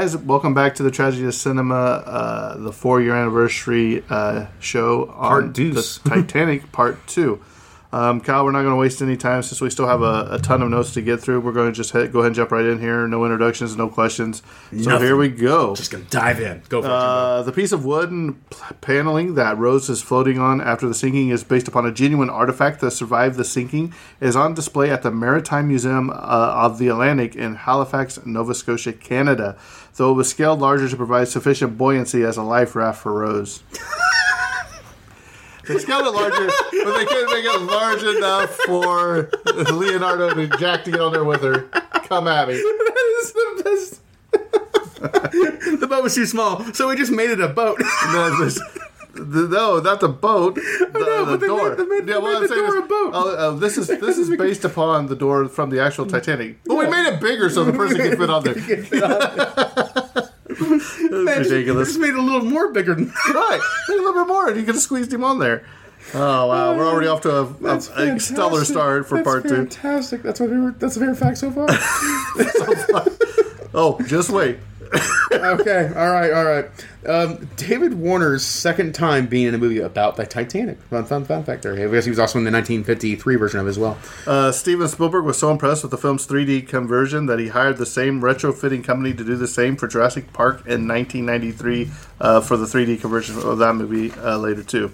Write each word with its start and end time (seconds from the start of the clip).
Guys, 0.00 0.16
welcome 0.16 0.54
back 0.54 0.76
to 0.76 0.84
the 0.84 0.92
Tragedy 0.92 1.24
of 1.26 1.34
Cinema, 1.34 1.74
uh, 1.74 2.56
the 2.56 2.72
four-year 2.72 3.16
anniversary 3.16 4.04
uh, 4.08 4.46
show 4.60 5.06
on 5.06 5.52
the 5.52 6.00
Titanic 6.04 6.70
Part 6.70 7.04
Two. 7.08 7.42
Um, 7.90 8.20
Kyle, 8.20 8.44
we're 8.44 8.52
not 8.52 8.62
going 8.62 8.74
to 8.74 8.78
waste 8.78 9.00
any 9.00 9.16
time 9.16 9.42
since 9.42 9.62
we 9.62 9.70
still 9.70 9.86
have 9.86 10.02
a, 10.02 10.28
a 10.32 10.38
ton 10.38 10.60
of 10.60 10.68
notes 10.68 10.92
to 10.92 11.00
get 11.00 11.20
through. 11.20 11.40
We're 11.40 11.52
going 11.52 11.72
to 11.72 11.76
just 11.76 11.92
head, 11.92 12.12
go 12.12 12.18
ahead 12.18 12.28
and 12.28 12.36
jump 12.36 12.52
right 12.52 12.66
in 12.66 12.78
here. 12.78 13.08
No 13.08 13.24
introductions, 13.24 13.76
no 13.76 13.88
questions. 13.88 14.42
So 14.70 14.76
Nothing. 14.90 15.06
here 15.06 15.16
we 15.16 15.28
go. 15.28 15.74
Just 15.74 15.90
gonna 15.90 16.04
dive 16.04 16.38
in. 16.40 16.62
Go 16.68 16.82
for 16.82 16.88
it. 16.88 16.92
Uh, 16.92 17.42
the 17.42 17.52
piece 17.52 17.72
of 17.72 17.86
wooden 17.86 18.34
p- 18.34 18.74
paneling 18.82 19.36
that 19.36 19.56
Rose 19.56 19.88
is 19.88 20.02
floating 20.02 20.38
on 20.38 20.60
after 20.60 20.86
the 20.86 20.94
sinking 20.94 21.30
is 21.30 21.44
based 21.44 21.66
upon 21.66 21.86
a 21.86 21.92
genuine 21.92 22.28
artifact 22.28 22.80
that 22.80 22.90
survived 22.90 23.36
the 23.36 23.44
sinking. 23.44 23.94
It 24.20 24.26
is 24.26 24.36
on 24.36 24.52
display 24.52 24.90
at 24.90 25.02
the 25.02 25.10
Maritime 25.10 25.68
Museum 25.68 26.10
uh, 26.10 26.14
of 26.14 26.78
the 26.78 26.88
Atlantic 26.88 27.36
in 27.36 27.54
Halifax, 27.54 28.18
Nova 28.26 28.54
Scotia, 28.54 28.92
Canada, 28.92 29.56
though 29.98 30.12
it 30.12 30.14
was 30.14 30.30
scaled 30.30 30.60
larger 30.60 30.88
to 30.88 30.96
provide 30.96 31.28
sufficient 31.28 31.76
buoyancy 31.76 32.24
as 32.24 32.36
a 32.36 32.42
life 32.42 32.74
raft 32.74 33.02
for 33.02 33.12
Rose. 33.12 33.62
They 35.68 35.78
scaled 35.78 36.06
it 36.06 36.10
larger, 36.14 36.46
but 36.82 36.96
they 36.96 37.04
couldn't 37.04 37.30
make 37.30 37.44
it 37.44 37.60
large 37.60 38.02
enough 38.02 38.50
for 38.64 39.28
Leonardo 39.70 40.32
to 40.32 40.48
jack 40.56 40.84
to 40.84 40.90
get 40.90 41.00
on 41.00 41.12
there 41.12 41.24
with 41.24 41.42
her. 41.42 41.64
Come 42.04 42.26
at 42.26 42.48
me. 42.48 42.54
that 42.54 43.20
is 43.20 43.32
the 43.32 43.62
best. 43.64 44.00
the 45.80 45.86
boat 45.86 46.02
was 46.02 46.14
too 46.14 46.24
small, 46.24 46.64
so 46.72 46.88
we 46.88 46.96
just 46.96 47.12
made 47.12 47.28
it 47.28 47.40
a 47.42 47.48
boat. 47.48 47.78
No, 48.06 48.42
this, 48.42 48.58
the, 49.30 49.48
no, 49.48 49.78
not 49.80 50.00
the 50.00 50.08
boat. 50.08 50.58
The, 50.98 50.98
know, 51.00 51.24
the 51.24 51.30
but 51.32 51.40
they 51.40 51.46
door. 51.46 51.70
made- 51.76 51.88
made- 51.88 52.06
made 52.06 52.14
I'm 52.16 52.42
the 52.42 52.48
saying 52.48 52.64
is- 52.64 52.74
a 52.74 52.80
boat. 52.82 53.10
Oh, 53.14 53.34
oh, 53.38 53.56
this 53.56 53.76
is 53.78 53.86
this 53.88 54.16
is 54.22 54.30
based 54.36 54.64
upon 54.64 55.06
the 55.06 55.14
door 55.16 55.48
from 55.48 55.70
the 55.70 55.80
actual 55.80 56.06
Titanic. 56.06 56.62
But 56.64 56.76
we 56.76 56.86
made 56.86 57.06
it 57.12 57.20
bigger 57.20 57.48
so 57.50 57.64
the 57.64 57.72
person 57.72 57.98
can 57.98 58.16
fit 58.16 58.30
on 58.30 58.42
there. 58.44 58.54
That's 60.48 61.48
ridiculous. 61.50 61.88
Just 61.88 62.00
made 62.00 62.10
it 62.10 62.16
a 62.18 62.22
little 62.22 62.44
more 62.44 62.72
bigger 62.72 62.94
than 62.94 63.08
right, 63.28 63.60
Maybe 63.88 63.98
a 64.00 64.02
little 64.02 64.24
bit 64.24 64.28
more, 64.28 64.48
and 64.48 64.56
you 64.56 64.64
could 64.64 64.74
have 64.74 64.82
squeezed 64.82 65.12
him 65.12 65.22
on 65.24 65.38
there. 65.38 65.64
Oh 66.14 66.46
wow, 66.46 66.76
we're 66.76 66.84
uh, 66.86 66.90
already 66.90 67.06
off 67.08 67.20
to 67.22 67.30
a, 67.30 67.44
a, 67.64 67.76
a 68.16 68.20
stellar 68.20 68.64
start 68.64 69.06
for 69.08 69.22
part 69.22 69.42
two. 69.44 69.56
Fantastic. 69.56 70.22
That's 70.22 70.40
what 70.40 70.78
that's 70.80 70.96
a 70.96 71.00
favorite 71.00 71.16
fact 71.16 71.38
so 71.38 71.50
far. 71.50 71.66
Oh, 73.74 73.98
just 74.06 74.30
wait. 74.30 74.58
Okay, 75.32 75.92
all 75.94 76.10
right, 76.10 76.32
all 76.32 76.44
right. 76.44 76.66
Um, 77.06 77.48
David 77.56 77.94
Warner's 77.94 78.44
second 78.44 78.94
time 78.94 79.26
being 79.26 79.46
in 79.46 79.54
a 79.54 79.58
movie 79.58 79.78
about 79.78 80.16
the 80.16 80.26
Titanic. 80.26 80.80
Fun, 80.82 81.04
fun, 81.04 81.24
fun 81.24 81.44
fact 81.44 81.62
there. 81.62 81.74
I 81.74 81.90
guess 81.90 82.04
he 82.04 82.10
was 82.10 82.18
also 82.18 82.38
in 82.38 82.44
the 82.44 82.50
1953 82.50 83.36
version 83.36 83.60
of 83.60 83.66
it 83.66 83.70
as 83.70 83.78
well. 83.78 83.96
Uh, 84.26 84.52
Steven 84.52 84.88
Spielberg 84.88 85.24
was 85.24 85.38
so 85.38 85.50
impressed 85.50 85.82
with 85.82 85.90
the 85.90 85.98
film's 85.98 86.26
3D 86.26 86.68
conversion 86.68 87.26
that 87.26 87.38
he 87.38 87.48
hired 87.48 87.76
the 87.76 87.86
same 87.86 88.20
retrofitting 88.20 88.84
company 88.84 89.14
to 89.14 89.24
do 89.24 89.36
the 89.36 89.48
same 89.48 89.76
for 89.76 89.86
Jurassic 89.86 90.32
Park 90.32 90.66
in 90.66 90.88
1993 90.88 91.90
uh, 92.20 92.40
for 92.40 92.56
the 92.56 92.66
3D 92.66 93.00
conversion 93.00 93.36
of 93.38 93.58
that 93.58 93.74
movie 93.74 94.12
uh, 94.20 94.36
later 94.36 94.62
too. 94.62 94.92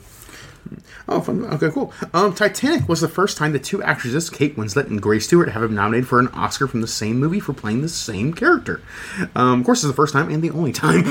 Oh, 1.09 1.21
fun. 1.21 1.45
Okay, 1.45 1.71
cool. 1.71 1.93
Um, 2.13 2.35
Titanic 2.35 2.89
was 2.89 3.01
the 3.01 3.09
first 3.09 3.37
time 3.37 3.53
the 3.53 3.59
two 3.59 3.83
actresses, 3.83 4.31
Kate 4.31 4.57
Winslet 4.57 4.87
and 4.87 5.01
Grace 5.01 5.27
Stuart, 5.27 5.51
have 5.51 5.63
been 5.63 5.75
nominated 5.75 6.09
for 6.09 6.19
an 6.19 6.29
Oscar 6.29 6.67
from 6.67 6.81
the 6.81 6.87
same 6.87 7.19
movie 7.19 7.41
for 7.41 7.53
playing 7.53 7.83
the 7.83 7.89
same 7.89 8.33
character. 8.33 8.81
Um, 9.35 9.61
of 9.61 9.67
course, 9.67 9.83
it's 9.83 9.91
the 9.91 9.97
first 9.97 10.13
time 10.13 10.31
and 10.31 10.43
the 10.43 10.51
only 10.51 10.73
time. 10.73 11.05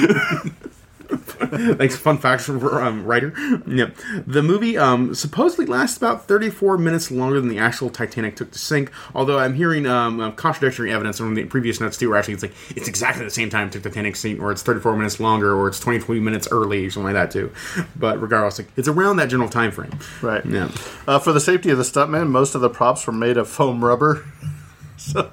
Thanks, 1.77 1.95
fun 1.95 2.17
facts 2.17 2.45
for 2.45 2.81
um, 2.81 3.05
writer. 3.05 3.33
Yeah, 3.67 3.91
the 4.25 4.41
movie 4.41 4.77
um, 4.77 5.13
supposedly 5.13 5.65
lasts 5.65 5.97
about 5.97 6.27
34 6.27 6.77
minutes 6.77 7.11
longer 7.11 7.39
than 7.39 7.49
the 7.49 7.59
actual 7.59 7.89
Titanic 7.89 8.35
took 8.35 8.51
to 8.51 8.59
sink. 8.59 8.91
Although 9.13 9.39
I'm 9.39 9.53
hearing 9.53 9.85
um, 9.85 10.19
uh, 10.19 10.31
contradictory 10.31 10.91
evidence 10.91 11.17
from 11.17 11.35
the 11.35 11.45
previous 11.45 11.79
notes 11.79 11.97
too, 11.97 12.09
where 12.09 12.17
actually 12.17 12.35
it's 12.35 12.43
like 12.43 12.53
it's 12.75 12.87
exactly 12.87 13.23
the 13.23 13.31
same 13.31 13.49
time 13.49 13.67
it 13.67 13.73
took 13.73 13.83
Titanic 13.83 14.15
to 14.15 14.19
sink, 14.19 14.41
or 14.41 14.51
it's 14.51 14.63
34 14.63 14.95
minutes 14.95 15.19
longer, 15.19 15.53
or 15.53 15.67
it's 15.67 15.79
23 15.79 16.19
minutes 16.19 16.47
early, 16.51 16.85
or 16.85 16.89
something 16.89 17.13
like 17.13 17.29
that 17.29 17.31
too. 17.31 17.51
But 17.95 18.21
regardless, 18.21 18.59
like, 18.59 18.69
it's 18.75 18.87
around 18.87 19.17
that 19.17 19.29
general 19.29 19.49
time 19.49 19.71
frame. 19.71 19.97
Right. 20.21 20.45
Yeah. 20.45 20.71
Uh, 21.07 21.19
for 21.19 21.33
the 21.33 21.41
safety 21.41 21.69
of 21.69 21.77
the 21.77 21.83
stuntmen, 21.83 22.29
most 22.29 22.55
of 22.55 22.61
the 22.61 22.69
props 22.69 23.05
were 23.05 23.13
made 23.13 23.37
of 23.37 23.47
foam 23.47 23.83
rubber. 23.83 24.25
so 24.97 25.29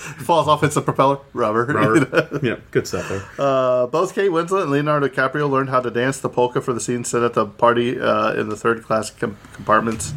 falls 0.18 0.48
off, 0.48 0.62
hits 0.62 0.74
the 0.74 0.82
propeller. 0.82 1.18
Rubber. 1.32 2.38
Yeah, 2.42 2.56
good 2.70 2.86
stuff 2.86 3.08
there. 3.08 3.22
Uh, 3.38 3.86
both 3.86 4.14
Kate 4.14 4.30
Winslet 4.30 4.62
and 4.62 4.70
Leonardo 4.70 5.08
DiCaprio 5.08 5.48
learned 5.50 5.68
how 5.68 5.80
to 5.80 5.90
dance 5.90 6.18
the 6.18 6.28
polka 6.28 6.60
for 6.60 6.72
the 6.72 6.80
scene 6.80 7.04
set 7.04 7.22
at 7.22 7.34
the 7.34 7.44
party 7.46 8.00
uh, 8.00 8.32
in 8.32 8.48
the 8.48 8.56
third 8.56 8.82
class 8.82 9.10
com- 9.10 9.36
compartments. 9.52 10.14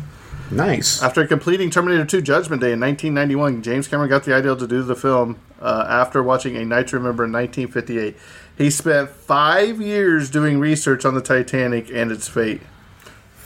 Nice. 0.52 1.02
After 1.02 1.26
completing 1.26 1.70
Terminator 1.70 2.06
2 2.06 2.22
Judgment 2.22 2.62
Day 2.62 2.74
in 2.74 2.80
1991, 2.80 3.62
James 3.64 3.88
Cameron 3.88 4.10
got 4.10 4.24
the 4.24 4.34
idea 4.34 4.56
to 4.56 4.68
do 4.68 4.84
the 4.84 4.96
film 4.96 5.40
uh, 5.60 5.86
after 5.90 6.22
watching 6.22 6.56
A 6.56 6.66
Night 6.66 6.88
to 6.90 6.98
Remember 6.98 7.26
in 7.26 7.32
1958. 7.32 8.16
He 8.58 8.70
spent 8.70 9.10
five 9.10 9.82
years 9.82 10.30
doing 10.30 10.60
research 10.60 11.06
on 11.06 11.16
the 11.16 11.22
Titanic 11.22 11.90
and 11.92 12.12
its 12.12 12.28
fate. 12.28 12.62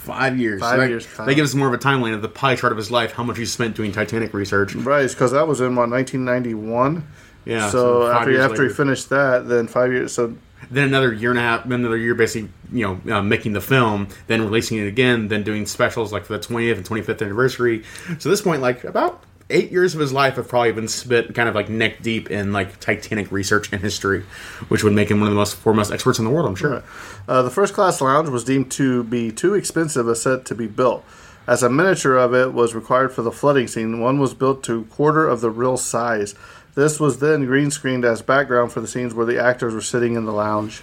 Five 0.08 0.40
years. 0.40 0.62
Five 0.62 0.80
that, 0.80 0.90
years. 0.90 1.08
That 1.18 1.36
gives 1.36 1.52
us 1.52 1.56
more 1.56 1.68
of 1.68 1.74
a 1.74 1.78
timeline 1.78 2.14
of 2.14 2.22
the 2.22 2.30
pie 2.30 2.56
chart 2.56 2.72
of 2.72 2.78
his 2.78 2.90
life, 2.90 3.12
how 3.12 3.24
much 3.24 3.38
he 3.38 3.46
spent 3.46 3.76
doing 3.76 3.92
Titanic 3.92 4.34
research. 4.34 4.74
Right, 4.76 5.10
because 5.10 5.32
that 5.32 5.48
was 5.48 5.62
in 5.62 5.76
what 5.76 5.90
1991. 5.90 7.08
Yeah. 7.46 7.70
so, 7.70 8.02
five 8.02 8.16
after 8.22 8.42
after 8.42 8.64
he 8.68 8.74
finished 8.74 9.10
that, 9.10 9.48
then 9.48 9.68
five 9.68 9.92
years. 9.92 10.14
So 10.14 10.36
then 10.70 10.88
another 10.88 11.14
year 11.14 11.30
and 11.30 11.40
a 11.40 11.42
half, 11.42 11.64
then 11.64 11.80
another 11.82 11.98
year 11.98 12.16
basically, 12.16 12.50
you 12.72 12.86
know, 12.86 13.16
uh, 13.16 13.22
making 13.22 13.54
the 13.54 13.62
film, 13.62 14.08
then 14.28 14.42
releasing 14.42 14.78
it 14.78 14.88
again, 14.88 15.28
then 15.28 15.44
doing 15.44 15.66
specials 15.66 16.12
like 16.12 16.26
for 16.26 16.38
the 16.38 16.40
20th 16.40 16.78
and 16.78 16.86
25th 16.86 17.22
anniversary. 17.22 17.84
So 18.08 18.14
at 18.14 18.22
this 18.22 18.42
point, 18.42 18.62
like 18.62 18.84
about 18.84 19.24
eight 19.50 19.72
years 19.72 19.94
of 19.94 20.00
his 20.00 20.12
life 20.12 20.36
have 20.36 20.48
probably 20.48 20.72
been 20.72 20.88
spent 20.88 21.34
kind 21.34 21.48
of 21.48 21.56
like 21.56 21.70
neck 21.70 22.02
deep 22.02 22.30
in 22.30 22.52
like 22.52 22.80
Titanic 22.80 23.32
research 23.32 23.72
and 23.72 23.82
history, 23.82 24.24
which 24.68 24.84
would 24.84 24.94
make 24.94 25.10
him 25.10 25.20
one 25.20 25.28
of 25.28 25.34
the 25.34 25.40
most 25.40 25.56
foremost 25.56 25.92
experts 25.92 26.20
in 26.20 26.26
the 26.26 26.32
world, 26.32 26.48
I'm 26.48 26.56
sure. 26.56 26.84
Uh, 27.28 27.42
the 27.42 27.50
first 27.50 27.74
class 27.74 28.02
lounge 28.02 28.30
was 28.30 28.44
deemed 28.44 28.72
to 28.72 29.04
be 29.04 29.32
too 29.32 29.54
expensive 29.54 30.08
a 30.08 30.16
set 30.16 30.46
to 30.46 30.56
be 30.56 30.68
built. 30.68 31.06
As 31.48 31.64
a 31.64 31.70
miniature 31.70 32.18
of 32.18 32.34
it 32.34 32.54
was 32.54 32.76
required 32.76 33.14
for 33.14 33.22
the 33.22 33.32
flooding 33.32 33.68
scene, 33.68 34.02
one 34.02 34.20
was 34.20 34.34
built 34.34 34.64
to 34.66 34.84
quarter 34.86 35.26
of 35.26 35.40
the 35.40 35.50
real 35.50 35.78
size. 35.78 36.36
This 36.76 37.00
was 37.00 37.20
then 37.20 37.46
green 37.46 37.72
screened 37.72 38.04
as 38.04 38.22
background 38.22 38.74
for 38.74 38.82
the 38.82 38.88
scenes 38.88 39.14
where 39.14 39.26
the 39.26 39.42
actors 39.42 39.74
were 39.74 39.82
sitting 39.82 40.16
in 40.16 40.26
the 40.26 40.34
lounge. 40.34 40.82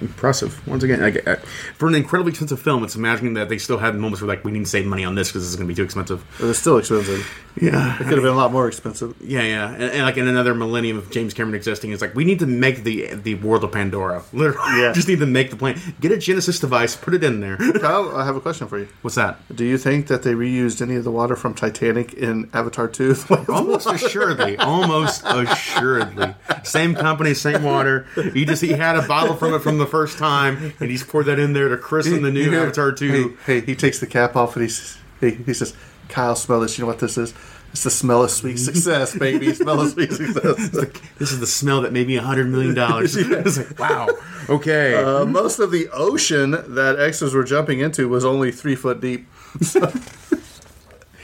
Impressive. 0.00 0.66
Once 0.66 0.82
again, 0.82 1.00
like, 1.00 1.26
uh, 1.26 1.36
for 1.76 1.86
an 1.88 1.94
incredibly 1.94 2.30
expensive 2.30 2.60
film, 2.60 2.82
it's 2.84 2.96
imagining 2.96 3.34
that 3.34 3.48
they 3.48 3.58
still 3.58 3.78
had 3.78 3.94
moments 3.94 4.20
where 4.20 4.28
like 4.28 4.44
we 4.44 4.50
need 4.50 4.60
to 4.64 4.66
save 4.66 4.86
money 4.86 5.04
on 5.04 5.14
this 5.14 5.28
because 5.28 5.42
this 5.42 5.50
is 5.50 5.56
going 5.56 5.68
to 5.68 5.72
be 5.72 5.76
too 5.76 5.84
expensive. 5.84 6.24
But 6.40 6.48
it's 6.48 6.58
still 6.58 6.78
expensive. 6.78 7.28
Yeah, 7.60 7.94
It 7.96 7.98
could 7.98 8.12
have 8.14 8.22
been 8.22 8.32
a 8.32 8.36
lot 8.36 8.50
more 8.50 8.66
expensive. 8.66 9.14
Yeah, 9.20 9.42
yeah, 9.42 9.70
and, 9.72 9.82
and 9.82 10.02
like 10.02 10.16
in 10.16 10.26
another 10.26 10.54
millennium 10.54 10.96
of 10.96 11.10
James 11.10 11.34
Cameron 11.34 11.54
existing, 11.54 11.92
it's 11.92 12.00
like 12.00 12.14
we 12.14 12.24
need 12.24 12.38
to 12.38 12.46
make 12.46 12.82
the 12.82 13.14
the 13.14 13.34
world 13.36 13.62
of 13.62 13.72
Pandora. 13.72 14.22
Literally, 14.32 14.80
Yeah. 14.80 14.92
just 14.92 15.06
need 15.06 15.18
to 15.20 15.26
make 15.26 15.50
the 15.50 15.56
plane. 15.56 15.78
Get 16.00 16.12
a 16.12 16.16
Genesis 16.16 16.58
device, 16.58 16.96
put 16.96 17.12
it 17.14 17.22
in 17.22 17.40
there. 17.40 17.56
Kyle, 17.80 18.16
I 18.16 18.24
have 18.24 18.36
a 18.36 18.40
question 18.40 18.68
for 18.68 18.78
you. 18.78 18.88
What's 19.02 19.16
that? 19.16 19.38
Do 19.54 19.64
you 19.64 19.76
think 19.78 20.06
that 20.08 20.22
they 20.22 20.32
reused 20.32 20.80
any 20.80 20.96
of 20.96 21.04
the 21.04 21.10
water 21.10 21.36
from 21.36 21.52
Titanic 21.54 22.14
in 22.14 22.48
Avatar 22.54 22.88
2? 22.88 23.16
Almost 23.48 23.86
assuredly, 23.86 24.56
almost 24.56 25.22
assuredly, 25.26 26.34
same 26.64 26.94
company, 26.94 27.34
same 27.34 27.62
water. 27.62 28.06
He 28.32 28.44
just 28.44 28.62
he 28.62 28.72
had 28.72 28.96
a 28.96 29.02
bottle 29.06 29.34
from 29.36 29.51
from 29.52 29.60
it 29.60 29.62
from 29.62 29.78
the 29.78 29.86
first 29.86 30.18
time, 30.18 30.72
and 30.80 30.90
he's 30.90 31.02
poured 31.04 31.26
that 31.26 31.38
in 31.38 31.52
there 31.52 31.68
to 31.68 31.76
christen 31.76 32.22
the 32.22 32.30
new 32.30 32.54
Avatar 32.54 32.92
two. 32.92 33.36
Hey, 33.46 33.60
hey, 33.60 33.66
he 33.66 33.74
takes 33.74 34.00
the 34.00 34.06
cap 34.06 34.36
off 34.36 34.56
and 34.56 34.62
he 34.62 34.68
says, 34.68 34.98
he, 35.20 35.30
he 35.30 35.54
says, 35.54 35.74
Kyle, 36.08 36.36
smell 36.36 36.60
this. 36.60 36.78
You 36.78 36.82
know 36.82 36.88
what 36.88 36.98
this 36.98 37.16
is? 37.16 37.34
It's 37.72 37.84
the 37.84 37.90
smell 37.90 38.22
of 38.22 38.30
sweet 38.30 38.58
success, 38.58 39.16
baby. 39.16 39.54
smell 39.54 39.80
of 39.80 39.90
sweet 39.90 40.12
success. 40.12 40.70
This 41.18 41.32
is 41.32 41.40
the 41.40 41.46
smell 41.46 41.80
that 41.82 41.92
made 41.92 42.06
me 42.06 42.16
a 42.16 42.22
hundred 42.22 42.48
million 42.48 42.74
dollars. 42.74 43.16
It's 43.16 43.56
like, 43.56 43.78
wow. 43.78 44.08
Okay. 44.50 44.94
Uh, 44.94 45.24
most 45.24 45.58
of 45.58 45.70
the 45.70 45.88
ocean 45.90 46.50
that 46.50 46.96
extras 46.98 47.32
were 47.34 47.44
jumping 47.44 47.80
into 47.80 48.08
was 48.08 48.26
only 48.26 48.52
three 48.52 48.74
foot 48.74 49.00
deep. 49.00 49.26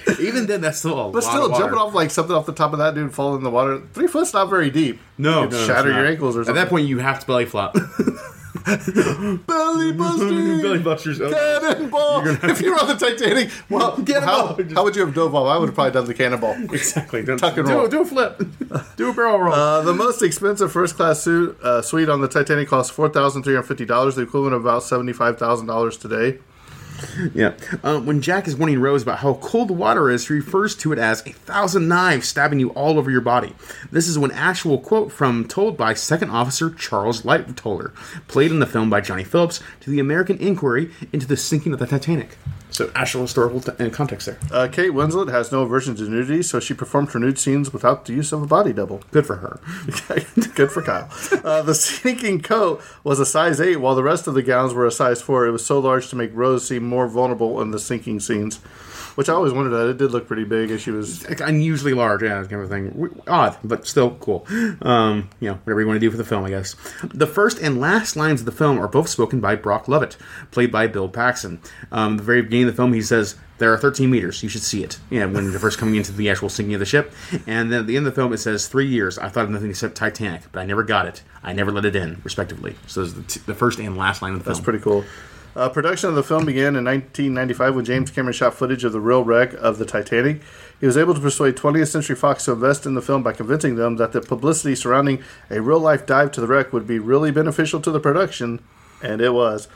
Even 0.20 0.46
then, 0.46 0.60
that's 0.60 0.78
still 0.78 1.08
a 1.08 1.12
But 1.12 1.22
still, 1.22 1.48
jumping 1.50 1.78
off 1.78 1.94
like 1.94 2.10
something 2.10 2.34
off 2.34 2.46
the 2.46 2.52
top 2.52 2.72
of 2.72 2.78
that 2.78 2.94
dude 2.94 3.12
falling 3.14 3.38
in 3.38 3.44
the 3.44 3.50
water, 3.50 3.82
three 3.92 4.06
foot's 4.06 4.32
not 4.32 4.48
very 4.50 4.70
deep. 4.70 5.00
No, 5.18 5.42
You 5.42 5.48
could 5.48 5.52
no, 5.56 5.66
shatter 5.66 5.88
it's 5.90 5.94
your 5.96 6.04
not. 6.04 6.10
ankles 6.12 6.36
or 6.36 6.44
something. 6.44 6.58
At 6.60 6.60
something. 6.60 6.64
that 6.64 6.70
point, 6.70 6.86
you 6.88 6.98
have 6.98 7.20
to 7.20 7.26
belly 7.26 7.44
flop. 7.46 7.74
belly 8.64 9.92
busting. 9.92 10.60
belly 10.62 10.78
busters. 10.78 11.20
Oh. 11.20 11.30
Cannonball! 11.60 12.26
if 12.50 12.60
you 12.60 12.72
were 12.72 12.80
on 12.80 12.88
the 12.88 12.94
Titanic, 12.94 13.50
well, 13.70 13.92
how, 13.96 14.02
Cannonball. 14.02 14.74
how 14.74 14.84
would 14.84 14.96
you 14.96 15.04
have 15.04 15.14
dove 15.14 15.34
off? 15.34 15.46
I 15.46 15.58
would 15.58 15.68
have 15.68 15.74
probably 15.74 15.92
done 15.92 16.06
the 16.06 16.14
cannonball. 16.14 16.52
Exactly. 16.74 17.22
Don't, 17.22 17.38
Tuck 17.38 17.56
and 17.56 17.66
do, 17.66 17.74
roll. 17.74 17.88
do 17.88 18.00
a 18.00 18.04
flip. 18.04 18.38
do 18.96 19.10
a 19.10 19.12
barrel 19.14 19.38
roll. 19.38 19.52
Uh, 19.52 19.82
the 19.82 19.94
most 19.94 20.22
expensive 20.22 20.72
first 20.72 20.96
class 20.96 21.20
suit 21.20 21.58
uh, 21.62 21.82
suite 21.82 22.08
on 22.08 22.20
the 22.20 22.28
Titanic 22.28 22.68
cost 22.68 22.92
four 22.92 23.08
thousand 23.08 23.42
three 23.42 23.54
hundred 23.54 23.66
fifty 23.68 23.84
dollars, 23.84 24.16
the 24.16 24.22
equivalent 24.22 24.54
of 24.54 24.62
about 24.64 24.82
seventy 24.82 25.12
five 25.12 25.38
thousand 25.38 25.66
dollars 25.66 25.96
today. 25.96 26.38
Yeah. 27.34 27.54
Um, 27.82 28.06
when 28.06 28.20
Jack 28.20 28.48
is 28.48 28.56
warning 28.56 28.80
Rose 28.80 29.02
about 29.02 29.18
how 29.18 29.34
cold 29.34 29.68
the 29.68 29.74
water 29.74 30.10
is, 30.10 30.26
he 30.26 30.34
refers 30.34 30.74
to 30.76 30.92
it 30.92 30.98
as 30.98 31.26
a 31.26 31.32
thousand 31.32 31.88
knives 31.88 32.28
stabbing 32.28 32.60
you 32.60 32.70
all 32.70 32.98
over 32.98 33.10
your 33.10 33.20
body. 33.20 33.54
This 33.90 34.08
is 34.08 34.16
an 34.16 34.32
actual 34.32 34.78
quote 34.78 35.12
from 35.12 35.46
told 35.46 35.76
by 35.76 35.94
Second 35.94 36.30
Officer 36.30 36.70
Charles 36.70 37.22
Lightoller, 37.22 37.94
played 38.26 38.50
in 38.50 38.58
the 38.58 38.66
film 38.66 38.90
by 38.90 39.00
Jonny 39.00 39.24
Phillips, 39.24 39.60
to 39.80 39.90
the 39.90 40.00
American 40.00 40.38
inquiry 40.38 40.90
into 41.12 41.26
the 41.26 41.36
sinking 41.36 41.72
of 41.72 41.78
the 41.78 41.86
Titanic. 41.86 42.36
So, 42.70 42.90
actual 42.94 43.22
historical 43.22 43.60
t- 43.60 43.72
uh, 43.82 43.90
context 43.90 44.26
there. 44.26 44.38
Uh, 44.52 44.68
Kate 44.70 44.92
Winslet 44.92 45.30
has 45.30 45.50
no 45.50 45.62
aversion 45.62 45.96
to 45.96 46.02
nudity, 46.02 46.42
so 46.42 46.60
she 46.60 46.74
performed 46.74 47.10
her 47.12 47.18
nude 47.18 47.38
scenes 47.38 47.72
without 47.72 48.04
the 48.04 48.12
use 48.12 48.30
of 48.30 48.42
a 48.42 48.46
body 48.46 48.72
double. 48.72 49.02
Good 49.10 49.26
for 49.26 49.36
her. 49.36 49.58
Good 50.54 50.70
for 50.70 50.82
Kyle. 50.82 51.08
Uh, 51.44 51.62
the 51.62 51.74
sinking 51.74 52.40
coat 52.42 52.82
was 53.02 53.18
a 53.20 53.26
size 53.26 53.60
8, 53.60 53.76
while 53.76 53.94
the 53.94 54.02
rest 54.02 54.26
of 54.26 54.34
the 54.34 54.42
gowns 54.42 54.74
were 54.74 54.86
a 54.86 54.92
size 54.92 55.22
4. 55.22 55.46
It 55.46 55.50
was 55.50 55.64
so 55.64 55.78
large 55.78 56.08
to 56.10 56.16
make 56.16 56.30
Rose 56.34 56.66
seem 56.68 56.84
more 56.84 57.08
vulnerable 57.08 57.60
in 57.62 57.70
the 57.70 57.78
sinking 57.78 58.20
scenes, 58.20 58.60
which 59.18 59.28
I 59.28 59.32
always 59.32 59.52
wondered 59.52 59.70
that. 59.70 59.88
It 59.88 59.96
did 59.96 60.12
look 60.12 60.28
pretty 60.28 60.44
big 60.44 60.70
as 60.70 60.80
she 60.80 60.92
was. 60.92 61.24
Unusually 61.40 61.92
large, 61.92 62.22
yeah, 62.22 62.40
kind 62.44 62.62
of 62.62 62.68
thing. 62.68 63.20
Odd, 63.26 63.56
but 63.64 63.84
still 63.84 64.12
cool. 64.20 64.46
Um, 64.80 65.28
you 65.40 65.48
know, 65.48 65.54
whatever 65.64 65.80
you 65.80 65.88
want 65.88 65.96
to 65.96 66.00
do 66.00 66.08
for 66.08 66.16
the 66.16 66.24
film, 66.24 66.44
I 66.44 66.50
guess. 66.50 66.76
The 67.02 67.26
first 67.26 67.58
and 67.58 67.80
last 67.80 68.14
lines 68.14 68.38
of 68.38 68.46
the 68.46 68.52
film 68.52 68.78
are 68.78 68.86
both 68.86 69.08
spoken 69.08 69.40
by 69.40 69.56
Brock 69.56 69.88
Lovett, 69.88 70.16
played 70.52 70.70
by 70.70 70.86
Bill 70.86 71.08
Paxton. 71.08 71.60
Um, 71.90 72.16
the 72.16 72.22
very 72.22 72.42
beginning 72.42 72.68
of 72.68 72.74
the 72.74 72.76
film, 72.76 72.92
he 72.92 73.02
says, 73.02 73.34
"There 73.58 73.72
are 73.72 73.76
13 73.76 74.08
meters. 74.08 74.44
You 74.44 74.48
should 74.48 74.62
see 74.62 74.84
it." 74.84 75.00
Yeah, 75.10 75.24
when 75.24 75.50
they're 75.50 75.58
first 75.58 75.78
coming 75.78 75.96
into 75.96 76.12
the 76.12 76.30
actual 76.30 76.48
sinking 76.48 76.74
of 76.74 76.78
the 76.78 76.86
ship, 76.86 77.12
and 77.48 77.72
then 77.72 77.80
at 77.80 77.86
the 77.88 77.96
end 77.96 78.06
of 78.06 78.14
the 78.14 78.20
film, 78.20 78.32
it 78.32 78.38
says, 78.38 78.68
three 78.68 78.86
years. 78.86 79.18
I 79.18 79.28
thought 79.30 79.46
of 79.46 79.50
nothing 79.50 79.70
except 79.70 79.96
Titanic, 79.96 80.42
but 80.52 80.60
I 80.60 80.64
never 80.64 80.84
got 80.84 81.06
it. 81.06 81.22
I 81.42 81.52
never 81.52 81.72
let 81.72 81.84
it 81.84 81.96
in, 81.96 82.20
respectively." 82.22 82.76
So, 82.86 83.04
the, 83.04 83.22
t- 83.24 83.40
the 83.46 83.54
first 83.54 83.80
and 83.80 83.96
last 83.96 84.22
line 84.22 84.34
of 84.34 84.38
the 84.38 84.44
film. 84.44 84.54
That's 84.54 84.64
pretty 84.64 84.78
cool. 84.78 85.04
Uh, 85.58 85.68
production 85.68 86.08
of 86.08 86.14
the 86.14 86.22
film 86.22 86.46
began 86.46 86.76
in 86.76 86.84
1995 86.84 87.74
when 87.74 87.84
James 87.84 88.12
Cameron 88.12 88.32
shot 88.32 88.54
footage 88.54 88.84
of 88.84 88.92
the 88.92 89.00
real 89.00 89.24
wreck 89.24 89.52
of 89.54 89.78
the 89.78 89.84
Titanic. 89.84 90.40
He 90.78 90.86
was 90.86 90.96
able 90.96 91.14
to 91.14 91.20
persuade 91.20 91.56
20th 91.56 91.88
Century 91.88 92.14
Fox 92.14 92.44
to 92.44 92.52
invest 92.52 92.86
in 92.86 92.94
the 92.94 93.02
film 93.02 93.24
by 93.24 93.32
convincing 93.32 93.74
them 93.74 93.96
that 93.96 94.12
the 94.12 94.20
publicity 94.20 94.76
surrounding 94.76 95.20
a 95.50 95.60
real 95.60 95.80
life 95.80 96.06
dive 96.06 96.30
to 96.30 96.40
the 96.40 96.46
wreck 96.46 96.72
would 96.72 96.86
be 96.86 97.00
really 97.00 97.32
beneficial 97.32 97.80
to 97.80 97.90
the 97.90 97.98
production, 97.98 98.62
and 99.02 99.20
it 99.20 99.34
was. 99.34 99.66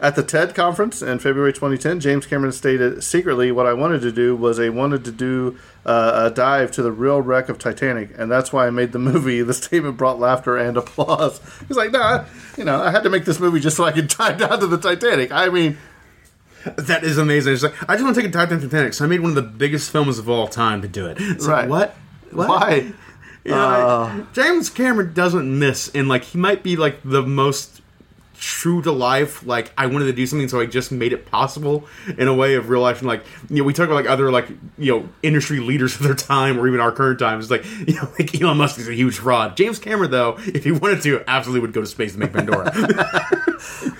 At 0.00 0.16
the 0.16 0.22
TED 0.22 0.54
conference 0.54 1.02
in 1.02 1.18
February 1.18 1.52
2010, 1.52 2.00
James 2.00 2.24
Cameron 2.26 2.52
stated 2.52 3.04
secretly, 3.04 3.52
"What 3.52 3.66
I 3.66 3.74
wanted 3.74 4.00
to 4.00 4.10
do 4.10 4.34
was 4.34 4.58
I 4.58 4.70
wanted 4.70 5.04
to 5.04 5.12
do 5.12 5.58
uh, 5.84 6.30
a 6.30 6.34
dive 6.34 6.70
to 6.72 6.82
the 6.82 6.90
real 6.90 7.20
wreck 7.20 7.50
of 7.50 7.58
Titanic, 7.58 8.10
and 8.16 8.30
that's 8.30 8.50
why 8.52 8.66
I 8.66 8.70
made 8.70 8.92
the 8.92 8.98
movie." 8.98 9.42
The 9.50 9.52
statement 9.54 9.98
brought 9.98 10.18
laughter 10.18 10.56
and 10.56 10.76
applause. 10.78 11.38
He's 11.68 11.76
like, 11.76 11.92
"Nah, 11.92 12.24
you 12.56 12.64
know, 12.64 12.82
I 12.82 12.90
had 12.90 13.02
to 13.02 13.10
make 13.10 13.26
this 13.26 13.38
movie 13.38 13.60
just 13.60 13.76
so 13.76 13.84
I 13.84 13.92
could 13.92 14.08
dive 14.18 14.38
down 14.38 14.58
to 14.60 14.66
the 14.66 14.78
Titanic." 14.78 15.32
I 15.32 15.48
mean, 15.50 15.76
That 16.64 17.04
is 17.04 17.18
amazing. 17.18 17.52
It's 17.54 17.62
like 17.62 17.74
I 17.88 17.94
just 17.94 18.04
want 18.04 18.14
to 18.16 18.22
take 18.22 18.30
a 18.30 18.32
dive 18.32 18.48
down 18.50 18.60
Titanic, 18.60 18.94
so 18.94 19.04
I 19.04 19.08
made 19.08 19.20
one 19.20 19.30
of 19.30 19.34
the 19.36 19.42
biggest 19.42 19.90
films 19.90 20.18
of 20.18 20.28
all 20.30 20.48
time 20.48 20.80
to 20.82 20.88
do 20.88 21.06
it. 21.06 21.18
It's 21.20 21.46
like, 21.46 21.62
Right. 21.62 21.68
what? 21.68 21.96
What? 22.32 22.48
why? 22.48 22.92
You 23.44 23.52
know, 23.52 24.12
like, 24.14 24.32
James 24.34 24.68
Cameron 24.70 25.12
doesn't 25.14 25.58
miss, 25.58 25.90
and 25.94 26.08
like 26.08 26.24
he 26.24 26.38
might 26.38 26.62
be 26.62 26.76
like 26.76 27.00
the 27.04 27.22
most 27.22 27.79
true 28.40 28.80
to 28.82 28.90
life. 28.90 29.46
Like 29.46 29.72
I 29.78 29.86
wanted 29.86 30.06
to 30.06 30.12
do 30.12 30.26
something, 30.26 30.48
so 30.48 30.60
I 30.60 30.66
just 30.66 30.90
made 30.90 31.12
it 31.12 31.26
possible 31.26 31.86
in 32.18 32.26
a 32.26 32.34
way 32.34 32.54
of 32.54 32.70
real 32.70 32.80
life. 32.80 32.98
And 32.98 33.06
like 33.06 33.24
you 33.48 33.58
know, 33.58 33.64
we 33.64 33.72
talk 33.72 33.86
about 33.86 33.96
like 33.96 34.06
other 34.06 34.32
like 34.32 34.48
you 34.78 34.92
know 34.92 35.08
industry 35.22 35.60
leaders 35.60 35.94
of 36.00 36.02
their 36.02 36.14
time 36.14 36.58
or 36.58 36.66
even 36.66 36.80
our 36.80 36.90
current 36.90 37.20
time. 37.20 37.38
It's 37.38 37.50
like 37.50 37.64
you 37.86 37.94
know, 37.94 38.10
like 38.18 38.40
Elon 38.40 38.56
Musk 38.56 38.80
is 38.80 38.88
a 38.88 38.94
huge 38.94 39.18
fraud. 39.18 39.56
James 39.56 39.78
Cameron, 39.78 40.10
though, 40.10 40.36
if 40.38 40.64
he 40.64 40.72
wanted 40.72 41.02
to, 41.02 41.22
absolutely 41.28 41.60
would 41.60 41.72
go 41.72 41.82
to 41.82 41.86
space 41.86 42.14
to 42.14 42.18
make 42.18 42.32
Pandora. 42.32 42.72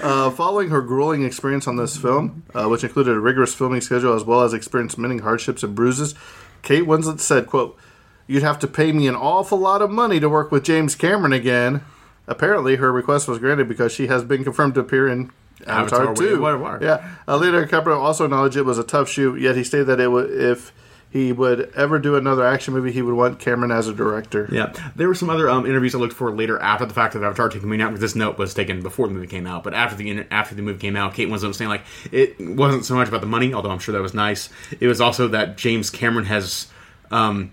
Uh, 0.03 0.31
following 0.31 0.71
her 0.71 0.81
grueling 0.81 1.23
experience 1.23 1.67
on 1.67 1.77
this 1.77 1.95
film, 1.95 2.43
uh, 2.55 2.67
which 2.67 2.83
included 2.83 3.15
a 3.15 3.21
rigorous 3.21 3.55
filming 3.55 3.83
schedule 3.83 4.15
as 4.15 4.25
well 4.25 4.41
as 4.41 4.55
experienced 4.55 4.97
many 4.97 5.19
hardships 5.19 5.63
and 5.63 5.75
bruises, 5.75 6.15
Kate 6.63 6.85
Winslet 6.85 7.21
said, 7.21 7.47
"quote 7.47 7.77
You'd 8.27 8.43
have 8.43 8.59
to 8.61 8.67
pay 8.67 8.93
me 8.93 9.07
an 9.07 9.15
awful 9.15 9.59
lot 9.59 9.83
of 9.83 9.91
money 9.91 10.19
to 10.19 10.31
work 10.31 10.51
with 10.51 10.65
James 10.65 10.95
Cameron 10.95 11.35
again." 11.35 11.83
Apparently, 12.31 12.77
her 12.77 12.93
request 12.93 13.27
was 13.29 13.39
granted 13.39 13.69
because 13.69 13.93
she 13.93 14.07
has 14.07 14.23
been 14.25 14.45
confirmed 14.45 14.75
to 14.75 14.81
appear 14.81 15.09
in 15.09 15.33
Avatar, 15.67 16.03
Avatar, 16.03 16.15
2. 16.15 16.35
of 16.35 16.41
Water, 16.41 16.59
Water. 16.59 16.79
Yeah. 16.81 17.17
Uh, 17.27 17.37
Leonardo 17.37 17.67
DiCaprio 17.67 17.97
also 17.97 18.25
acknowledged 18.25 18.57
it 18.57 18.63
was 18.63 18.79
a 18.79 18.85
tough 18.85 19.09
shoot, 19.09 19.41
yet 19.41 19.57
he 19.57 19.65
stated 19.65 19.89
that 19.89 20.01
it 20.01 20.09
would 20.09 20.31
if 20.31 20.73
he 21.11 21.33
would 21.33 21.73
ever 21.75 21.99
do 21.99 22.15
another 22.15 22.47
action 22.47 22.73
movie, 22.73 22.93
he 22.93 23.03
would 23.03 23.17
want 23.17 23.41
Cameron 23.41 23.73
as 23.73 23.89
a 23.89 23.93
director. 23.93 24.49
Yeah, 24.53 24.73
there 24.95 25.09
were 25.09 25.15
some 25.17 25.29
other 25.29 25.51
um, 25.51 25.67
interviews 25.67 25.93
I 25.93 25.99
looked 25.99 26.13
for 26.13 26.31
later 26.31 26.57
after 26.61 26.87
the 26.87 26.95
fact 26.95 27.15
that 27.15 27.25
Avatar 27.25 27.49
2 27.49 27.61
coming 27.61 27.83
out. 27.83 27.89
Because 27.89 28.01
this 28.01 28.15
note 28.15 28.39
was 28.39 28.55
taken 28.55 28.81
before 28.81 29.09
the 29.09 29.15
movie 29.15 29.27
came 29.27 29.47
out, 29.47 29.65
but 29.65 29.75
after 29.75 29.97
the 29.97 30.25
after 30.31 30.55
the 30.55 30.63
movie 30.63 30.79
came 30.79 30.95
out, 30.95 31.15
Kate 31.15 31.29
Winslet 31.29 31.49
was 31.49 31.57
saying 31.57 31.69
like 31.69 31.83
it 32.13 32.37
wasn't 32.39 32.85
so 32.85 32.95
much 32.95 33.09
about 33.09 33.23
the 33.23 33.27
money, 33.27 33.53
although 33.53 33.71
I'm 33.71 33.81
sure 33.81 33.93
that 33.93 34.03
was 34.03 34.15
nice. 34.15 34.49
It 34.79 34.87
was 34.87 35.01
also 35.01 35.27
that 35.29 35.57
James 35.57 35.91
Cameron 35.91 36.27
has 36.27 36.69
um, 37.11 37.51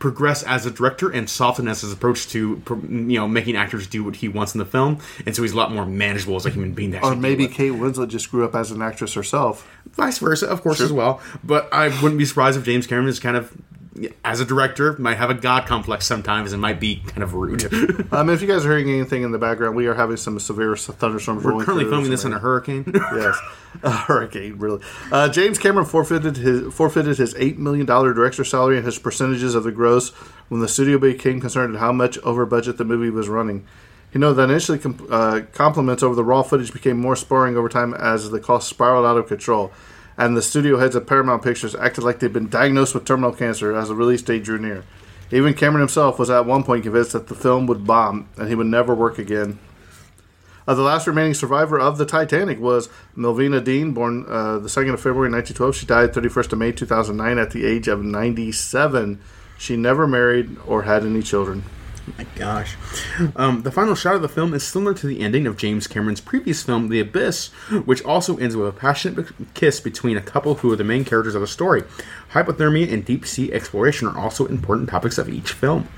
progressed 0.00 0.44
as 0.48 0.66
a 0.66 0.70
director 0.70 1.10
and 1.10 1.30
softened 1.30 1.68
as 1.68 1.82
his 1.82 1.92
approach 1.92 2.26
to 2.30 2.60
you 2.88 3.18
know 3.18 3.28
making 3.28 3.54
actors 3.54 3.86
do 3.86 4.02
what 4.02 4.16
he 4.16 4.26
wants 4.26 4.54
in 4.54 4.58
the 4.58 4.64
film, 4.64 4.98
and 5.24 5.36
so 5.36 5.42
he's 5.42 5.52
a 5.52 5.56
lot 5.56 5.70
more 5.70 5.86
manageable 5.86 6.34
as 6.34 6.46
a 6.46 6.50
human 6.50 6.72
being. 6.72 6.96
Or 6.96 7.14
maybe. 7.14 7.46
Kate 7.46 7.72
Winslet 7.72 8.08
just 8.08 8.30
grew 8.30 8.44
up 8.44 8.56
as 8.56 8.72
an 8.72 8.82
actress 8.82 9.14
herself. 9.14 9.68
vice 9.92 10.18
versa, 10.18 10.48
of 10.48 10.62
course, 10.62 10.80
as 10.80 10.92
well. 10.92 11.20
But 11.44 11.72
I 11.72 11.88
wouldn't 12.02 12.18
be 12.18 12.24
surprised 12.24 12.58
if 12.58 12.64
James 12.64 12.88
Cameron 12.88 13.08
is 13.08 13.20
kind 13.20 13.36
of. 13.36 13.56
As 14.24 14.40
a 14.40 14.44
director, 14.44 14.96
might 14.98 15.16
have 15.16 15.30
a 15.30 15.34
god 15.34 15.66
complex 15.66 16.06
sometimes 16.06 16.52
and 16.52 16.62
might 16.62 16.80
be 16.80 17.02
kind 17.06 17.22
of 17.22 17.34
rude. 17.34 17.64
Um, 18.12 18.30
if 18.30 18.40
you 18.42 18.48
guys 18.48 18.64
are 18.64 18.70
hearing 18.70 18.90
anything 18.90 19.22
in 19.22 19.30
the 19.30 19.38
background, 19.38 19.76
we 19.76 19.86
are 19.86 19.94
having 19.94 20.16
some 20.16 20.38
severe 20.38 20.74
thunderstorms. 20.76 21.44
We're 21.44 21.64
currently 21.64 21.84
filming 21.84 22.10
this 22.10 22.24
in 22.24 22.32
a 22.32 22.38
hurricane. 22.38 22.84
yes, 22.94 23.36
a 23.82 23.90
hurricane. 23.90 24.58
Really, 24.58 24.82
uh, 25.12 25.28
James 25.28 25.58
Cameron 25.58 25.86
forfeited 25.86 26.36
his 26.36 26.72
forfeited 26.72 27.18
his 27.18 27.34
eight 27.36 27.58
million 27.58 27.86
dollar 27.86 28.12
director 28.14 28.44
salary 28.44 28.76
and 28.76 28.86
his 28.86 28.98
percentages 28.98 29.54
of 29.54 29.64
the 29.64 29.72
gross 29.72 30.10
when 30.48 30.60
the 30.60 30.68
studio 30.68 30.98
became 30.98 31.40
concerned 31.40 31.74
at 31.74 31.80
how 31.80 31.92
much 31.92 32.18
over 32.18 32.44
budget 32.46 32.78
the 32.78 32.84
movie 32.84 33.10
was 33.10 33.28
running. 33.28 33.66
You 34.12 34.18
know 34.18 34.34
that 34.34 34.50
initially 34.50 34.78
com- 34.78 35.06
uh, 35.10 35.42
compliments 35.52 36.02
over 36.02 36.14
the 36.14 36.24
raw 36.24 36.42
footage 36.42 36.72
became 36.72 36.98
more 36.98 37.14
sparring 37.14 37.56
over 37.56 37.68
time 37.68 37.94
as 37.94 38.30
the 38.30 38.40
cost 38.40 38.68
spiraled 38.68 39.06
out 39.06 39.16
of 39.16 39.28
control, 39.28 39.72
and 40.20 40.36
the 40.36 40.42
studio 40.42 40.76
heads 40.76 40.94
of 40.94 41.06
Paramount 41.06 41.42
Pictures 41.42 41.74
acted 41.74 42.04
like 42.04 42.18
they'd 42.18 42.30
been 42.30 42.50
diagnosed 42.50 42.94
with 42.94 43.06
terminal 43.06 43.32
cancer 43.32 43.74
as 43.74 43.88
the 43.88 43.94
release 43.94 44.20
date 44.20 44.44
drew 44.44 44.58
near. 44.58 44.84
Even 45.32 45.54
Cameron 45.54 45.80
himself 45.80 46.18
was 46.18 46.28
at 46.28 46.44
one 46.44 46.62
point 46.62 46.82
convinced 46.82 47.12
that 47.12 47.28
the 47.28 47.34
film 47.34 47.66
would 47.66 47.86
bomb 47.86 48.28
and 48.36 48.46
he 48.46 48.54
would 48.54 48.66
never 48.66 48.94
work 48.94 49.18
again. 49.18 49.58
Uh, 50.68 50.74
the 50.74 50.82
last 50.82 51.06
remaining 51.06 51.32
survivor 51.32 51.80
of 51.80 51.96
the 51.96 52.04
Titanic 52.04 52.60
was 52.60 52.90
Millvina 53.16 53.64
Dean, 53.64 53.92
born 53.92 54.26
uh, 54.28 54.58
the 54.58 54.68
2nd 54.68 54.92
of 54.92 55.00
February 55.00 55.30
1912. 55.30 55.74
She 55.74 55.86
died 55.86 56.12
31st 56.12 56.52
of 56.52 56.58
May 56.58 56.72
2009 56.72 57.38
at 57.38 57.52
the 57.52 57.64
age 57.64 57.88
of 57.88 58.04
97. 58.04 59.22
She 59.56 59.74
never 59.74 60.06
married 60.06 60.54
or 60.66 60.82
had 60.82 61.02
any 61.02 61.22
children. 61.22 61.64
My 62.18 62.26
gosh. 62.34 62.76
Um, 63.36 63.62
the 63.62 63.70
final 63.70 63.94
shot 63.94 64.14
of 64.14 64.22
the 64.22 64.28
film 64.28 64.54
is 64.54 64.66
similar 64.66 64.94
to 64.94 65.06
the 65.06 65.20
ending 65.20 65.46
of 65.46 65.56
James 65.56 65.86
Cameron's 65.86 66.20
previous 66.20 66.62
film, 66.62 66.88
The 66.88 67.00
Abyss, 67.00 67.48
which 67.84 68.02
also 68.04 68.36
ends 68.36 68.56
with 68.56 68.68
a 68.68 68.72
passionate 68.72 69.28
kiss 69.54 69.80
between 69.80 70.16
a 70.16 70.22
couple 70.22 70.56
who 70.56 70.72
are 70.72 70.76
the 70.76 70.84
main 70.84 71.04
characters 71.04 71.34
of 71.34 71.40
the 71.40 71.46
story. 71.46 71.84
Hypothermia 72.32 72.92
and 72.92 73.04
deep 73.04 73.26
sea 73.26 73.52
exploration 73.52 74.08
are 74.08 74.18
also 74.18 74.46
important 74.46 74.88
topics 74.88 75.18
of 75.18 75.28
each 75.28 75.52
film. 75.52 75.88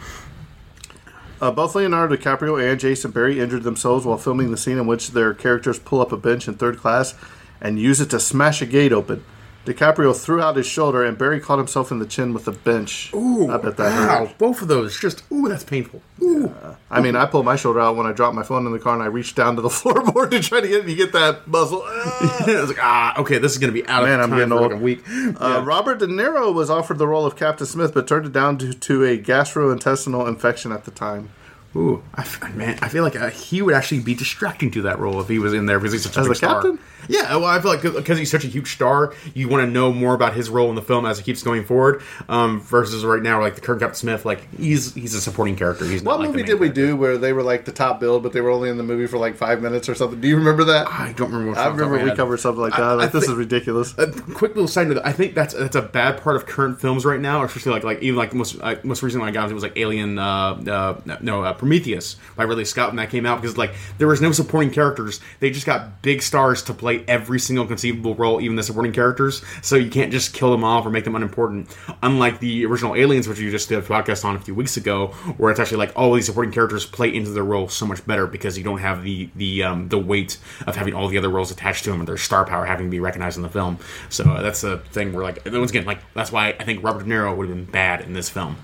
Uh, 1.41 1.51
both 1.51 1.75
Leonardo 1.75 2.17
DiCaprio 2.17 2.71
and 2.71 2.79
Jason 2.79 3.11
Barry 3.11 3.41
injured 3.41 3.65
themselves 3.65 4.07
while 4.07 4.17
filming 4.17 4.53
the 4.53 4.57
scene 4.57 4.79
in 4.79 4.87
which 4.87 5.11
their 5.11 5.35
characters 5.35 5.79
pull 5.79 6.01
up 6.01 6.13
a 6.13 6.17
bench 6.17 6.47
in 6.47 6.55
third 6.55 6.79
class 6.79 7.15
and 7.61 7.81
use 7.81 8.01
it 8.01 8.11
to 8.11 8.21
smash 8.21 8.63
a 8.63 8.67
gate 8.67 8.93
open. 8.93 9.25
DiCaprio 9.65 10.15
threw 10.19 10.41
out 10.43 10.57
his 10.57 10.67
shoulder, 10.67 11.05
and 11.05 11.17
Barry 11.17 11.39
caught 11.39 11.59
himself 11.59 11.93
in 11.93 12.01
the 12.01 12.07
chin 12.07 12.35
with 12.35 12.49
a 12.49 12.53
bench. 12.53 13.13
Ooh, 13.15 13.49
I 13.49 13.59
bet 13.59 13.77
that 13.77 13.93
wow, 14.09 14.27
hurt. 14.27 14.39
both 14.39 14.61
of 14.61 14.67
those 14.69 14.99
just 14.99 15.23
ooh, 15.31 15.49
that's 15.49 15.63
painful. 15.63 16.03
Ooh, 16.21 16.53
I 16.91 17.01
mean, 17.01 17.15
I 17.15 17.27
pulled 17.27 17.45
my 17.45 17.55
shoulder 17.55 17.79
out 17.79 17.95
when 17.95 18.05
I 18.07 18.13
dropped 18.13 18.35
my 18.35 18.43
phone 18.43 18.67
in 18.67 18.73
the 18.73 18.81
car, 18.81 18.95
and 18.95 19.03
I 19.03 19.07
reached 19.07 19.37
down 19.37 19.55
to 19.57 19.63
the 19.63 19.69
floorboard 19.71 20.33
to 20.33 20.41
try 20.41 20.61
to 20.61 20.67
get 20.67 20.89
you 20.89 20.97
get 20.97 21.13
that 21.13 21.47
muscle. 21.47 21.83
Ah. 21.95 22.45
I 22.47 22.61
was 22.61 22.69
like, 22.69 22.83
ah, 22.83 23.21
okay, 23.21 23.39
this 23.39 23.53
is 23.53 23.59
gonna 23.59 23.73
be 23.73 23.87
out 23.87 24.03
Man, 24.03 24.19
of 24.19 24.25
I'm 24.25 24.31
time 24.31 24.39
getting 24.39 24.49
for 24.51 24.63
old. 24.63 24.73
like 24.73 24.81
a 24.81 24.83
week. 24.83 25.05
Uh, 25.41 25.63
Robert 25.65 25.99
De 25.99 26.07
Niro 26.07 26.53
was 26.53 26.69
offered 26.71 26.99
the 26.99 27.07
role 27.07 27.25
of 27.25 27.37
Captain 27.37 27.67
Smith, 27.67 27.95
but 27.95 28.09
turned 28.09 28.27
it 28.27 28.33
down 28.33 28.57
due 28.57 28.73
to 28.73 29.05
a 29.05 29.17
gastrointestinal 29.19 30.27
infection 30.29 30.73
at 30.73 30.85
the 30.85 30.91
time. 30.91 31.31
Ooh, 31.75 32.03
I 32.15 32.21
f- 32.21 32.55
man, 32.55 32.79
I 32.83 32.89
feel 32.89 33.03
like 33.03 33.17
uh, 33.17 33.31
he 33.31 33.63
would 33.63 33.75
actually 33.75 34.01
be 34.01 34.15
distracting 34.15 34.71
to 34.73 34.83
that 34.83 34.99
role 34.99 35.21
if 35.21 35.29
he 35.29 35.39
was 35.39 35.55
in 35.55 35.65
there 35.67 35.79
because 35.79 35.93
he's 35.95 36.03
such 36.03 36.17
a 36.19 36.21
As 36.21 36.27
big 36.27 36.33
a 36.33 36.35
star. 36.37 36.55
captain? 36.63 36.79
Yeah, 37.09 37.35
well, 37.37 37.47
I 37.47 37.61
feel 37.61 37.71
like 37.73 37.83
because 37.83 38.17
he's 38.19 38.31
such 38.31 38.45
a 38.45 38.49
huge 38.49 38.75
star, 38.75 39.13
you 39.35 39.49
want 39.49 39.65
to 39.67 39.71
know 39.71 39.91
more 39.93 40.15
about 40.15 40.35
his 40.35 40.49
role 40.51 40.69
in 40.69 40.77
the 40.77 40.83
film 40.83 41.05
as 41.05 41.19
it 41.19 41.25
keeps 41.25 41.43
going 41.43 41.65
forward. 41.65 42.01
Um, 42.29 42.61
versus 42.61 43.05
right 43.05 43.21
now, 43.23 43.41
like 43.41 43.57
the 43.57 43.61
current 43.61 43.81
Captain 43.81 43.97
Smith, 43.97 44.25
like 44.25 44.55
he's 44.55 44.95
he's 44.95 45.13
a 45.15 45.21
supporting 45.21 45.57
character. 45.57 45.85
He's 45.85 46.03
What 46.03 46.21
like 46.21 46.29
movie 46.29 46.43
did 46.45 46.61
we 46.61 46.69
do 46.69 46.95
where 46.95 47.19
they 47.19 47.33
were 47.33 47.43
like 47.43 47.65
the 47.65 47.73
top 47.73 47.99
build, 47.99 48.23
but 48.23 48.33
they 48.33 48.41
were 48.41 48.51
only 48.51 48.69
in 48.69 48.77
the 48.77 48.85
movie 48.85 49.07
for 49.07 49.19
like 49.19 49.37
five 49.37 49.61
minutes 49.63 49.89
or 49.89 49.95
something? 49.97 50.21
Do 50.21 50.29
you 50.29 50.37
remember 50.37 50.63
that? 50.65 50.87
I 50.89 51.13
don't 51.15 51.33
remember. 51.33 51.53
What 51.53 51.59
I 51.59 51.67
remember 51.69 52.05
we 52.05 52.15
covered 52.15 52.39
something 52.39 52.61
like 52.61 52.75
that. 52.75 52.83
I- 52.83 52.91
I 52.91 52.95
like 52.95 53.13
this 53.13 53.25
thi- 53.27 53.33
is 53.33 53.37
ridiculous. 53.39 53.99
A 53.99 54.07
quick 54.13 54.55
little 54.55 54.69
side 54.69 54.87
note. 54.89 55.01
I 55.05 55.13
think 55.13 55.35
that's 55.35 55.55
that's 55.55 55.75
a 55.75 55.83
bad 55.83 56.21
part 56.23 56.37
of 56.37 56.47
current 56.47 56.81
films 56.81 57.05
right 57.05 57.19
now, 57.21 57.43
especially 57.43 57.73
like 57.73 57.83
like 57.85 58.01
even 58.03 58.17
like 58.19 58.33
most 58.35 58.59
uh, 58.61 58.77
most 58.85 59.03
recently 59.03 59.27
I 59.27 59.31
got 59.33 59.51
it 59.51 59.55
was 59.55 59.63
like 59.65 59.77
Alien, 59.77 60.19
uh, 60.21 60.23
uh, 61.05 61.17
no 61.21 61.43
uh, 61.43 61.53
Prometheus 61.63 62.17
by 62.35 62.43
Ridley 62.43 62.65
Scott 62.65 62.89
when 62.89 62.97
that 62.97 63.09
came 63.09 63.25
out 63.25 63.41
because 63.41 63.57
like 63.57 63.73
there 63.99 64.09
was 64.09 64.21
no 64.21 64.33
supporting 64.33 64.73
characters. 64.73 65.21
They 65.39 65.51
just 65.51 65.65
got 65.65 66.03
big 66.03 66.21
stars 66.21 66.61
to 66.65 66.75
play 66.75 67.05
every 67.07 67.39
single 67.39 67.67
conceivable 67.67 68.17
role, 68.17 68.41
even 68.41 68.57
the 68.57 68.65
supporting 68.65 68.91
characters. 68.91 69.45
So 69.63 69.77
you 69.77 69.89
can't 69.89 70.11
just 70.11 70.35
kill 70.35 70.51
them 70.51 70.65
off 70.65 70.85
or 70.85 70.91
make 70.91 71.05
them 71.05 71.15
unimportant. 71.15 71.71
Unlike 72.03 72.41
the 72.41 72.67
original 72.67 72.97
Aliens, 72.97 73.29
which 73.29 73.39
you 73.39 73.53
just 73.53 73.69
did 73.69 73.79
a 73.79 73.83
podcast 73.83 74.25
on 74.25 74.35
a 74.35 74.41
few 74.41 74.57
weeks 74.57 74.77
ago, 74.77 75.09
where 75.37 75.53
it's 75.53 75.61
actually 75.61 75.79
like 75.79 75.93
all 75.95 76.13
these 76.13 76.27
supporting 76.27 76.53
characters 76.53 76.85
play 76.85 77.15
into 77.15 77.31
their 77.31 77.45
role 77.45 77.69
so 77.69 77.87
much 77.87 78.05
better 78.05 78.27
because 78.27 78.59
you 78.59 78.65
don't 78.65 78.79
have 78.79 79.05
the 79.05 79.31
the 79.37 79.63
um, 79.63 79.89
the 79.89 79.99
weight 79.99 80.39
of 80.67 80.75
having 80.75 80.95
all 80.95 81.07
the 81.07 81.17
other 81.17 81.29
roles 81.29 81.53
attached 81.53 81.85
to 81.85 81.91
them 81.91 82.01
and 82.01 82.09
their 82.09 82.17
star 82.17 82.45
power 82.45 82.65
having 82.65 82.87
to 82.87 82.91
be 82.91 82.99
recognized 82.99 83.37
in 83.37 83.45
the 83.45 83.49
film. 83.49 83.79
So 84.09 84.25
uh, 84.25 84.43
that's 84.43 84.63
the 84.63 84.79
thing 84.91 85.13
where 85.13 85.23
like 85.23 85.47
once 85.47 85.71
again 85.71 85.85
like 85.85 86.01
that's 86.13 86.33
why 86.33 86.57
I 86.59 86.65
think 86.65 86.83
Robert 86.83 87.05
De 87.05 87.09
Niro 87.09 87.37
would 87.37 87.49
have 87.49 87.57
been 87.57 87.67
bad 87.67 88.01
in 88.01 88.15
this 88.15 88.29
film. 88.29 88.57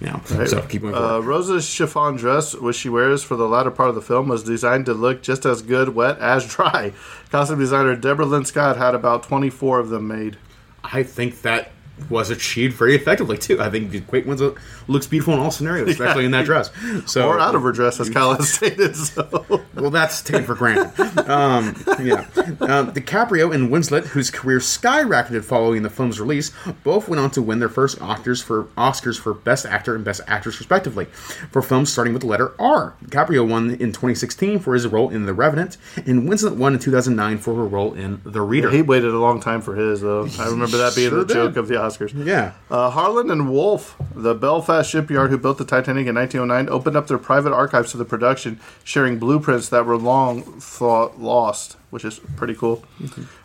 You 0.00 0.08
know, 0.08 0.20
so 0.44 0.60
keep 0.62 0.82
moving 0.82 1.00
Uh. 1.00 1.20
Rosa's 1.20 1.66
chiffon 1.66 2.16
dress, 2.16 2.54
which 2.54 2.76
she 2.76 2.88
wears 2.90 3.22
for 3.22 3.34
the 3.34 3.48
latter 3.48 3.70
part 3.70 3.88
of 3.88 3.94
the 3.94 4.02
film, 4.02 4.28
was 4.28 4.42
designed 4.44 4.86
to 4.86 4.94
look 4.94 5.22
just 5.22 5.46
as 5.46 5.62
good 5.62 5.94
wet 5.94 6.18
as 6.18 6.46
dry. 6.54 6.92
Costume 7.30 7.58
designer 7.58 7.96
Deborah 7.96 8.26
Lynn 8.26 8.44
Scott 8.44 8.76
had 8.76 8.94
about 8.94 9.22
24 9.22 9.78
of 9.78 9.88
them 9.88 10.06
made. 10.08 10.36
I 10.84 11.02
think 11.02 11.42
that 11.42 11.70
was 12.10 12.30
achieved 12.30 12.76
very 12.76 12.94
effectively 12.94 13.38
too. 13.38 13.60
I 13.60 13.70
think 13.70 13.90
Kate 13.92 14.26
Winslet 14.26 14.58
looks 14.86 15.06
beautiful 15.06 15.34
in 15.34 15.40
all 15.40 15.50
scenarios, 15.50 15.88
especially 15.88 16.24
in 16.24 16.30
that 16.32 16.44
dress. 16.44 16.70
So 17.06 17.26
Or 17.28 17.40
out 17.40 17.54
of 17.54 17.62
her 17.62 17.72
dress, 17.72 17.98
as 18.00 18.10
Kyle 18.10 18.34
has 18.34 18.52
stated. 18.52 18.94
So. 18.96 19.62
Well, 19.74 19.90
that's 19.90 20.22
taken 20.22 20.44
for 20.44 20.54
granted. 20.54 20.98
Um, 21.28 21.74
yeah. 22.02 22.26
Um, 22.60 22.92
DiCaprio 22.92 23.54
and 23.54 23.70
Winslet, 23.70 24.04
whose 24.06 24.30
career 24.30 24.58
skyrocketed 24.58 25.44
following 25.44 25.82
the 25.82 25.90
film's 25.90 26.20
release, 26.20 26.52
both 26.84 27.08
went 27.08 27.20
on 27.20 27.30
to 27.32 27.42
win 27.42 27.58
their 27.58 27.68
first 27.68 27.98
Oscars 27.98 28.42
for 28.42 28.64
Oscars 28.76 29.18
for 29.18 29.34
Best 29.34 29.66
Actor 29.66 29.94
and 29.94 30.04
Best 30.04 30.20
Actress, 30.26 30.58
respectively, 30.58 31.06
for 31.50 31.62
films 31.62 31.92
starting 31.92 32.12
with 32.12 32.22
the 32.22 32.28
letter 32.28 32.54
R. 32.60 32.94
DiCaprio 33.06 33.48
won 33.48 33.70
in 33.70 33.92
2016 33.92 34.58
for 34.60 34.74
his 34.74 34.86
role 34.86 35.10
in 35.10 35.26
The 35.26 35.34
Revenant, 35.34 35.76
and 35.96 36.28
Winslet 36.28 36.56
won 36.56 36.74
in 36.74 36.78
2009 36.78 37.38
for 37.38 37.54
her 37.54 37.64
role 37.66 37.94
in 37.94 38.20
The 38.24 38.40
Reader. 38.42 38.70
He 38.70 38.82
waited 38.82 39.12
a 39.12 39.18
long 39.18 39.40
time 39.40 39.60
for 39.62 39.74
his, 39.74 40.00
though. 40.00 40.28
I 40.38 40.48
remember 40.48 40.76
that 40.78 40.94
being 40.94 41.10
Sure 41.10 41.24
the 41.24 41.34
joke 41.34 41.54
did. 41.54 41.60
of 41.60 41.68
the 41.68 41.85
Oscars. 41.86 42.12
yeah. 42.26 42.52
Uh, 42.70 42.90
Harland 42.90 43.30
and 43.30 43.50
Wolff, 43.50 43.96
the 44.14 44.34
Belfast 44.34 44.90
shipyard 44.90 45.30
who 45.30 45.38
built 45.38 45.58
the 45.58 45.64
Titanic 45.64 46.06
in 46.06 46.14
1909, 46.14 46.68
opened 46.74 46.96
up 46.96 47.06
their 47.06 47.18
private 47.18 47.52
archives 47.52 47.90
to 47.92 47.96
the 47.96 48.04
production, 48.04 48.58
sharing 48.84 49.18
blueprints 49.18 49.68
that 49.68 49.86
were 49.86 49.96
long 49.96 50.42
thought 50.60 51.18
lost, 51.20 51.76
which 51.90 52.04
is 52.04 52.20
pretty 52.36 52.54
cool. 52.54 52.84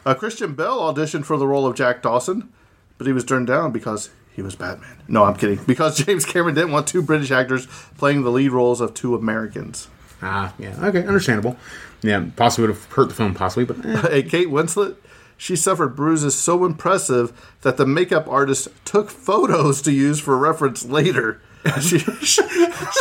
Uh, 0.06 0.14
Christian 0.14 0.54
Bale 0.56 0.80
auditioned 0.80 1.26
for 1.26 1.38
the 1.38 1.48
role 1.48 1.66
of 1.66 1.76
Jack 1.76 2.02
Dawson, 2.02 2.50
but 2.98 3.08
he 3.08 3.14
was 3.14 3.24
turned 3.24 3.48
down 3.48 3.72
because 3.72 4.10
he 4.34 4.42
was 4.42 4.56
Batman. 4.56 4.98
No, 5.08 5.24
I'm 5.26 5.36
kidding. 5.36 5.60
Because 5.68 5.98
James 6.04 6.26
Cameron 6.26 6.56
didn't 6.56 6.72
want 6.72 6.88
two 6.88 7.02
British 7.02 7.32
actors 7.32 7.68
playing 7.98 8.24
the 8.24 8.32
lead 8.32 8.52
roles 8.52 8.82
of 8.82 8.94
two 8.94 9.16
Americans. 9.16 9.88
Ah, 10.22 10.54
yeah. 10.60 10.76
Okay, 10.86 11.06
understandable. 11.06 11.58
Yeah, 12.04 12.26
possibly 12.36 12.68
would 12.68 12.76
have 12.76 12.86
hurt 12.92 13.10
the 13.10 13.16
film, 13.16 13.34
possibly, 13.34 13.66
but 13.66 13.86
eh. 13.86 14.02
Hey, 14.10 14.24
Kate 14.24 14.48
Winslet, 14.48 14.96
she 15.42 15.56
suffered 15.56 15.96
bruises 15.96 16.36
so 16.36 16.66
impressive 16.66 17.34
that 17.62 17.76
the 17.76 17.86
makeup 17.88 18.28
artist 18.28 18.68
took 18.86 19.10
photos 19.10 19.82
to 19.82 19.92
use 19.92 20.20
for 20.20 20.38
reference 20.38 20.86
later. 20.86 21.42
She, 21.82 21.98
she, 22.22 22.44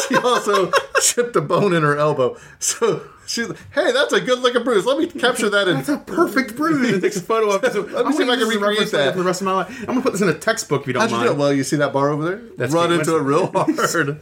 she 0.08 0.16
also 0.16 0.70
chipped 1.02 1.36
a 1.36 1.42
bone 1.42 1.74
in 1.74 1.82
her 1.82 1.98
elbow. 1.98 2.38
So 2.58 3.02
she's 3.30 3.48
like, 3.48 3.58
hey, 3.72 3.92
that's 3.92 4.12
a 4.12 4.20
good 4.20 4.40
looking 4.40 4.62
bruise. 4.64 4.84
Let 4.84 4.98
me 4.98 5.06
capture 5.06 5.48
that 5.50 5.68
in. 5.68 5.76
That's 5.76 5.88
a 5.88 5.98
perfect 5.98 6.56
bruise. 6.56 7.00
Takes 7.00 7.16
a 7.18 7.20
photo 7.20 7.50
of 7.54 7.64
it. 7.64 7.72
So 7.72 7.82
Let 7.82 8.06
me 8.06 8.12
see 8.12 8.24
if 8.24 8.28
I 8.28 8.36
can 8.36 8.48
recreate 8.48 8.90
that. 8.90 9.12
for 9.12 9.18
the 9.18 9.24
rest 9.24 9.40
of 9.40 9.44
my 9.46 9.52
life. 9.52 9.80
I'm 9.80 9.86
gonna 9.86 10.02
put 10.02 10.12
this 10.12 10.20
in 10.22 10.28
a 10.28 10.34
textbook 10.34 10.82
if 10.82 10.86
you 10.88 10.92
don't 10.94 11.02
How'd 11.02 11.10
you 11.10 11.16
mind. 11.16 11.28
do? 11.30 11.34
Well, 11.34 11.52
you 11.52 11.64
see 11.64 11.76
that 11.76 11.92
bar 11.92 12.10
over 12.10 12.24
there? 12.24 12.42
That's 12.56 12.72
Run 12.72 12.92
into 12.92 13.16
it 13.16 13.20
real 13.22 13.46
hard. 13.52 14.20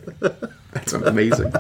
That's 0.73 0.93
amazing. 0.93 1.53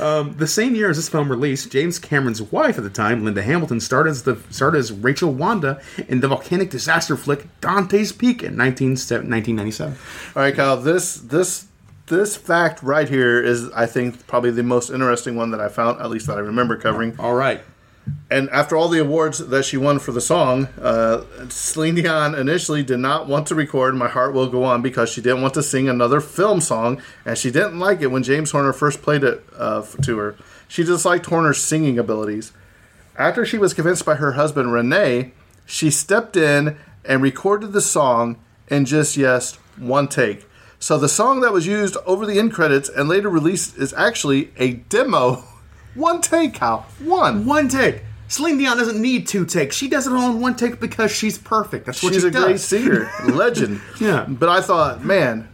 um, 0.00 0.34
the 0.38 0.46
same 0.46 0.74
year 0.74 0.88
as 0.90 0.96
this 0.96 1.08
film 1.08 1.30
released, 1.30 1.70
James 1.70 1.98
Cameron's 1.98 2.40
wife 2.40 2.78
at 2.78 2.84
the 2.84 2.90
time, 2.90 3.24
Linda 3.24 3.42
Hamilton, 3.42 3.78
started 3.78 4.10
as 4.10 4.22
the 4.22 4.38
started 4.50 4.78
as 4.78 4.90
Rachel 4.90 5.32
Wando 5.32 5.80
in 6.08 6.20
the 6.20 6.28
volcanic 6.28 6.70
disaster 6.70 7.16
flick 7.16 7.46
Dante's 7.60 8.10
Peak 8.10 8.42
in 8.42 8.56
19, 8.56 8.90
1997. 8.92 9.92
All 10.34 10.42
right, 10.42 10.54
Kyle. 10.54 10.76
This 10.78 11.16
this 11.16 11.66
this 12.08 12.36
fact 12.36 12.82
right 12.82 13.08
here 13.08 13.40
is, 13.40 13.70
I 13.72 13.86
think, 13.86 14.26
probably 14.26 14.50
the 14.50 14.62
most 14.62 14.90
interesting 14.90 15.36
one 15.36 15.50
that 15.52 15.60
I 15.60 15.68
found, 15.68 16.00
at 16.00 16.10
least 16.10 16.26
that 16.26 16.36
I 16.36 16.40
remember 16.40 16.76
covering. 16.76 17.18
All 17.18 17.34
right. 17.34 17.60
And 18.30 18.48
after 18.50 18.76
all 18.76 18.88
the 18.88 19.00
awards 19.00 19.38
that 19.38 19.64
she 19.64 19.76
won 19.76 19.98
for 19.98 20.12
the 20.12 20.20
song, 20.20 20.68
uh, 20.80 21.24
Celine 21.48 21.94
Dion 21.94 22.34
initially 22.34 22.82
did 22.82 22.98
not 23.00 23.26
want 23.26 23.46
to 23.48 23.54
record 23.54 23.94
"My 23.94 24.08
Heart 24.08 24.32
Will 24.32 24.48
Go 24.48 24.64
On" 24.64 24.80
because 24.80 25.10
she 25.10 25.20
didn't 25.20 25.42
want 25.42 25.54
to 25.54 25.62
sing 25.62 25.88
another 25.88 26.20
film 26.20 26.60
song, 26.60 27.02
and 27.24 27.36
she 27.36 27.50
didn't 27.50 27.78
like 27.78 28.00
it 28.00 28.06
when 28.06 28.22
James 28.22 28.50
Horner 28.50 28.72
first 28.72 29.02
played 29.02 29.24
it 29.24 29.44
uh, 29.56 29.82
to 30.02 30.18
her. 30.18 30.36
She 30.68 30.84
disliked 30.84 31.26
Horner's 31.26 31.62
singing 31.62 31.98
abilities. 31.98 32.52
After 33.16 33.44
she 33.44 33.58
was 33.58 33.74
convinced 33.74 34.06
by 34.06 34.14
her 34.16 34.32
husband 34.32 34.72
Renee, 34.72 35.32
she 35.66 35.90
stepped 35.90 36.36
in 36.36 36.78
and 37.04 37.22
recorded 37.22 37.72
the 37.72 37.80
song 37.80 38.38
in 38.68 38.84
just 38.84 39.16
yes 39.16 39.54
one 39.76 40.08
take. 40.08 40.47
So 40.80 40.96
the 40.98 41.08
song 41.08 41.40
that 41.40 41.52
was 41.52 41.66
used 41.66 41.96
over 42.06 42.24
the 42.24 42.38
end 42.38 42.52
credits 42.52 42.88
and 42.88 43.08
later 43.08 43.28
released 43.28 43.76
is 43.76 43.92
actually 43.94 44.50
a 44.56 44.74
demo. 44.74 45.44
One 45.94 46.20
take, 46.20 46.54
Kyle. 46.54 46.86
One. 47.02 47.44
One 47.46 47.68
take. 47.68 48.02
Celine 48.28 48.58
Dion 48.58 48.76
doesn't 48.76 49.00
need 49.00 49.26
two 49.26 49.44
takes. 49.46 49.74
She 49.74 49.88
does 49.88 50.06
it 50.06 50.12
all 50.12 50.30
in 50.32 50.40
one 50.40 50.54
take 50.54 50.78
because 50.80 51.10
she's 51.10 51.38
perfect. 51.38 51.86
That's 51.86 52.02
what 52.02 52.12
She's 52.12 52.22
she 52.22 52.28
a 52.28 52.30
does. 52.30 52.44
great 52.44 52.60
singer, 52.60 53.10
legend. 53.26 53.80
Yeah. 53.98 54.26
But 54.28 54.50
I 54.50 54.60
thought, 54.60 55.02
man, 55.02 55.48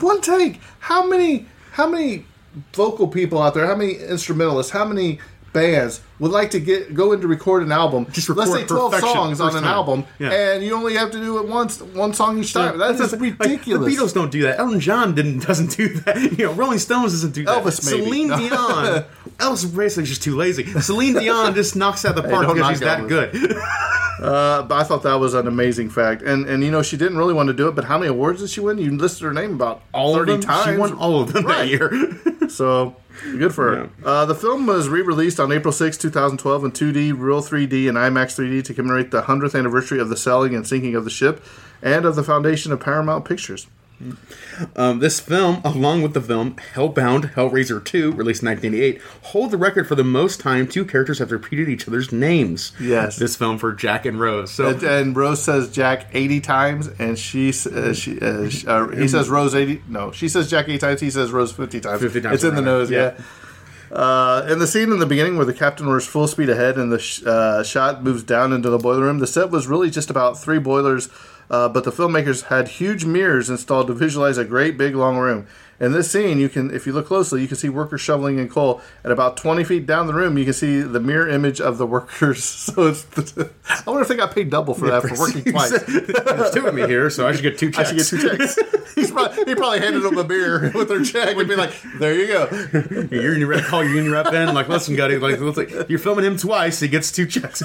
one 0.00 0.20
take. 0.20 0.60
How 0.80 1.06
many? 1.06 1.46
How 1.70 1.86
many 1.88 2.26
vocal 2.74 3.06
people 3.06 3.40
out 3.40 3.54
there? 3.54 3.64
How 3.66 3.76
many 3.76 3.94
instrumentalists? 3.94 4.72
How 4.72 4.84
many 4.84 5.20
bands 5.54 6.02
would 6.18 6.30
like 6.30 6.50
to 6.50 6.60
get 6.60 6.92
go 6.92 7.12
in 7.12 7.20
to 7.22 7.26
record 7.26 7.62
an 7.62 7.72
album? 7.72 8.06
Just 8.12 8.28
let's 8.28 8.52
say 8.52 8.66
twelve 8.66 8.94
songs 8.96 9.40
on 9.40 9.56
an 9.56 9.62
time. 9.62 9.72
album, 9.72 10.04
Yeah. 10.18 10.30
and 10.32 10.62
you 10.62 10.74
only 10.74 10.94
have 10.96 11.10
to 11.12 11.18
do 11.18 11.38
it 11.38 11.48
once, 11.48 11.80
one 11.80 12.12
song 12.12 12.38
each 12.38 12.52
time. 12.52 12.76
That's 12.78 12.98
just 12.98 13.12
like, 13.18 13.38
ridiculous. 13.38 13.94
the 13.96 14.02
Beatles 14.02 14.12
don't 14.12 14.30
do 14.30 14.42
that. 14.42 14.58
Elton 14.58 14.80
John 14.80 15.14
didn't 15.14 15.38
doesn't 15.46 15.74
do 15.76 15.88
that. 16.00 16.20
You 16.38 16.46
know, 16.46 16.52
Rolling 16.52 16.78
Stones 16.78 17.12
doesn't 17.12 17.32
do 17.32 17.44
that. 17.46 17.64
Elvis 17.64 17.90
maybe. 17.90 18.04
Celine 18.04 18.28
No. 18.28 18.36
Dion. 18.38 19.04
Elvis 19.38 19.74
basically 19.74 20.04
just 20.04 20.22
too 20.22 20.36
lazy. 20.36 20.64
Celine 20.80 21.14
Dion 21.14 21.54
just 21.54 21.74
knocks 21.74 22.04
out 22.04 22.14
the 22.16 22.22
park 22.22 22.46
don't 22.46 22.56
because 22.56 22.70
she's 22.72 22.80
that 22.80 23.08
good. 23.08 23.56
Uh, 24.22 24.62
but 24.62 24.76
I 24.78 24.84
thought 24.84 25.02
that 25.02 25.14
was 25.18 25.34
an 25.34 25.48
amazing 25.48 25.90
fact, 25.90 26.22
and 26.22 26.46
and 26.48 26.62
you 26.62 26.70
know 26.70 26.82
she 26.82 26.96
didn't 26.96 27.18
really 27.18 27.34
want 27.34 27.48
to 27.48 27.52
do 27.52 27.66
it, 27.68 27.74
but 27.74 27.84
how 27.84 27.98
many 27.98 28.08
awards 28.10 28.40
did 28.40 28.48
she 28.48 28.60
win? 28.60 28.78
You 28.78 28.92
listed 28.96 29.22
her 29.24 29.34
name 29.34 29.54
about 29.54 29.82
All 29.92 30.14
thirty 30.14 30.38
times. 30.38 30.64
She 30.72 30.76
won 30.78 30.92
all 30.94 31.20
of 31.20 31.32
them 31.32 31.44
that 31.46 31.66
year. 31.66 31.90
So 32.54 32.96
good 33.22 33.54
for 33.54 33.76
her. 33.76 33.90
Uh, 34.04 34.26
the 34.26 34.34
film 34.34 34.66
was 34.66 34.88
re-released 34.88 35.40
on 35.40 35.52
April 35.52 35.72
6, 35.72 35.96
2012 35.96 36.64
in 36.64 36.72
2D, 36.72 37.18
Real 37.18 37.40
3D, 37.40 37.88
and 37.88 37.96
IMAX 37.96 38.36
3D 38.38 38.64
to 38.64 38.74
commemorate 38.74 39.10
the 39.10 39.22
100th 39.22 39.58
anniversary 39.58 39.98
of 39.98 40.08
the 40.08 40.16
sailing 40.16 40.54
and 40.54 40.66
sinking 40.66 40.94
of 40.94 41.04
the 41.04 41.10
ship 41.10 41.44
and 41.82 42.04
of 42.04 42.16
the 42.16 42.22
foundation 42.22 42.72
of 42.72 42.80
Paramount 42.80 43.24
Pictures. 43.24 43.66
Um, 44.76 44.98
this 44.98 45.20
film, 45.20 45.60
along 45.64 46.02
with 46.02 46.14
the 46.14 46.20
film 46.20 46.56
Hellbound 46.74 47.34
Hellraiser 47.34 47.82
2, 47.84 48.12
released 48.12 48.42
in 48.42 48.48
1988, 48.48 49.00
hold 49.28 49.50
the 49.50 49.56
record 49.56 49.86
for 49.88 49.94
the 49.94 50.04
most 50.04 50.40
time 50.40 50.66
two 50.68 50.84
characters 50.84 51.18
have 51.20 51.30
repeated 51.32 51.68
each 51.68 51.88
other's 51.88 52.12
names. 52.12 52.72
Yes. 52.80 53.16
This 53.16 53.36
film 53.36 53.58
for 53.58 53.72
Jack 53.72 54.04
and 54.04 54.20
Rose. 54.20 54.50
So 54.50 54.68
And, 54.68 54.82
and 54.82 55.16
Rose 55.16 55.42
says 55.42 55.70
Jack 55.70 56.06
80 56.12 56.40
times, 56.40 56.88
and 56.98 57.18
she, 57.18 57.48
uh, 57.50 57.92
she 57.92 58.20
uh, 58.20 58.48
uh, 58.66 58.88
he 58.88 59.08
says 59.08 59.28
Rose 59.28 59.54
80. 59.54 59.82
No, 59.88 60.12
she 60.12 60.28
says 60.28 60.50
Jack 60.50 60.68
80 60.68 60.78
times. 60.78 61.00
He 61.00 61.10
says 61.10 61.30
Rose 61.30 61.52
50 61.52 61.80
times. 61.80 62.00
50 62.02 62.20
times, 62.20 62.34
It's 62.34 62.44
in 62.44 62.54
the 62.54 62.62
nose. 62.62 62.90
Yeah. 62.90 63.14
Yeah. 63.16 63.24
Uh, 63.92 64.46
in 64.50 64.58
the 64.58 64.66
scene 64.66 64.90
in 64.90 64.98
the 64.98 65.06
beginning 65.06 65.36
where 65.36 65.46
the 65.46 65.54
captain 65.54 65.86
orders 65.86 66.06
full 66.06 66.26
speed 66.26 66.48
ahead 66.48 66.76
and 66.78 66.90
the 66.90 66.98
sh- 66.98 67.22
uh, 67.24 67.62
shot 67.62 68.02
moves 68.02 68.24
down 68.24 68.52
into 68.52 68.68
the 68.68 68.78
boiler 68.78 69.02
room, 69.02 69.18
the 69.20 69.26
set 69.26 69.50
was 69.50 69.68
really 69.68 69.88
just 69.88 70.10
about 70.10 70.36
three 70.36 70.58
boilers, 70.58 71.08
uh, 71.50 71.68
but 71.68 71.84
the 71.84 71.92
filmmakers 71.92 72.44
had 72.44 72.68
huge 72.68 73.04
mirrors 73.04 73.50
installed 73.50 73.86
to 73.88 73.94
visualize 73.94 74.38
a 74.38 74.44
great 74.44 74.76
big 74.78 74.94
long 74.94 75.16
room. 75.16 75.46
In 75.80 75.92
this 75.92 76.10
scene, 76.10 76.38
you 76.38 76.48
can, 76.48 76.72
if 76.72 76.86
you 76.86 76.92
look 76.92 77.06
closely, 77.06 77.42
you 77.42 77.48
can 77.48 77.56
see 77.56 77.68
workers 77.68 78.00
shoveling 78.00 78.38
in 78.38 78.48
coal. 78.48 78.80
At 79.04 79.10
about 79.10 79.36
20 79.36 79.64
feet 79.64 79.86
down 79.86 80.06
the 80.06 80.14
room, 80.14 80.38
you 80.38 80.44
can 80.44 80.52
see 80.52 80.80
the 80.80 81.00
mirror 81.00 81.28
image 81.28 81.60
of 81.60 81.78
the 81.78 81.86
workers. 81.86 82.44
So 82.74 82.86
it's, 82.88 83.06
I 83.36 83.82
wonder 83.86 84.02
if 84.02 84.08
they 84.08 84.16
got 84.16 84.34
paid 84.34 84.50
double 84.50 84.74
for 84.74 84.86
that 84.88 85.02
for 85.02 85.18
working 85.18 85.44
twice. 85.52 85.70
There's 85.70 86.50
two 86.52 86.66
of 86.66 86.74
me 86.74 86.86
here, 86.86 87.10
so 87.10 87.26
I 87.26 87.32
should 87.32 87.42
get 87.42 87.58
two 87.58 87.70
checks. 87.70 87.90
I 87.90 87.96
should 87.96 88.20
get 88.20 88.36
two 88.36 88.36
checks. 88.36 88.58
He's 88.94 89.10
probably, 89.10 89.44
he 89.44 89.54
probably 89.54 89.80
handed 89.80 90.02
them 90.02 90.16
a 90.16 90.24
beer 90.24 90.72
with 90.74 90.88
their 90.88 91.04
check 91.04 91.36
and 91.36 91.48
be 91.48 91.56
like, 91.56 91.72
"There 91.98 92.14
you 92.14 92.26
go." 92.28 92.48
Your 93.10 93.32
union 93.32 93.48
rep, 93.48 93.64
call 93.64 93.84
your 93.84 93.94
union 93.94 94.12
rep 94.12 94.32
in. 94.32 94.54
Like, 94.54 94.68
listen, 94.68 94.96
Gutty, 94.96 95.18
like, 95.18 95.38
like, 95.40 95.88
you're 95.88 95.98
filming 95.98 96.24
him 96.24 96.36
twice. 96.36 96.80
He 96.80 96.88
gets 96.88 97.12
two 97.12 97.26
checks. 97.26 97.62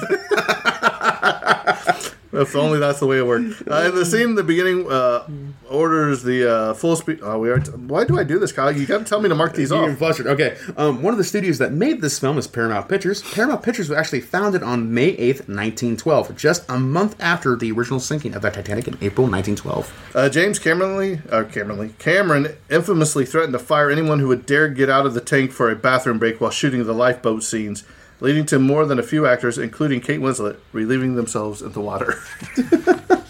If 2.32 2.54
only 2.54 2.78
that's 2.78 3.00
the 3.00 3.06
way 3.06 3.18
it 3.18 3.26
worked. 3.26 3.62
Uh, 3.68 3.86
in 3.88 3.94
the 3.96 4.04
scene 4.04 4.20
in 4.22 4.34
the 4.36 4.44
beginning, 4.44 4.90
uh, 4.90 5.26
orders 5.68 6.22
the 6.22 6.48
uh, 6.50 6.74
full 6.74 6.94
speed. 6.96 7.18
Oh, 7.22 7.38
we 7.38 7.50
are. 7.50 7.58
T- 7.58 7.72
Why 7.72 8.04
do 8.04 8.18
I 8.18 8.24
do 8.24 8.38
this, 8.38 8.52
Kyle? 8.52 8.70
You 8.70 8.86
got 8.86 8.98
to 8.98 9.04
tell 9.04 9.20
me 9.20 9.28
to 9.28 9.34
mark 9.34 9.54
these 9.54 9.72
off. 9.72 9.98
flustered. 9.98 10.26
Okay. 10.28 10.56
Um, 10.76 11.02
one 11.02 11.12
of 11.12 11.18
the 11.18 11.24
studios 11.24 11.58
that 11.58 11.72
made 11.72 12.00
this 12.00 12.18
film 12.18 12.38
is 12.38 12.46
Paramount 12.46 12.88
Pictures. 12.88 13.22
Paramount 13.22 13.62
Pictures 13.62 13.88
was 13.88 13.98
actually 13.98 14.20
founded 14.20 14.62
on 14.62 14.94
May 14.94 15.16
8th, 15.16 15.48
1912, 15.48 16.36
just 16.36 16.68
a 16.70 16.78
month 16.78 17.16
after 17.20 17.56
the 17.56 17.72
original 17.72 17.98
sinking 18.00 18.34
of 18.34 18.42
the 18.42 18.50
Titanic 18.50 18.86
in 18.86 18.94
April 19.00 19.26
1912. 19.26 20.10
Uh, 20.14 20.28
James 20.28 20.58
Cameron, 20.58 21.22
uh, 21.30 21.44
Cameron, 21.44 21.94
Cameron 21.98 22.56
infamously 22.70 23.26
threatened 23.26 23.52
to 23.54 23.58
fire 23.58 23.90
anyone 23.90 24.18
who 24.20 24.28
would 24.28 24.46
dare 24.46 24.68
get 24.68 24.88
out 24.88 25.04
of 25.06 25.14
the 25.14 25.20
tank 25.20 25.50
for 25.52 25.70
a 25.70 25.76
bathroom 25.76 26.18
break 26.18 26.40
while 26.40 26.50
shooting 26.50 26.84
the 26.84 26.92
lifeboat 26.94 27.42
scenes, 27.42 27.82
leading 28.20 28.46
to 28.46 28.58
more 28.58 28.84
than 28.86 28.98
a 28.98 29.02
few 29.02 29.26
actors, 29.26 29.58
including 29.58 30.00
Kate 30.00 30.20
Winslet, 30.20 30.56
relieving 30.72 31.14
themselves 31.16 31.62
in 31.62 31.72
the 31.72 31.80
water. 31.80 32.18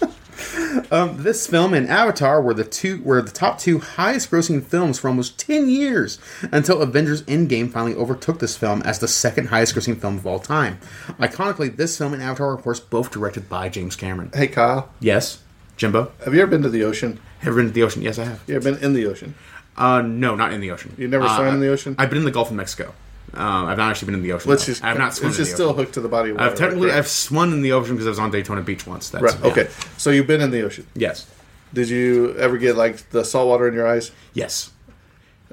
Um, 0.92 1.23
this 1.23 1.47
film 1.47 1.73
and 1.73 1.88
Avatar 1.88 2.42
were 2.42 2.54
the 2.54 2.64
two 2.64 3.00
were 3.02 3.23
the 3.23 3.30
top 3.30 3.61
two 3.61 3.78
highest 3.78 4.30
grossing 4.30 4.61
films 4.62 4.99
for 4.99 5.06
almost 5.09 5.38
10 5.38 5.68
years 5.68 6.18
until 6.50 6.82
Avengers 6.82 7.23
Endgame 7.23 7.70
finally 7.70 7.94
overtook 7.94 8.40
this 8.40 8.56
film 8.56 8.82
as 8.82 8.99
the 8.99 9.06
second 9.06 9.49
highest 9.49 9.75
grossing 9.76 10.00
film 10.00 10.16
of 10.16 10.26
all 10.26 10.40
time. 10.40 10.80
Iconically, 11.20 11.76
this 11.76 11.97
film 11.97 12.12
and 12.12 12.20
Avatar, 12.23 12.49
were 12.49 12.54
of 12.54 12.62
course, 12.62 12.80
both 12.80 13.12
directed 13.12 13.49
by 13.49 13.68
James 13.68 13.94
Cameron. 13.94 14.30
hey, 14.35 14.49
Kyle, 14.49 14.88
Yes, 14.99 15.42
Jimbo. 15.76 16.11
have 16.25 16.35
you 16.35 16.42
ever 16.42 16.50
been 16.50 16.62
to 16.62 16.68
the 16.68 16.82
ocean? 16.82 17.20
Have 17.40 17.52
you 17.52 17.56
been 17.59 17.66
to 17.66 17.73
the 17.73 17.82
ocean? 17.85 18.02
Yes, 18.02 18.18
I 18.18 18.25
have. 18.25 18.42
You 18.49 18.56
ever 18.56 18.73
been 18.73 18.82
in 18.82 18.92
the 18.92 19.06
ocean? 19.06 19.35
Uh, 19.76 20.02
no, 20.02 20.35
not 20.35 20.52
in 20.52 20.61
the 20.61 20.73
ocean. 20.73 20.94
You 20.99 21.06
never 21.06 21.25
uh, 21.25 21.37
swam 21.37 21.54
in 21.54 21.61
the 21.61 21.68
ocean? 21.70 21.94
I've 21.99 22.11
been 22.11 22.18
in 22.18 22.25
the 22.25 22.32
Gulf 22.32 22.50
of 22.50 22.56
Mexico. 22.56 22.94
Um, 23.33 23.67
I've 23.67 23.79
not 23.79 23.91
actually 23.91 24.07
been 24.07 24.15
in 24.17 24.23
the 24.23 24.33
ocean. 24.33 24.51
Let's 24.51 24.67
though. 24.67 24.73
just. 24.73 24.85
I've 24.85 24.99
not 24.99 25.15
swum 25.15 25.29
It's 25.29 25.39
just 25.39 25.53
still 25.53 25.69
ocean. 25.69 25.77
hooked 25.79 25.95
to 25.95 26.01
the 26.01 26.09
body 26.09 26.31
of 26.31 26.37
water. 26.37 26.51
I've 26.51 26.59
technically 26.59 26.89
right? 26.89 26.99
I've 26.99 27.07
swum 27.09 27.53
in 27.53 27.63
the 27.63 27.73
ocean 27.73 27.95
because 27.95 28.07
I 28.07 28.11
was 28.11 28.19
on 28.19 28.31
Daytona 28.31 28.63
Beach 28.63 28.87
once. 28.87 29.11
That's 29.11 29.23
Right. 29.23 29.37
yeah. 29.45 29.51
Okay. 29.51 29.69
So 29.97 30.11
you've 30.11 30.27
been 30.27 30.41
in 30.41 30.51
the 30.51 30.63
ocean. 30.63 30.87
Yes. 30.95 31.27
Did 31.73 31.89
you 31.89 32.35
ever 32.37 32.59
get 32.59 32.77
like 32.77 33.09
the 33.11 33.25
salt 33.25 33.47
water 33.49 33.69
in 33.69 33.75
your 33.75 33.87
eyes? 33.87 34.11
Yes. 34.35 34.73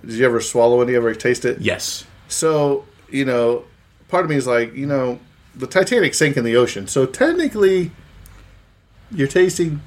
Did 0.02 0.14
you 0.14 0.26
ever 0.26 0.42
swallow 0.42 0.82
any? 0.82 0.96
Ever 0.96 1.14
taste 1.14 1.46
it? 1.46 1.60
Yes. 1.62 2.06
So 2.28 2.86
you 3.10 3.26
know, 3.26 3.64
part 4.10 4.24
of 4.26 4.30
me 4.30 4.36
is 4.36 4.48
like, 4.48 4.74
you 4.74 4.86
know, 4.88 5.20
the 5.56 5.68
Titanic 5.68 6.14
sank 6.14 6.36
in 6.38 6.44
the 6.44 6.56
ocean, 6.56 6.88
so 6.88 7.06
technically, 7.06 7.92
you're 9.12 9.28
tasting 9.28 9.82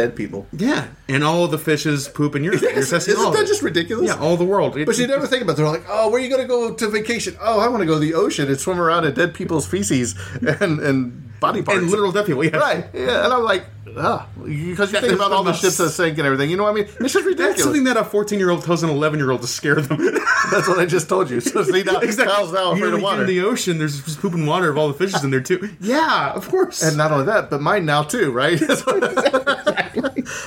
dead 0.00 0.16
people. 0.16 0.46
Yeah. 0.52 0.88
And 1.08 1.22
all 1.24 1.46
the 1.48 1.58
fishes 1.58 2.08
poop 2.08 2.34
in 2.36 2.42
your 2.44 2.54
you're 2.64 2.70
Isn't 2.78 3.32
that 3.32 3.44
just 3.46 3.62
ridiculous? 3.62 4.06
Yeah, 4.08 4.18
all 4.18 4.36
the 4.36 4.44
world. 4.44 4.76
It- 4.76 4.86
But 4.86 4.98
you 4.98 5.06
never 5.06 5.26
think 5.26 5.42
about. 5.42 5.52
It. 5.52 5.56
They're 5.58 5.66
like, 5.66 5.84
oh, 5.88 6.08
where 6.10 6.20
are 6.20 6.24
you 6.24 6.30
going 6.30 6.42
to 6.42 6.48
go 6.48 6.74
to 6.74 6.88
vacation? 6.88 7.36
Oh, 7.40 7.60
I 7.60 7.68
want 7.68 7.80
to 7.82 7.86
go 7.86 7.94
to 7.94 8.00
the 8.00 8.14
ocean 8.14 8.48
and 8.48 8.58
swim 8.58 8.80
around 8.80 9.04
in 9.04 9.14
dead 9.14 9.34
people's 9.34 9.66
feces 9.66 10.14
and 10.60 10.80
and 10.80 11.38
body 11.40 11.62
parts. 11.62 11.80
and 11.80 11.90
literal 11.90 12.12
death 12.12 12.26
people. 12.26 12.44
Yeah. 12.44 12.56
right? 12.58 12.86
Yeah, 12.92 13.24
and 13.24 13.32
I'm 13.32 13.42
like, 13.42 13.64
ah, 13.96 14.28
because 14.44 14.92
you 14.92 15.00
think 15.00 15.14
about 15.14 15.32
all 15.32 15.42
the 15.42 15.54
ships 15.54 15.78
that 15.78 15.88
sank 15.90 16.18
and 16.18 16.26
everything. 16.26 16.50
You 16.50 16.56
know 16.58 16.64
what 16.64 16.72
I 16.72 16.74
mean? 16.74 16.84
It's 17.00 17.14
just 17.14 17.24
ridiculous. 17.24 17.38
That's 17.56 17.62
something 17.64 17.84
that 17.84 17.96
a 17.96 18.04
14 18.04 18.38
year 18.38 18.50
old 18.50 18.62
tells 18.64 18.82
an 18.82 18.90
11 18.90 19.18
year 19.18 19.30
old 19.30 19.40
to 19.42 19.46
scare 19.48 19.76
them. 19.80 19.98
That's 20.52 20.68
what 20.68 20.78
I 20.78 20.86
just 20.86 21.08
told 21.08 21.30
you. 21.30 21.40
So 21.50 21.62
see 21.64 21.82
now, 21.82 22.00
Kyle's 22.00 22.52
now 22.52 22.72
afraid 22.72 22.92
of 22.94 23.02
water. 23.02 23.22
in 23.22 23.26
the 23.28 23.40
ocean. 23.40 23.78
There's 23.78 24.02
just 24.04 24.20
pooping 24.20 24.44
water 24.46 24.68
of 24.70 24.76
all 24.78 24.88
the 24.88 24.94
fishes 24.94 25.24
in 25.24 25.30
there 25.30 25.40
too. 25.40 25.70
Yeah, 25.80 26.32
of 26.32 26.48
course. 26.48 26.82
And 26.82 26.96
not 26.96 27.10
only 27.12 27.24
that, 27.26 27.48
but 27.50 27.60
mine 27.62 27.84
now 27.86 28.02
too, 28.02 28.30
right? 28.32 28.60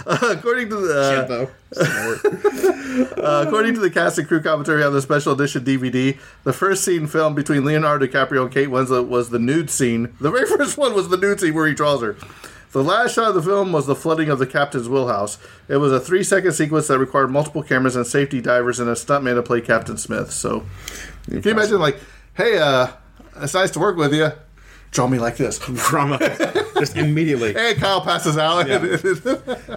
Uh, 0.06 0.36
according 0.38 0.69
to 0.69 0.76
the 0.78 1.48
uh, 1.76 3.22
uh, 3.22 3.46
according 3.48 3.74
to 3.74 3.80
the 3.80 3.89
cast 3.89 4.17
and 4.17 4.28
crew 4.28 4.41
commentary 4.41 4.84
on 4.84 4.93
the 4.93 5.02
special 5.02 5.34
edition 5.34 5.63
DVD, 5.63 6.17
the 6.43 6.54
first 6.54 6.84
scene 6.84 7.08
filmed 7.08 7.36
between 7.36 7.65
Leonardo 7.65 8.06
DiCaprio 8.06 8.43
and 8.43 8.52
Kate 8.52 8.69
Winslet 8.69 9.08
was 9.08 9.30
the 9.30 9.39
nude 9.39 9.69
scene. 9.69 10.13
The 10.19 10.32
very 10.32 10.46
first 10.58 10.78
one 10.78 10.93
was 10.93 11.10
the 11.10 11.17
nude 11.17 11.39
scene 11.39 11.54
where 11.54 11.67
he 11.67 11.74
draws 11.74 12.02
her. 12.02 12.15
The 12.74 12.84
last 12.84 13.13
shot 13.13 13.30
of 13.30 13.36
the 13.36 13.41
film 13.43 13.72
was 13.72 13.86
the 13.86 13.96
flooding 13.96 14.30
of 14.30 14.39
the 14.39 14.48
captain's 14.48 14.89
wheelhouse. 14.89 15.38
It 15.67 15.78
was 15.78 15.91
a 15.91 16.00
three-second 16.00 16.54
sequence 16.54 16.88
that 16.88 16.98
required 16.98 17.28
multiple 17.30 17.62
cameras 17.62 17.96
and 17.96 18.06
safety 18.06 18.41
divers 18.41 18.80
and 18.80 18.89
a 18.89 18.93
stuntman 18.93 19.36
to 19.36 19.43
play 19.43 19.62
Captain 19.62 19.96
Smith. 19.96 20.32
So, 20.32 20.65
can 21.28 21.43
you 21.43 21.52
imagine, 21.52 21.80
like, 21.80 22.00
hey, 22.34 22.58
uh, 22.58 22.88
it's 23.38 23.54
nice 23.54 23.69
to 23.72 23.80
work 23.80 23.96
with 23.96 24.12
you. 24.12 24.32
Draw 24.93 25.08
me 25.08 25.17
like 25.17 25.38
this. 25.38 25.58
Drama. 25.89 26.19
just 26.77 26.95
immediately. 26.95 27.53
Hey, 27.53 27.73
Kyle 27.73 28.01
passes 28.01 28.38
out. 28.38 28.67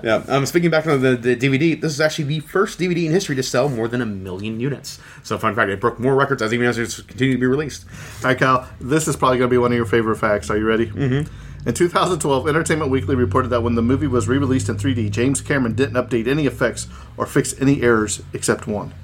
Yeah. 0.04 0.22
Um, 0.28 0.44
speaking 0.44 0.70
back 0.70 0.86
on 0.86 1.00
the, 1.00 1.16
the 1.16 1.34
DVD, 1.34 1.80
this 1.80 1.92
is 1.92 2.00
actually 2.00 2.24
the 2.24 2.40
first 2.40 2.78
DVD 2.78 3.06
in 3.06 3.12
history 3.12 3.34
to 3.34 3.42
sell 3.42 3.68
more 3.68 3.88
than 3.88 4.02
a 4.02 4.06
million 4.06 4.60
units. 4.60 5.00
So, 5.22 5.38
fun 5.38 5.54
fact, 5.54 5.70
it 5.70 5.80
broke 5.80 5.98
more 5.98 6.14
records 6.14 6.42
as 6.42 6.52
even 6.52 6.66
as 6.66 6.78
it's 6.78 7.00
continued 7.00 7.34
to 7.36 7.40
be 7.40 7.46
released. 7.46 7.86
All 8.22 8.28
right, 8.28 8.38
Kyle, 8.38 8.68
this 8.78 9.08
is 9.08 9.16
probably 9.16 9.38
going 9.38 9.48
to 9.48 9.54
be 9.54 9.58
one 9.58 9.72
of 9.72 9.76
your 9.76 9.86
favorite 9.86 10.16
facts. 10.16 10.50
Are 10.50 10.58
you 10.58 10.66
ready? 10.66 10.86
Mm-hmm. 10.86 11.68
In 11.68 11.74
2012, 11.74 12.46
Entertainment 12.46 12.90
Weekly 12.90 13.16
reported 13.16 13.48
that 13.48 13.62
when 13.62 13.74
the 13.74 13.82
movie 13.82 14.06
was 14.06 14.28
re 14.28 14.38
released 14.38 14.68
in 14.68 14.76
3D, 14.76 15.10
James 15.10 15.40
Cameron 15.40 15.74
didn't 15.74 15.94
update 15.94 16.28
any 16.28 16.46
effects 16.46 16.86
or 17.16 17.26
fix 17.26 17.60
any 17.60 17.82
errors 17.82 18.22
except 18.32 18.66
one. 18.68 18.94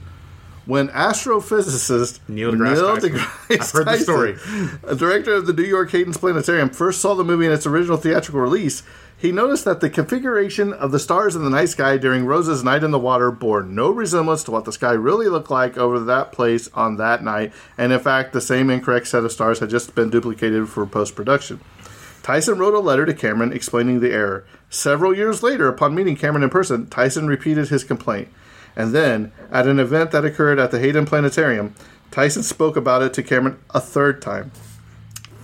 When 0.65 0.89
astrophysicist 0.89 2.21
Neil 2.29 2.53
deGrasse 2.53 2.95
Tyson. 2.95 3.11
deGrasse 3.11 3.51
I've 3.61 3.71
heard 3.71 3.87
the 3.87 3.99
story. 3.99 4.37
a 4.85 4.95
director 4.95 5.35
of 5.35 5.47
the 5.47 5.53
New 5.53 5.65
York 5.65 5.91
Hayden's 5.91 6.19
Planetarium, 6.19 6.71
first 6.71 7.01
saw 7.01 7.15
the 7.15 7.25
movie 7.25 7.47
in 7.47 7.53
its 7.53 7.67
original 7.67 7.97
theatrical 7.97 8.41
release, 8.41 8.83
he 9.23 9.31
noticed 9.31 9.65
that 9.67 9.79
the 9.79 9.89
configuration 9.89 10.73
of 10.73 10.91
the 10.91 10.99
stars 10.99 11.37
in 11.37 11.45
the 11.45 11.51
night 11.51 11.69
sky 11.69 11.97
during 11.97 12.27
Rose's 12.27 12.65
night 12.65 12.83
in 12.83 12.91
the 12.91 12.99
water 12.99 13.31
bore 13.31 13.63
no 13.63 13.89
resemblance 13.89 14.43
to 14.43 14.51
what 14.51 14.65
the 14.65 14.73
sky 14.73 14.91
really 14.91 15.29
looked 15.29 15.49
like 15.49 15.79
over 15.79 16.01
that 16.01 16.33
place 16.33 16.69
on 16.75 16.97
that 16.97 17.23
night, 17.23 17.53
and 17.79 17.93
in 17.93 18.01
fact, 18.01 18.33
the 18.33 18.41
same 18.41 18.69
incorrect 18.69 19.07
set 19.07 19.25
of 19.25 19.31
stars 19.31 19.61
had 19.61 19.71
just 19.71 19.95
been 19.95 20.11
duplicated 20.11 20.69
for 20.69 20.85
post 20.87 21.15
production. 21.15 21.61
Tyson 22.25 22.59
wrote 22.59 22.75
a 22.75 22.81
letter 22.81 23.07
to 23.07 23.15
Cameron 23.15 23.53
explaining 23.53 24.01
the 24.01 24.13
error. 24.13 24.45
Several 24.71 25.15
years 25.15 25.41
later, 25.41 25.69
upon 25.69 25.95
meeting 25.95 26.17
Cameron 26.17 26.43
in 26.43 26.51
person, 26.51 26.89
Tyson 26.89 27.29
repeated 27.29 27.69
his 27.69 27.85
complaint. 27.85 28.27
And 28.77 28.95
then, 28.95 29.33
at 29.51 29.67
an 29.67 29.79
event 29.79 30.11
that 30.13 30.25
occurred 30.25 30.59
at 30.59 30.71
the 30.71 30.79
Hayden 30.79 31.07
Planetarium, 31.07 31.75
Tyson 32.11 32.43
spoke 32.43 32.77
about 32.77 33.03
it 33.03 33.15
to 33.15 33.23
Cameron 33.23 33.59
a 33.71 33.81
third 33.81 34.23
time. 34.23 34.51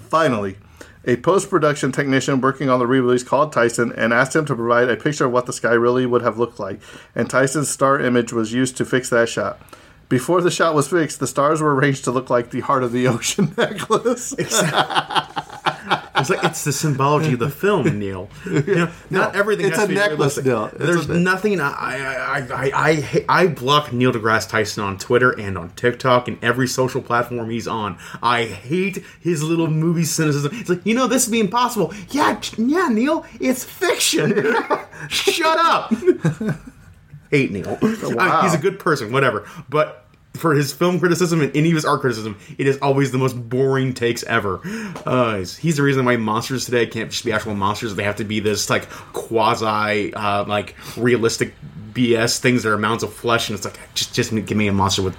Finally, 0.09 0.57
a 1.05 1.17
post 1.17 1.49
production 1.49 1.93
technician 1.93 2.41
working 2.41 2.69
on 2.69 2.79
the 2.79 2.87
re 2.87 3.01
release 3.01 3.23
called 3.23 3.53
Tyson 3.53 3.93
and 3.93 4.13
asked 4.13 4.37
him 4.37 4.45
to 4.47 4.55
provide 4.55 4.91
a 4.91 4.97
picture 4.97 5.25
of 5.27 5.33
what 5.33 5.47
the 5.47 5.53
sky 5.53 5.73
really 5.73 6.07
would 6.07 6.23
have 6.23 6.39
looked 6.39 6.59
like, 6.61 6.81
and 7.15 7.31
Tyson's 7.31 7.71
star 7.71 8.01
image 8.01 8.33
was 8.33 8.53
used 8.53 8.77
to 8.77 8.85
fix 8.85 9.09
that 9.11 9.29
shot. 9.29 9.61
Before 10.09 10.41
the 10.41 10.51
shot 10.51 10.75
was 10.75 10.89
fixed, 10.89 11.21
the 11.21 11.27
stars 11.27 11.61
were 11.61 11.75
arranged 11.75 12.05
to 12.05 12.11
look 12.11 12.31
like 12.31 12.51
the 12.51 12.61
heart 12.61 12.83
of 12.83 12.93
the 12.93 13.07
ocean 13.07 13.55
necklace. 13.59 14.35
It's 16.19 16.31
like 16.31 16.45
it's 16.45 16.65
the 16.65 16.73
symbology 16.73 17.35
of 17.35 17.39
the 17.39 17.51
film, 17.51 17.87
Neil. 17.99 18.29
You 18.45 18.63
know, 18.75 18.91
not 19.11 19.37
everything. 19.37 19.67
it's 19.67 19.77
has 19.77 19.85
a 19.85 19.89
to 19.89 19.95
be 19.95 20.01
necklace. 20.01 20.43
Neil. 20.43 20.71
There's 20.75 21.09
nothing. 21.09 21.61
I 21.61 21.71
I 21.71 22.39
I 22.39 22.71
I 22.75 23.25
I, 23.29 23.47
block 23.47 23.93
Neil 23.93 24.13
deGrasse 24.13 24.49
Tyson 24.49 24.83
on 24.83 24.99
Twitter 24.99 25.31
and 25.31 25.57
on 25.57 25.71
TikTok 25.71 26.29
and 26.29 26.43
every 26.43 26.67
social 26.69 27.01
platform 27.03 27.51
he's 27.51 27.69
on. 27.69 27.99
I 28.23 28.45
hate 28.45 29.05
his 29.21 29.43
little 29.43 29.69
movie 29.69 30.05
cynicism. 30.05 30.51
It's 30.55 30.69
like 30.69 30.85
you 30.85 30.95
know 30.95 31.07
this 31.07 31.27
would 31.27 31.33
be 31.33 31.41
impossible. 31.41 31.93
Yeah, 32.11 32.41
yeah, 32.57 32.89
Neil, 32.89 33.25
it's 33.41 33.65
fiction. 33.65 34.35
Shut 35.09 35.59
up. 35.59 35.93
hate 37.31 37.51
Neil. 37.53 37.79
Wow. 37.81 38.17
Uh, 38.19 38.43
he's 38.43 38.55
a 38.55 38.59
good 38.59 38.79
person, 38.79 39.13
whatever, 39.13 39.49
but. 39.69 40.05
For 40.39 40.55
his 40.55 40.73
film 40.73 40.99
criticism 40.99 41.41
and 41.41 41.55
any 41.57 41.71
of 41.71 41.75
his 41.75 41.85
art 41.85 42.01
criticism, 42.01 42.39
it 42.57 42.67
is 42.67 42.79
always 42.79 43.11
the 43.13 43.19
most 43.19 43.35
boring 43.49 43.93
takes 43.95 44.23
ever. 44.25 44.61
Uh, 45.05 45.39
he's- 45.61 45.77
the 45.77 45.83
reason 45.83 46.05
why 46.05 46.17
monsters 46.17 46.65
today 46.65 46.87
can't 46.87 47.11
just 47.11 47.25
be 47.25 47.33
actual 47.33 47.55
monsters; 47.55 47.95
they 47.95 48.05
have 48.05 48.17
to 48.17 48.25
be 48.25 48.41
this 48.41 48.71
like 48.71 48.89
quasi, 49.13 50.13
uh, 50.15 50.45
like 50.45 50.75
realistic 50.97 51.55
BS 51.93 52.39
things 52.39 52.63
that 52.63 52.71
are 52.73 52.79
mounds 52.79 53.03
of 53.03 53.13
flesh, 53.13 53.49
and 53.49 53.57
it's 53.57 53.65
like 53.65 53.79
just 53.95 54.15
just 54.15 54.31
give 54.47 54.57
me 54.57 54.69
a 54.69 54.73
monster 54.73 55.03
with 55.03 55.17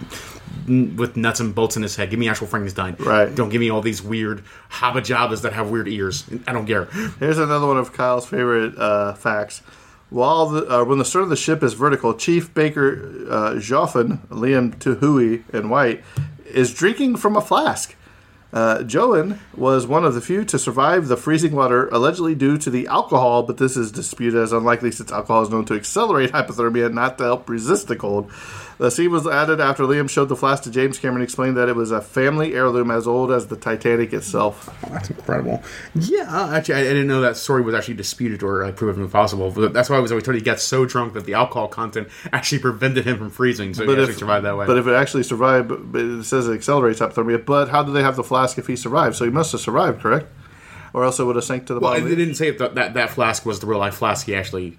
with 0.67 1.17
nuts 1.17 1.39
and 1.39 1.55
bolts 1.55 1.75
in 1.77 1.84
his 1.84 1.95
head. 1.95 2.10
Give 2.10 2.19
me 2.19 2.29
actual 2.29 2.47
Frankenstein. 2.47 2.95
Right. 2.99 3.34
Don't 3.34 3.49
give 3.49 3.60
me 3.60 3.69
all 3.69 3.82
these 3.82 4.01
weird 4.01 4.43
habba 4.71 5.03
jabbas 5.03 5.41
that 5.41 5.53
have 5.53 5.69
weird 5.69 5.88
ears. 5.88 6.23
I 6.47 6.53
don't 6.53 6.65
care. 6.67 6.86
Here's 7.19 7.38
another 7.39 7.65
one 7.67 7.77
of 7.77 7.93
Kyle's 7.93 8.25
favorite 8.27 8.77
uh, 8.77 9.13
facts. 9.13 9.62
While 10.10 10.48
the, 10.48 10.80
uh, 10.80 10.84
when 10.86 10.98
the 10.98 11.06
stern 11.06 11.24
of 11.24 11.30
the 11.30 11.36
ship 11.36 11.62
is 11.62 11.74
vertical, 11.74 12.15
Chief 12.15 12.54
Baker 12.54 13.28
uh, 13.30 13.60
Joughin, 13.60 14.19
Liam 14.30 14.76
Tuohy, 14.76 15.43
and 15.54 15.69
White 15.69 16.04
is 16.45 16.74
drinking 16.74 17.17
from 17.17 17.36
a 17.36 17.41
flask. 17.41 17.95
Uh, 18.52 18.82
Joan 18.82 19.39
was 19.56 19.86
one 19.86 20.04
of 20.04 20.15
the 20.15 20.22
few 20.22 20.43
to 20.45 20.58
survive 20.58 21.08
the 21.08 21.17
freezing 21.17 21.56
water, 21.56 21.88
allegedly 21.89 22.34
due 22.34 22.58
to 22.58 22.72
the 22.72 22.88
alcohol, 22.88 23.43
but 23.43 23.58
this 23.58 23.78
is 23.78 23.91
disputed 23.91 24.41
as 24.41 24.52
unlikely 24.52 24.91
since 24.91 25.12
alcohol 25.12 25.43
is 25.43 25.52
known 25.52 25.65
to 25.65 25.76
accelerate 25.76 26.32
hypothermia, 26.32 26.91
not 26.91 27.19
to 27.19 27.26
help 27.26 27.48
resist 27.48 27.88
the 27.88 27.95
cold. 27.95 28.32
The 28.79 28.89
scene 28.89 29.11
was 29.11 29.27
added 29.27 29.59
after 29.59 29.83
Liam 29.83 30.09
showed 30.09 30.29
the 30.29 30.37
flask 30.37 30.63
to 30.63 30.71
James 30.71 30.97
Cameron, 30.97 31.17
and 31.17 31.23
explained 31.25 31.57
that 31.57 31.67
it 31.67 31.75
was 31.75 31.91
a 31.91 31.99
family 31.99 32.55
heirloom 32.55 32.89
as 32.91 33.07
old 33.07 33.29
as 33.29 33.47
the 33.47 33.57
Titanic 33.57 34.13
itself. 34.13 34.73
That's 34.89 35.09
incredible. 35.09 35.61
Yeah, 35.95 36.23
uh, 36.29 36.55
actually, 36.55 36.75
I, 36.75 36.79
I 36.79 36.83
didn't 36.83 37.07
know 37.07 37.19
that 37.19 37.35
story 37.35 37.61
was 37.61 37.75
actually 37.75 37.95
disputed 37.95 38.41
or 38.41 38.63
like, 38.63 38.77
proven 38.77 39.03
impossible. 39.03 39.51
But 39.51 39.73
that's 39.73 39.89
why 39.89 39.97
I 39.97 39.99
was 39.99 40.13
always 40.13 40.23
told 40.23 40.35
he 40.35 40.41
got 40.41 40.61
so 40.61 40.85
drunk 40.85 41.11
that 41.15 41.25
the 41.25 41.33
alcohol 41.33 41.67
content 41.67 42.07
actually 42.31 42.59
prevented 42.59 43.05
him 43.05 43.17
from 43.17 43.29
freezing, 43.31 43.73
so 43.73 43.83
he 43.83 43.91
actually 43.91 44.13
survived 44.13 44.45
that 44.45 44.55
way. 44.55 44.65
But 44.65 44.77
if 44.77 44.87
it 44.87 44.93
actually 44.93 45.23
survived, 45.23 45.71
it 45.93 46.23
says 46.23 46.47
it 46.47 46.53
accelerates 46.53 47.01
hypothermia. 47.01 47.45
But 47.45 47.67
how 47.67 47.83
do 47.83 47.91
they 47.91 48.01
have 48.01 48.15
the 48.15 48.23
flask 48.23 48.57
if 48.57 48.67
he 48.67 48.77
survived? 48.77 49.17
So 49.17 49.25
he 49.25 49.31
must 49.31 49.51
have 49.51 49.59
survived, 49.59 49.99
correct? 49.99 50.31
Or 50.93 51.03
else 51.03 51.19
it 51.19 51.25
would 51.25 51.35
have 51.35 51.43
sank 51.43 51.67
to 51.67 51.73
the 51.73 51.81
well, 51.81 51.91
bottom. 51.91 52.07
they 52.07 52.15
didn't 52.15 52.35
say 52.35 52.47
if 52.47 52.59
that, 52.59 52.75
that 52.75 52.93
that 52.93 53.09
flask 53.09 53.45
was 53.45 53.59
the 53.59 53.67
real 53.67 53.79
life 53.79 53.95
flask 53.95 54.25
he 54.25 54.35
actually 54.35 54.77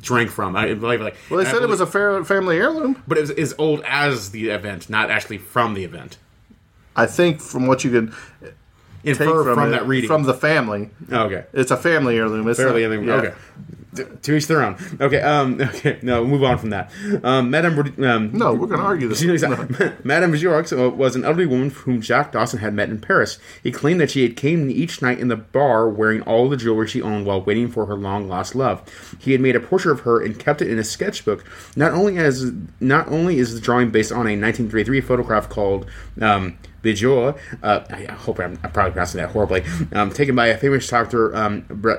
drank 0.00 0.30
from. 0.30 0.56
I 0.56 0.74
believe 0.74 1.00
like 1.00 1.16
well, 1.30 1.42
they 1.42 1.50
said 1.50 1.62
it 1.62 1.68
was 1.68 1.80
a 1.80 1.86
family 1.86 2.56
heirloom. 2.56 3.02
but 3.06 3.18
it 3.18 3.22
was 3.22 3.30
as 3.30 3.54
old 3.58 3.82
as 3.86 4.30
the 4.30 4.50
event, 4.50 4.88
not 4.88 5.10
actually 5.10 5.38
from 5.38 5.74
the 5.74 5.84
event. 5.84 6.18
I 6.96 7.06
think 7.06 7.40
from 7.40 7.66
what 7.66 7.84
you 7.84 7.90
can 7.90 8.14
Infer 9.04 9.44
from, 9.44 9.54
from, 9.54 9.68
it, 9.68 9.70
that 9.70 9.86
reading. 9.86 10.08
from 10.08 10.24
the 10.24 10.34
family, 10.34 10.90
oh, 11.12 11.24
okay. 11.24 11.44
it's 11.52 11.70
a 11.70 11.76
family 11.76 12.16
heirloom. 12.16 12.48
It's 12.48 12.58
I 12.58 12.72
think, 12.72 13.06
yeah. 13.06 13.12
okay. 13.14 13.34
To 13.94 14.36
each 14.36 14.46
their 14.48 14.62
own. 14.62 14.76
Okay, 15.00 15.20
um, 15.22 15.58
okay, 15.60 15.98
no, 16.02 16.24
move 16.26 16.44
on 16.44 16.58
from 16.58 16.70
that. 16.70 16.92
Um, 17.24 17.50
Madame, 17.50 17.78
um, 18.04 18.32
No, 18.32 18.52
we're 18.52 18.66
going 18.66 18.80
to 18.80 18.86
argue 18.86 19.08
this. 19.08 19.22
Madame 20.04 20.32
Bijoux 20.32 20.78
uh, 20.78 20.90
was 20.90 21.16
an 21.16 21.24
elderly 21.24 21.46
woman 21.46 21.70
whom 21.70 22.02
Jack 22.02 22.32
Dawson 22.32 22.58
had 22.58 22.74
met 22.74 22.90
in 22.90 23.00
Paris. 23.00 23.38
He 23.62 23.72
claimed 23.72 23.98
that 24.00 24.10
she 24.10 24.22
had 24.22 24.36
came 24.36 24.68
each 24.70 25.00
night 25.00 25.18
in 25.18 25.28
the 25.28 25.36
bar 25.36 25.88
wearing 25.88 26.20
all 26.22 26.50
the 26.50 26.56
jewelry 26.56 26.86
she 26.86 27.00
owned 27.00 27.24
while 27.24 27.40
waiting 27.40 27.70
for 27.70 27.86
her 27.86 27.94
long 27.94 28.28
lost 28.28 28.54
love. 28.54 28.82
He 29.18 29.32
had 29.32 29.40
made 29.40 29.56
a 29.56 29.60
portrait 29.60 29.92
of 29.92 30.00
her 30.00 30.22
and 30.22 30.38
kept 30.38 30.60
it 30.60 30.68
in 30.70 30.78
a 30.78 30.84
sketchbook. 30.84 31.44
Not 31.74 31.92
only 31.92 32.18
as 32.18 32.52
not 32.80 33.08
only 33.08 33.38
is 33.38 33.54
the 33.54 33.60
drawing 33.60 33.90
based 33.90 34.12
on 34.12 34.26
a 34.26 34.36
1933 34.36 35.00
photograph 35.00 35.48
called 35.48 35.86
um, 36.20 36.58
Bijou, 36.82 37.34
uh, 37.62 37.84
I 37.90 38.06
I 38.08 38.12
hope 38.12 38.38
I'm, 38.38 38.58
I'm 38.62 38.70
probably 38.70 38.92
pronouncing 38.92 39.20
that 39.20 39.30
horribly, 39.30 39.64
um, 39.92 40.10
taken 40.10 40.36
by 40.36 40.48
a 40.48 40.58
famous 40.58 40.86
doctor, 40.86 41.34
um, 41.34 41.64
Bre- 41.68 41.94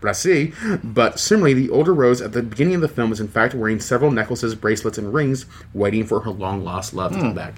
Brassaï, 0.00 0.54
but 0.82 1.18
similarly, 1.18 1.54
the 1.54 1.70
older 1.70 1.94
Rose 1.94 2.20
at 2.20 2.32
the 2.32 2.42
beginning 2.42 2.76
of 2.76 2.80
the 2.80 2.88
film 2.88 3.12
is 3.12 3.20
in 3.20 3.28
fact 3.28 3.54
wearing 3.54 3.80
several 3.80 4.10
necklaces, 4.10 4.54
bracelets, 4.54 4.98
and 4.98 5.12
rings, 5.12 5.46
waiting 5.72 6.04
for 6.04 6.20
her 6.20 6.30
long 6.30 6.64
lost 6.64 6.94
love 6.94 7.12
to 7.12 7.18
come 7.18 7.30
hmm. 7.30 7.36
back. 7.36 7.54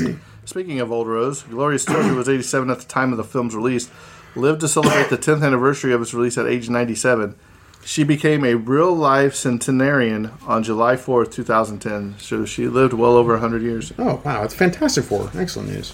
Speaking 0.44 0.80
of 0.80 0.90
Old 0.90 1.06
Rose, 1.06 1.42
Gloria 1.44 1.78
Stuart, 1.78 2.02
who 2.02 2.16
was 2.16 2.28
87 2.28 2.70
at 2.70 2.80
the 2.80 2.86
time 2.86 3.12
of 3.12 3.18
the 3.18 3.24
film's 3.24 3.54
release, 3.54 3.88
lived 4.34 4.60
to 4.60 4.68
celebrate 4.68 5.08
the 5.08 5.18
10th 5.18 5.44
anniversary 5.44 5.92
of 5.92 6.02
its 6.02 6.14
release 6.14 6.36
at 6.38 6.46
age 6.46 6.68
97. 6.68 7.36
She 7.84 8.04
became 8.04 8.44
a 8.44 8.54
real 8.54 8.92
life 8.92 9.34
centenarian 9.34 10.32
on 10.46 10.62
July 10.62 10.96
4th, 10.96 11.32
2010. 11.32 12.16
So 12.18 12.44
she 12.44 12.68
lived 12.68 12.92
well 12.92 13.12
over 13.12 13.32
100 13.32 13.62
years. 13.62 13.92
Oh 13.98 14.20
wow, 14.24 14.42
it's 14.42 14.54
fantastic 14.54 15.04
for 15.04 15.28
her. 15.28 15.40
Excellent 15.40 15.70
news. 15.70 15.92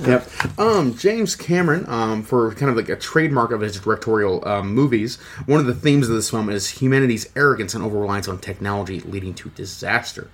Yep. 0.00 0.58
Um, 0.58 0.96
James 0.96 1.36
Cameron, 1.36 1.84
um, 1.88 2.22
for 2.22 2.54
kind 2.54 2.70
of 2.70 2.76
like 2.76 2.88
a 2.88 2.96
trademark 2.96 3.50
of 3.50 3.60
his 3.60 3.78
directorial 3.78 4.46
um, 4.48 4.74
movies, 4.74 5.16
one 5.46 5.60
of 5.60 5.66
the 5.66 5.74
themes 5.74 6.08
of 6.08 6.14
this 6.14 6.30
film 6.30 6.48
is 6.48 6.70
humanity's 6.70 7.30
arrogance 7.36 7.74
and 7.74 7.84
over 7.84 7.98
reliance 7.98 8.26
on 8.26 8.38
technology 8.38 9.00
leading 9.00 9.34
to 9.34 9.50
disaster. 9.50 10.30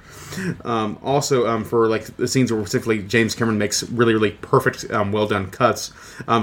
Um, 0.64 0.98
also, 1.02 1.46
um, 1.46 1.64
for 1.64 1.88
like 1.88 2.16
the 2.16 2.28
scenes 2.28 2.52
where 2.52 2.60
specifically 2.62 3.02
James 3.02 3.34
Cameron 3.34 3.58
makes 3.58 3.82
really, 3.90 4.14
really 4.14 4.32
perfect, 4.32 4.90
um, 4.92 5.10
well 5.10 5.26
done 5.26 5.50
cuts. 5.50 5.92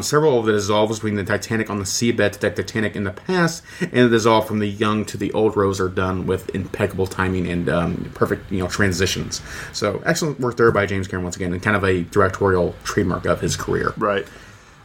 Several 0.01 0.39
of 0.39 0.45
the 0.45 0.51
dissolves 0.51 0.99
between 0.99 1.15
the 1.15 1.23
Titanic 1.23 1.69
on 1.69 1.79
the 1.79 1.85
seabed 1.85 2.33
to 2.33 2.39
the 2.39 2.49
Titanic 2.51 2.95
in 2.95 3.03
the 3.05 3.11
past, 3.11 3.63
and 3.79 3.91
the 3.91 4.09
dissolve 4.09 4.47
from 4.47 4.59
the 4.59 4.67
young 4.67 5.05
to 5.05 5.17
the 5.17 5.31
old 5.33 5.55
Rose 5.55 5.79
are 5.79 5.89
done 5.89 6.25
with 6.27 6.53
impeccable 6.53 7.07
timing 7.07 7.47
and 7.47 8.13
perfect, 8.13 8.51
you 8.51 8.59
know, 8.59 8.67
transitions. 8.67 9.41
So 9.71 10.01
excellent 10.05 10.39
work 10.39 10.57
there 10.57 10.71
by 10.71 10.85
James 10.85 11.07
Cameron 11.07 11.23
once 11.23 11.35
again, 11.37 11.53
and 11.53 11.61
kind 11.61 11.77
of 11.77 11.83
a 11.83 12.01
directorial 12.03 12.75
trademark 12.83 13.12
of 13.13 13.41
his 13.41 13.55
career. 13.55 13.93
Right. 13.97 14.27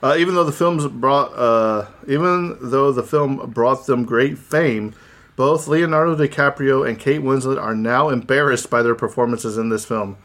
Uh, 0.03 0.17
even 0.19 0.35
though 0.35 0.45
the 0.45 0.53
films 0.53 0.87
brought, 0.87 1.33
uh, 1.37 1.89
even 2.07 2.57
though 2.61 2.93
the 2.93 3.03
film 3.03 3.51
brought 3.51 3.87
them 3.87 4.05
great 4.05 4.39
fame, 4.39 4.95
both 5.35 5.69
Leonardo 5.69 6.17
DiCaprio 6.17 6.89
and 6.89 6.99
Kate 6.99 7.21
Winslet 7.21 7.61
are 7.61 7.75
now 7.75 8.09
embarrassed 8.09 8.71
by 8.71 8.83
their 8.83 8.95
performances 8.95 9.59
in 9.59 9.69
this 9.69 9.85
film. 9.85 10.17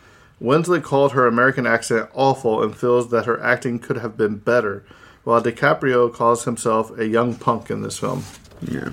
Winslet 0.42 0.84
called 0.84 1.14
her 1.14 1.26
American 1.28 1.66
accent 1.66 2.10
awful 2.14 2.62
and 2.62 2.76
feels 2.76 3.10
that 3.12 3.26
her 3.26 3.42
acting 3.42 3.80
could 3.80 3.98
have 3.98 4.18
been 4.18 4.38
better, 4.38 4.84
while 5.24 5.42
DiCaprio 5.42 6.14
calls 6.14 6.44
himself 6.46 6.96
a 6.98 7.08
young 7.08 7.36
punk 7.36 7.70
in 7.70 7.82
this 7.82 7.98
film. 7.98 8.24
Yeah, 8.72 8.90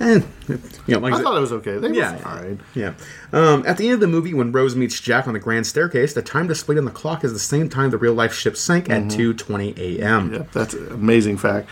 and 0.00 0.24
you 0.48 0.58
know, 0.88 0.98
like 0.98 1.14
I 1.14 1.22
thought 1.22 1.36
it 1.36 1.40
was 1.40 1.52
okay. 1.52 1.78
They 1.78 1.90
Yeah. 1.90 2.12
were 2.12 2.18
fine. 2.18 2.60
Yeah. 2.74 2.92
Um, 3.32 3.64
at 3.66 3.76
the 3.76 3.84
end 3.86 3.94
of 3.94 4.00
the 4.00 4.06
movie, 4.08 4.34
when 4.34 4.52
Rose 4.52 4.74
meets 4.76 5.00
Jack 5.00 5.26
on 5.26 5.34
the 5.34 5.40
grand 5.40 5.66
staircase, 5.66 6.12
the 6.14 6.22
time 6.22 6.46
displayed 6.48 6.78
on 6.78 6.84
the 6.84 6.90
clock 6.90 7.24
is 7.24 7.32
the 7.32 7.38
same 7.38 7.68
time 7.68 7.90
the 7.90 7.98
real 7.98 8.14
life 8.14 8.34
ship 8.34 8.56
sank 8.56 8.90
at 8.90 9.04
2:20 9.04 9.76
a.m. 9.78 10.32
Yep, 10.32 10.52
that's 10.52 10.74
an 10.74 10.88
amazing 10.92 11.36
fact. 11.38 11.68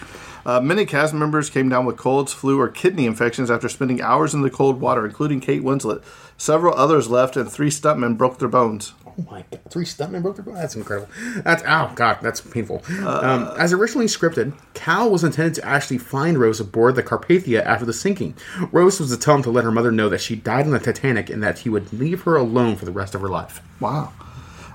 Uh, 0.47 0.59
many 0.59 0.87
cast 0.87 1.13
members 1.13 1.51
came 1.51 1.69
down 1.69 1.85
with 1.85 1.97
colds, 1.99 2.33
flu, 2.33 2.59
or 2.59 2.67
kidney 2.69 3.05
infections 3.05 3.51
after 3.51 3.69
spending 3.69 4.01
hours 4.01 4.33
in 4.33 4.41
the 4.41 4.49
cold 4.51 4.81
water, 4.81 5.05
including 5.05 5.39
Kate 5.39 5.63
Winslet. 5.63 6.03
Several 6.39 6.75
others 6.75 7.11
left, 7.11 7.37
and 7.37 7.51
three 7.53 7.69
stuntmen 7.69 8.17
broke 8.17 8.39
their 8.39 8.49
bones. 8.49 8.95
Oh 9.21 9.31
my 9.31 9.45
god! 9.51 9.61
Three 9.71 9.85
stuntmen 9.85 10.23
broke 10.23 10.37
their 10.37 10.45
bone. 10.45 10.55
That's 10.55 10.77
incredible. 10.77 11.09
That's 11.45 11.63
oh 11.67 11.93
god, 11.95 12.19
that's 12.23 12.41
painful. 12.41 12.83
Uh, 12.91 13.21
um, 13.23 13.59
as 13.59 13.73
originally 13.73 14.07
scripted, 14.07 14.55
Cal 14.75 15.11
was 15.11 15.25
intended 15.25 15.55
to 15.55 15.65
actually 15.65 15.99
find 15.99 16.39
Rose 16.39 16.61
aboard 16.61 16.95
the 16.97 17.03
Carpathia 17.03 17.65
after 17.65 17.85
the 17.85 17.93
sinking. 17.93 18.35
Rose 18.73 19.01
was 19.01 19.11
to 19.11 19.17
tell 19.17 19.37
him 19.37 19.43
to 19.43 19.51
let 19.51 19.65
her 19.65 19.71
mother 19.71 19.93
know 19.93 20.09
that 20.09 20.21
she 20.21 20.37
died 20.37 20.65
on 20.67 20.73
the 20.73 20.79
Titanic 20.79 21.29
and 21.29 21.43
that 21.43 21.61
he 21.61 21.69
would 21.69 21.93
leave 21.93 22.23
her 22.23 22.37
alone 22.37 22.77
for 22.77 22.85
the 22.85 22.93
rest 22.93 23.15
of 23.15 23.21
her 23.21 23.29
life. 23.29 23.61
Wow. 23.81 24.13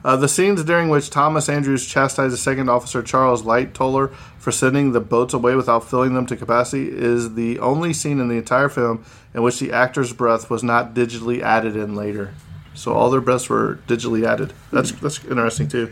Uh, 0.04 0.16
the 0.16 0.30
scenes 0.30 0.64
during 0.64 0.90
which 0.90 1.10
Thomas 1.10 1.50
Andrews 1.50 1.84
chastises 1.84 2.40
second 2.40 2.70
officer 2.70 3.02
Charles 3.02 3.42
Lightoller 3.42 4.14
for 4.38 4.52
sending 4.52 4.92
the 4.92 5.00
boats 5.00 5.34
away 5.34 5.56
without 5.56 5.90
filling 5.90 6.14
them 6.14 6.28
to 6.28 6.36
capacity 6.36 6.88
is 6.92 7.34
the 7.34 7.58
only 7.58 7.92
scene 7.92 8.20
in 8.20 8.28
the 8.28 8.38
entire 8.38 8.70
film 8.70 9.04
in 9.34 9.42
which 9.42 9.58
the 9.58 9.72
actor's 9.72 10.14
breath 10.14 10.48
was 10.48 10.62
not 10.62 10.94
digitally 10.94 11.42
added 11.42 11.76
in 11.76 11.96
later. 11.96 12.36
So 12.76 12.94
all 12.94 13.10
their 13.10 13.22
breaths 13.22 13.50
were 13.50 13.80
digitally 13.88 14.26
added. 14.26 14.54
That's 14.72 14.92
that's 14.92 15.24
interesting 15.26 15.68
too. 15.68 15.90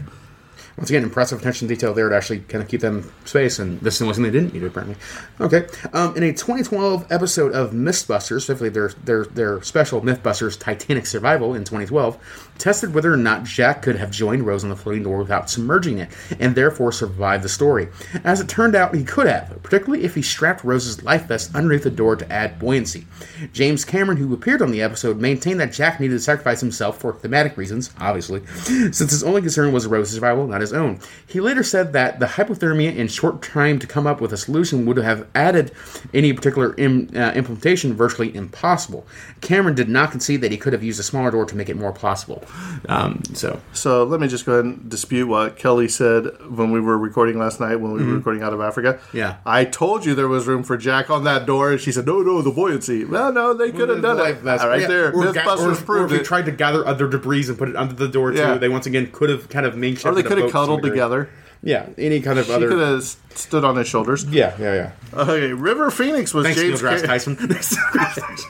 Once 0.77 0.89
again, 0.89 1.03
impressive 1.03 1.39
attention 1.39 1.67
to 1.67 1.75
detail 1.75 1.93
there 1.93 2.09
to 2.09 2.15
actually 2.15 2.39
kind 2.39 2.63
of 2.63 2.67
keep 2.67 2.81
them 2.81 2.97
in 2.97 3.27
space, 3.27 3.59
and 3.59 3.79
this 3.81 3.95
is 3.95 3.99
the 3.99 4.05
only 4.05 4.15
thing 4.15 4.23
they 4.23 4.31
didn't 4.31 4.53
need, 4.53 4.61
to 4.61 4.65
apparently. 4.65 4.95
Okay. 5.39 5.67
Um, 5.93 6.17
in 6.17 6.23
a 6.23 6.31
2012 6.31 7.11
episode 7.11 7.53
of 7.53 7.73
Mythbusters, 7.73 8.41
specifically 8.41 8.69
their, 8.69 8.89
their, 9.03 9.25
their 9.25 9.61
special 9.61 10.01
Mythbusters 10.01 10.59
Titanic 10.59 11.05
Survival 11.05 11.53
in 11.53 11.63
2012, 11.63 12.17
tested 12.57 12.93
whether 12.93 13.11
or 13.13 13.17
not 13.17 13.43
Jack 13.43 13.81
could 13.81 13.95
have 13.95 14.11
joined 14.11 14.45
Rose 14.45 14.63
on 14.63 14.69
the 14.69 14.75
floating 14.75 15.03
door 15.03 15.17
without 15.17 15.49
submerging 15.49 15.99
it, 15.99 16.09
and 16.39 16.55
therefore 16.55 16.91
survived 16.91 17.43
the 17.43 17.49
story. 17.49 17.89
As 18.23 18.39
it 18.39 18.47
turned 18.47 18.75
out, 18.75 18.95
he 18.95 19.03
could 19.03 19.27
have, 19.27 19.61
particularly 19.63 20.03
if 20.03 20.15
he 20.15 20.21
strapped 20.21 20.63
Rose's 20.63 21.03
life 21.03 21.25
vest 21.25 21.53
underneath 21.55 21.83
the 21.83 21.89
door 21.89 22.15
to 22.15 22.31
add 22.31 22.59
buoyancy. 22.59 23.05
James 23.51 23.85
Cameron, 23.85 24.17
who 24.17 24.33
appeared 24.33 24.61
on 24.61 24.71
the 24.71 24.81
episode, 24.81 25.19
maintained 25.19 25.59
that 25.59 25.73
Jack 25.73 25.99
needed 25.99 26.13
to 26.15 26.19
sacrifice 26.19 26.61
himself 26.61 26.99
for 26.99 27.13
thematic 27.13 27.57
reasons, 27.57 27.91
obviously, 27.99 28.45
since 28.45 29.11
his 29.11 29.23
only 29.23 29.41
concern 29.41 29.71
was 29.71 29.87
Rose's 29.87 30.15
survival, 30.15 30.47
not 30.47 30.61
his 30.61 30.73
own. 30.73 30.99
He 31.27 31.39
later 31.39 31.63
said 31.63 31.93
that 31.93 32.19
the 32.19 32.25
hypothermia 32.25 32.97
and 32.99 33.11
short 33.11 33.41
time 33.41 33.79
to 33.79 33.87
come 33.87 34.07
up 34.07 34.21
with 34.21 34.33
a 34.33 34.37
solution 34.37 34.85
would 34.85 34.97
have 34.97 35.27
added 35.35 35.71
any 36.13 36.33
particular 36.33 36.75
Im, 36.77 37.09
uh, 37.15 37.31
implementation 37.33 37.93
virtually 37.93 38.33
impossible. 38.35 39.05
Cameron 39.41 39.75
did 39.75 39.89
not 39.89 40.11
concede 40.11 40.41
that 40.41 40.51
he 40.51 40.57
could 40.57 40.73
have 40.73 40.83
used 40.83 40.99
a 40.99 41.03
smaller 41.03 41.31
door 41.31 41.45
to 41.45 41.55
make 41.55 41.69
it 41.69 41.77
more 41.77 41.91
Um, 42.89 43.21
so, 43.34 43.60
So 43.73 44.03
let 44.03 44.19
me 44.19 44.27
just 44.27 44.45
go 44.45 44.53
ahead 44.53 44.65
and 44.65 44.89
dispute 44.89 45.27
what 45.27 45.56
Kelly 45.58 45.88
said 45.88 46.25
when 46.49 46.71
we 46.71 46.79
were 46.79 46.97
recording 46.97 47.38
last 47.39 47.60
night 47.60 47.77
when 47.77 47.93
we 47.93 48.03
were 48.06 48.13
recording 48.15 48.43
out 48.43 48.53
of 48.53 48.62
Africa. 48.62 48.99
Yeah. 49.13 49.38
I 49.45 49.65
told 49.65 50.06
you 50.06 50.15
there 50.15 50.27
was 50.27 50.47
room 50.47 50.63
for 50.63 50.77
Jack 50.77 51.10
on 51.10 51.23
that 51.23 51.45
door, 51.45 51.71
and 51.71 51.79
she 51.82 51.91
said, 51.91 52.06
"No, 52.06 52.21
no, 52.21 52.41
the 52.41 52.51
buoyancy." 52.51 53.06
Well, 53.06 53.32
no, 53.32 53.53
they 53.53 53.71
could 53.71 53.89
have 53.89 54.01
done 54.01 54.17
it. 54.19 54.43
Right 54.43 54.82
yeah. 54.82 54.88
there, 54.88 55.12
Or, 55.13 55.32
ga- 55.32 55.41
MythBusters 55.41 55.58
or, 55.65 55.71
or 55.71 55.75
proved 55.75 56.13
they 56.13 56.17
it. 56.19 56.25
tried 56.25 56.45
to 56.45 56.51
gather 56.51 56.86
other 56.86 57.08
debris 57.08 57.47
and 57.47 57.58
put 57.58 57.69
it 57.69 57.75
under 57.75 57.93
the 57.93 58.08
door 58.08 58.32
too. 58.32 58.38
Yeah. 58.39 58.58
They 58.58 58.69
once 58.69 58.86
again 58.86 59.10
could 59.12 59.29
have 59.29 59.49
kind 59.49 59.65
of 59.65 59.75
made 59.75 60.06
or 60.06 60.13
they 60.13 60.23
could 60.23 60.38
have 60.38 60.51
cuddled 60.51 60.82
together. 60.84 61.29
Yeah, 61.65 61.88
any 61.97 62.19
kind 62.19 62.38
of 62.39 62.47
He 62.47 62.54
other. 62.54 62.67
could 62.67 62.80
have 62.80 63.04
stood 63.36 63.63
on 63.63 63.78
his 63.78 63.88
shoulders. 63.88 64.26
Yeah, 64.26 64.54
yeah, 64.60 64.73
yeah. 64.73 64.91
Okay, 65.21 65.54
River 65.54 65.89
Phoenix 65.89 66.34
was 66.34 66.45
Thanks, 66.45 66.60
James. 66.60 66.82
deGrasse 66.82 67.02
Ca- 67.02 67.08
Tyson. 67.08 67.38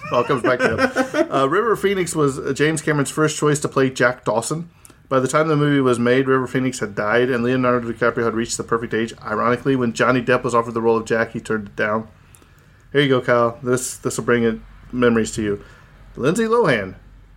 all 0.11 0.23
comes 0.23 0.41
back 0.41 0.57
to 0.59 0.77
him. 0.77 1.31
Uh, 1.31 1.45
River 1.45 1.75
Phoenix 1.75 2.15
was 2.15 2.39
uh, 2.39 2.53
James 2.53 2.81
Cameron's 2.81 3.11
first 3.11 3.37
choice 3.37 3.59
to 3.59 3.67
play 3.69 3.91
Jack 3.91 4.25
Dawson. 4.25 4.69
By 5.09 5.19
the 5.19 5.27
time 5.27 5.47
the 5.47 5.55
movie 5.55 5.79
was 5.79 5.99
made, 5.99 6.27
River 6.27 6.47
Phoenix 6.47 6.79
had 6.79 6.95
died, 6.95 7.29
and 7.29 7.43
Leonardo 7.43 7.91
DiCaprio 7.91 8.23
had 8.23 8.33
reached 8.33 8.57
the 8.57 8.63
perfect 8.63 8.95
age. 8.95 9.13
Ironically, 9.21 9.75
when 9.75 9.93
Johnny 9.93 10.21
Depp 10.23 10.41
was 10.43 10.55
offered 10.55 10.73
the 10.73 10.81
role 10.81 10.97
of 10.97 11.05
Jack, 11.05 11.33
he 11.33 11.39
turned 11.39 11.67
it 11.67 11.75
down. 11.75 12.07
Here 12.93 13.01
you 13.01 13.09
go, 13.09 13.21
Kyle. 13.21 13.59
This 13.61 13.95
this 13.97 14.17
will 14.17 14.25
bring 14.25 14.43
it 14.43 14.59
memories 14.91 15.29
to 15.33 15.43
you. 15.43 15.63
Lindsay 16.15 16.45
Lohan, 16.45 16.95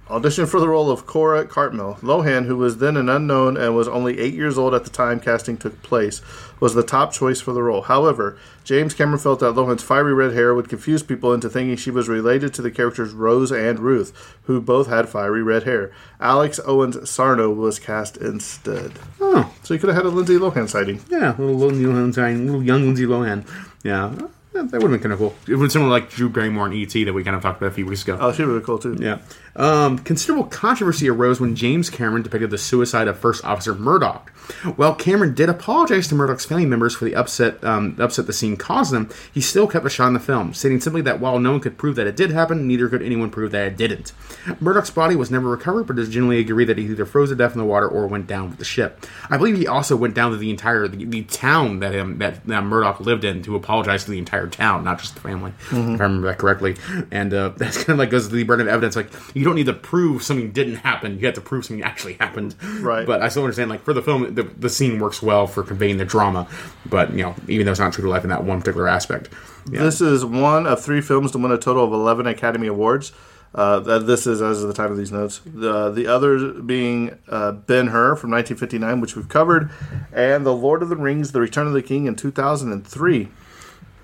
Auditioned 0.09 0.47
for 0.49 0.61
the 0.61 0.69
role 0.69 0.89
of 0.89 1.05
Cora 1.05 1.45
Cartmell. 1.47 1.99
Lohan, 1.99 2.47
who 2.47 2.57
was 2.57 2.79
then 2.79 2.97
an 2.97 3.09
unknown 3.09 3.57
and 3.57 3.75
was 3.75 3.89
only 3.89 4.21
eight 4.21 4.35
years 4.35 4.57
old 4.57 4.73
at 4.73 4.85
the 4.85 4.91
time 4.91 5.19
casting 5.19 5.57
took 5.57 5.83
place, 5.83 6.23
was 6.61 6.75
the 6.75 6.85
top 6.85 7.13
choice 7.13 7.41
for 7.41 7.53
the 7.53 7.63
role. 7.63 7.83
However, 7.83 8.39
James 8.63 8.95
Cameron 8.95 9.19
felt 9.19 9.41
that 9.41 9.57
Lohan's 9.57 9.83
fiery 9.83 10.15
red 10.15 10.33
hair 10.33 10.55
would 10.55 10.69
confuse 10.69 11.03
people 11.03 11.33
into 11.35 11.51
thinking 11.51 11.77
she 11.77 11.91
was 11.91 12.09
related 12.09 12.55
to 12.55 12.63
the 12.63 12.71
characters 12.71 13.13
Rose 13.15 13.51
and 13.51 13.81
Ruth, 13.81 14.37
who 14.45 14.61
both 14.61 14.87
had 14.87 15.09
fiery 15.09 15.43
red 15.43 15.65
hair. 15.65 15.91
Alex 16.21 16.61
Owens 16.65 17.11
Sarno 17.11 17.51
was 17.51 17.81
cast 17.81 18.17
instead. 18.17 18.93
Oh, 19.21 19.53
So 19.65 19.75
you 19.75 19.81
could 19.81 19.89
have 19.89 19.97
had 19.97 20.07
a 20.07 20.11
Lindsay 20.11 20.35
Lohan 20.39 20.69
sighting. 20.69 21.01
yeah, 21.11 21.31
little, 21.37 21.57
little 21.57 21.77
Lohan, 21.79 22.15
sighting, 22.15 22.47
little 22.47 22.63
young 22.63 22.83
Lindsay 22.83 23.07
Lohan. 23.07 23.45
Yeah, 23.83 24.15
that 24.53 24.73
would 24.73 24.83
have 24.83 24.91
been 24.91 25.01
kind 25.01 25.13
of 25.13 25.19
cool. 25.19 25.35
It 25.49 25.57
was 25.57 25.73
similar 25.73 25.91
like 25.91 26.11
Drew 26.11 26.29
Barrymore 26.31 26.67
and 26.67 26.75
E.T. 26.75 27.05
that 27.05 27.13
we 27.13 27.23
kind 27.25 27.37
of 27.37 27.43
talked 27.43 27.61
about 27.61 27.73
a 27.73 27.75
few 27.75 27.85
weeks 27.87 28.05
ago. 28.05 28.17
Oh, 28.21 28.33
she 28.33 28.43
would 28.43 28.55
have 28.55 28.63
been 28.63 28.67
cool 28.67 28.79
too. 28.79 28.97
Yeah. 28.99 29.19
Um, 29.57 29.99
considerable 29.99 30.49
controversy 30.49 31.09
arose 31.09 31.41
when 31.41 31.57
James 31.57 31.91
Cameron 31.91 32.23
depicted 32.23 32.51
the 32.51 32.59
suicide 32.59 33.09
of 33.09 33.19
First 33.19 33.45
Officer 33.45 33.75
Murdoch. 33.75 34.31
While 34.77 34.95
Cameron 34.95 35.35
did 35.35 35.49
apologize 35.49 36.07
to 36.09 36.15
Murdoch's 36.15 36.45
family 36.45 36.67
members 36.67 36.95
for 36.95 37.05
the 37.05 37.15
upset, 37.15 37.63
um, 37.65 37.97
upset 37.99 38.27
the 38.27 38.33
scene 38.33 38.57
caused 38.57 38.93
them, 38.93 39.11
he 39.33 39.41
still 39.41 39.67
kept 39.67 39.85
a 39.85 39.91
shot 39.91 40.09
in 40.09 40.15
the 40.15 40.21
film, 40.21 40.55
stating 40.55 40.81
simply 40.81 41.01
that 41.03 41.21
while 41.21 41.39
no 41.41 41.53
one 41.53 41.61
could 41.61 41.79
prove 41.79 41.97
that 41.97 42.07
it 42.07 42.17
did 42.17 42.31
happen, 42.31 42.67
neither 42.67 42.89
could 42.89 43.03
anyone 43.03 43.31
prove 43.31 43.51
that 43.53 43.67
it 43.67 43.77
didn't. 43.77 44.13
Murdoch's 44.61 44.91
body 44.91 45.17
was 45.17 45.31
never 45.31 45.49
recovered, 45.49 45.85
but 45.85 45.99
it 45.99 46.03
is 46.03 46.09
generally 46.11 46.39
agreed 46.39 46.67
that 46.67 46.79
he 46.79 46.85
either 46.85 47.05
froze 47.07 47.31
to 47.31 47.35
death 47.35 47.53
in 47.53 47.59
the 47.59 47.65
water 47.65 47.89
or 47.89 48.07
went 48.07 48.27
down 48.27 48.51
with 48.51 48.59
the 48.59 48.65
ship. 48.65 49.05
I 49.29 49.37
believe 49.37 49.57
he 49.57 49.67
also 49.67 49.97
went 49.97 50.15
down 50.15 50.31
to 50.31 50.37
the 50.37 50.51
entire 50.51 50.87
the, 50.87 51.05
the 51.05 51.23
town 51.23 51.81
that 51.81 51.93
him 51.93 52.19
that, 52.19 52.47
that 52.47 52.63
Murdoch 52.63 53.01
lived 53.01 53.25
in 53.25 53.43
to 53.43 53.57
apologize 53.57 54.05
to 54.05 54.11
the 54.11 54.19
entire 54.19 54.47
town, 54.47 54.85
not 54.85 55.01
just 55.01 55.15
the 55.15 55.21
family, 55.21 55.53
if 55.71 55.73
I 55.73 56.05
remember 56.05 56.29
that 56.29 56.39
correctly. 56.39 56.77
And 57.11 57.35
uh, 57.35 57.49
that's 57.57 57.79
kind 57.79 57.91
of 57.91 57.99
like 57.99 58.11
goes 58.11 58.29
to 58.29 58.35
the 58.35 58.45
burden 58.45 58.69
of 58.69 58.73
evidence. 58.73 58.95
Like 58.95 59.11
you 59.35 59.46
don't 59.47 59.57
need 59.57 59.67
to 59.67 59.73
prove 59.73 60.23
something 60.23 60.53
didn't 60.53 60.77
happen; 60.77 61.19
you 61.19 61.27
have 61.27 61.35
to 61.37 61.41
prove 61.41 61.65
something 61.65 61.85
actually 61.85 62.15
happened. 62.15 62.55
Right. 62.81 63.07
But 63.07 63.23
I 63.23 63.29
still 63.29 63.45
understand. 63.45 63.71
Like 63.71 63.83
for 63.83 63.93
the 63.93 64.03
film, 64.03 64.35
the, 64.35 64.43
the 64.43 64.69
scene 64.69 64.99
works 64.99 65.23
well 65.23 65.47
for 65.47 65.63
conveying 65.63 65.97
the 65.97 66.05
drama. 66.05 66.49
But 66.85 67.13
you 67.13 67.23
know, 67.23 67.35
even 67.49 67.67
though 67.67 67.73
it's 67.73 67.81
not 67.81 67.93
true 67.93 68.05
to 68.05 68.11
life 68.11 68.25
in 68.25 68.31
that 68.31 68.45
one 68.45 68.61
particular 68.61 68.89
aspect. 68.89 69.31
Yeah. 69.71 69.83
This 69.83 70.01
is 70.01 70.25
one 70.25 70.67
of 70.67 70.85
three 70.85 71.01
films 71.01 71.33
to 71.33 71.39
win 71.39 71.51
a 71.51 71.59
total 71.59 71.85
of 71.85 71.93
11 71.93 72.27
Academy 72.27 72.69
Awards. 72.69 73.13
Uh, 73.55 73.81
that 73.81 74.07
this 74.07 74.27
is 74.27 74.43
as 74.43 74.63
of 74.63 74.69
the 74.69 74.75
time 74.75 74.91
of 74.91 74.99
these 74.99 75.11
notes. 75.11 75.41
The 75.45 75.91
the 75.91 76.07
other 76.07 76.53
being 76.53 77.19
uh, 77.29 77.53
Ben 77.53 77.87
Hur 77.87 78.17
from 78.17 78.31
1959, 78.31 79.01
which 79.01 79.17
we've 79.17 79.29
covered, 79.29 79.71
and 80.13 80.45
The 80.45 80.55
Lord 80.55 80.83
of 80.83 80.91
the 80.91 80.97
Rings: 80.97 81.33
The 81.33 81.41
Return 81.41 81.67
of 81.67 81.73
the 81.73 81.83
King 81.83 82.07
in 82.07 82.17
2003. 82.17 83.29